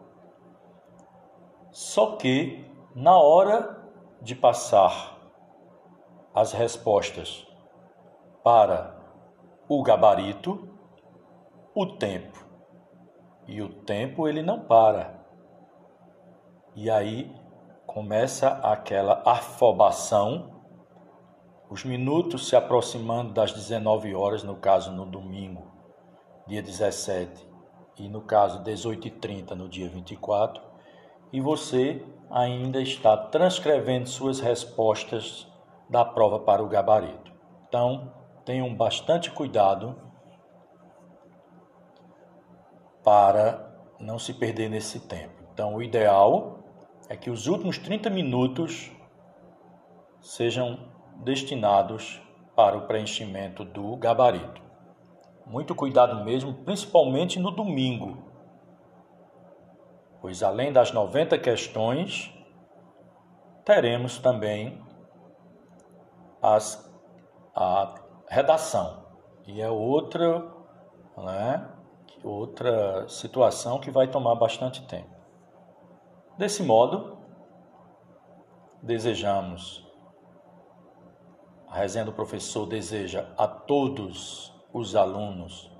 Só 1.71 2.17
que, 2.17 2.69
na 2.97 3.17
hora 3.17 3.81
de 4.21 4.35
passar 4.35 5.17
as 6.35 6.53
respostas 6.53 7.47
para 8.43 9.01
o 9.69 9.81
gabarito, 9.85 10.69
o 11.73 11.87
tempo. 11.87 12.45
E 13.47 13.63
o 13.63 13.69
tempo 13.69 14.27
ele 14.27 14.43
não 14.43 14.59
para. 14.67 15.25
E 16.75 16.91
aí 16.91 17.33
começa 17.87 18.49
aquela 18.49 19.23
afobação, 19.25 20.61
os 21.71 21.85
minutos 21.85 22.49
se 22.49 22.57
aproximando 22.57 23.33
das 23.33 23.53
19 23.53 24.13
horas, 24.13 24.43
no 24.43 24.57
caso 24.57 24.91
no 24.91 25.07
domingo 25.07 25.73
dia 26.49 26.61
17, 26.61 27.54
e 27.99 28.09
no 28.09 28.23
caso 28.23 28.63
18h30 28.63 29.51
no 29.51 29.69
dia 29.69 29.89
24, 29.89 30.63
e 31.33 31.41
você 31.41 32.05
ainda 32.31 32.81
está 32.81 33.17
transcrevendo 33.17 34.09
suas 34.09 34.41
respostas 34.41 35.47
da 35.89 36.05
prova 36.05 36.41
para 36.41 36.63
o 36.63 36.69
gabarito. 36.69 37.33
Então, 37.69 38.13
tenham 38.45 38.75
bastante 38.75 39.31
cuidado 39.31 39.97
para 43.03 43.73
não 44.01 44.19
se 44.19 44.33
perder 44.35 44.69
nesse 44.69 45.01
tempo. 45.01 45.43
Então, 45.53 45.75
o 45.75 45.83
ideal 45.83 46.59
é 47.09 47.17
que 47.17 47.31
os 47.31 47.47
últimos 47.47 47.79
30 47.79 48.09
minutos 48.11 48.91
sejam 50.21 50.79
destinados 51.23 52.21
para 52.57 52.77
o 52.77 52.87
preenchimento 52.87 53.65
do 53.65 53.97
gabarito. 53.97 54.64
Muito 55.47 55.75
cuidado 55.75 56.25
mesmo, 56.25 56.55
principalmente 56.55 57.39
no 57.39 57.51
domingo, 57.51 58.17
pois 60.21 60.43
além 60.43 60.73
das 60.73 60.91
90 60.91 61.39
questões, 61.39 62.33
teremos 63.63 64.19
também 64.19 64.83
as, 66.41 66.91
a 67.55 67.95
redação, 68.27 69.05
e 69.47 69.61
é 69.61 69.69
outra, 69.69 70.51
né, 71.19 71.69
outra 72.23 73.07
situação 73.07 73.79
que 73.79 73.91
vai 73.91 74.09
tomar 74.09 74.35
bastante 74.35 74.87
tempo. 74.87 75.15
Desse 76.39 76.63
modo, 76.63 77.19
desejamos, 78.83 79.87
a 81.69 81.77
resenha 81.77 82.07
do 82.07 82.13
professor 82.13 82.67
deseja 82.67 83.29
a 83.37 83.47
todos 83.47 84.54
os 84.75 84.97
alunos, 84.97 85.71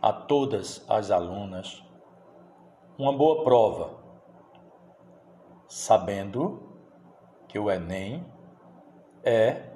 a 0.00 0.12
todas 0.12 0.88
as 0.88 1.10
alunas, 1.10 1.82
uma 2.96 3.12
boa 3.12 3.42
prova, 3.42 3.98
sabendo 5.66 6.62
que 7.48 7.58
o 7.58 7.68
Enem 7.68 8.24
é 9.24 9.72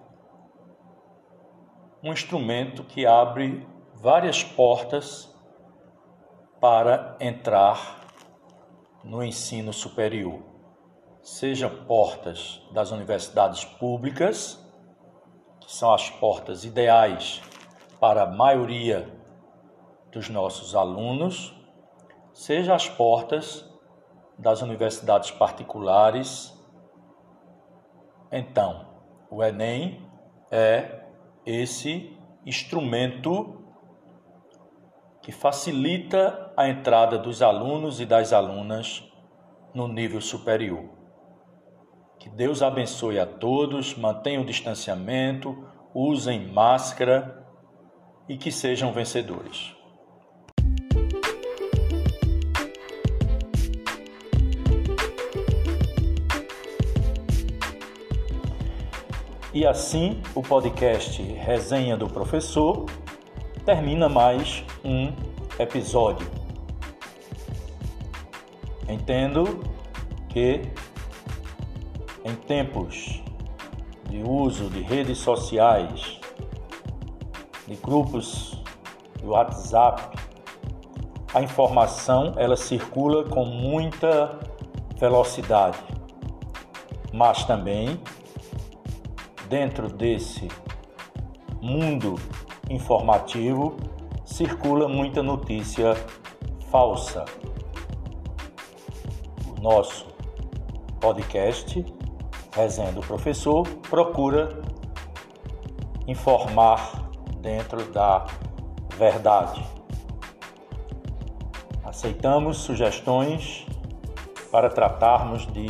um 2.00 2.12
instrumento 2.12 2.84
que 2.84 3.04
abre 3.04 3.66
várias 3.92 4.44
portas 4.44 5.34
para 6.60 7.16
entrar 7.18 8.06
no 9.02 9.20
ensino 9.20 9.72
superior, 9.72 10.44
sejam 11.20 11.84
portas 11.86 12.62
das 12.72 12.92
universidades 12.92 13.64
públicas, 13.64 14.64
que 15.58 15.72
são 15.72 15.92
as 15.92 16.08
portas 16.08 16.64
ideais 16.64 17.42
para 18.00 18.22
a 18.22 18.26
maioria 18.26 19.06
dos 20.10 20.28
nossos 20.30 20.74
alunos, 20.74 21.54
seja 22.32 22.74
as 22.74 22.88
portas 22.88 23.68
das 24.38 24.62
universidades 24.62 25.30
particulares. 25.30 26.58
Então, 28.32 28.86
o 29.30 29.44
Enem 29.44 30.08
é 30.50 31.04
esse 31.44 32.16
instrumento 32.46 33.62
que 35.20 35.30
facilita 35.30 36.52
a 36.56 36.68
entrada 36.68 37.18
dos 37.18 37.42
alunos 37.42 38.00
e 38.00 38.06
das 38.06 38.32
alunas 38.32 39.06
no 39.74 39.86
nível 39.86 40.20
superior. 40.20 40.88
Que 42.18 42.30
Deus 42.30 42.62
abençoe 42.62 43.18
a 43.18 43.26
todos, 43.26 43.94
mantenham 43.94 44.42
o 44.42 44.46
distanciamento, 44.46 45.68
usem 45.94 46.48
máscara 46.48 47.39
e 48.30 48.36
que 48.36 48.52
sejam 48.52 48.92
vencedores. 48.92 49.74
E 59.52 59.66
assim 59.66 60.22
o 60.32 60.42
podcast 60.42 61.20
Resenha 61.20 61.96
do 61.96 62.08
Professor 62.08 62.86
termina 63.64 64.08
mais 64.08 64.64
um 64.84 65.12
episódio. 65.58 66.30
Entendo 68.88 69.58
que 70.28 70.62
em 72.24 72.36
tempos 72.46 73.20
de 74.08 74.22
uso 74.22 74.70
de 74.70 74.82
redes 74.82 75.18
sociais, 75.18 76.19
de 77.70 77.76
grupos 77.76 78.60
do 79.22 79.28
WhatsApp, 79.28 80.18
a 81.32 81.40
informação 81.40 82.34
ela 82.36 82.56
circula 82.56 83.22
com 83.22 83.44
muita 83.44 84.40
velocidade, 84.98 85.78
mas 87.12 87.44
também 87.44 88.02
dentro 89.48 89.88
desse 89.88 90.48
mundo 91.62 92.16
informativo 92.68 93.76
circula 94.24 94.88
muita 94.88 95.22
notícia 95.22 95.94
falsa. 96.72 97.24
nosso 99.62 100.06
podcast 101.00 101.84
Resenha 102.52 102.92
do 102.92 103.00
Professor 103.00 103.62
procura 103.88 104.60
informar 106.08 106.99
dentro 107.40 107.84
da 107.92 108.26
verdade. 108.96 109.64
Aceitamos 111.84 112.58
sugestões 112.58 113.66
para 114.52 114.68
tratarmos 114.68 115.46
de 115.46 115.66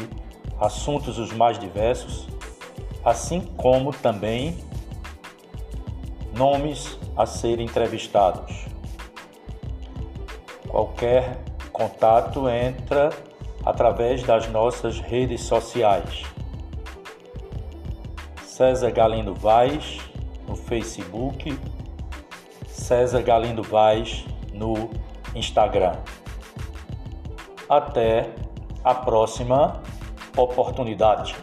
assuntos 0.58 1.18
os 1.18 1.32
mais 1.32 1.58
diversos, 1.58 2.28
assim 3.04 3.40
como 3.40 3.92
também 3.92 4.58
nomes 6.36 6.98
a 7.16 7.24
serem 7.24 7.66
entrevistados. 7.66 8.66
Qualquer 10.68 11.38
contato 11.72 12.48
entra 12.48 13.10
através 13.64 14.22
das 14.22 14.48
nossas 14.50 15.00
redes 15.00 15.42
sociais. 15.42 16.22
César 18.44 18.90
Galindo 18.90 19.34
Vaz 19.34 20.09
no 20.50 20.56
Facebook, 20.56 21.56
César 22.66 23.22
Galindo 23.22 23.62
Vaz 23.62 24.24
no 24.52 24.90
Instagram. 25.32 25.96
Até 27.68 28.34
a 28.82 28.92
próxima 28.92 29.80
oportunidade. 30.36 31.36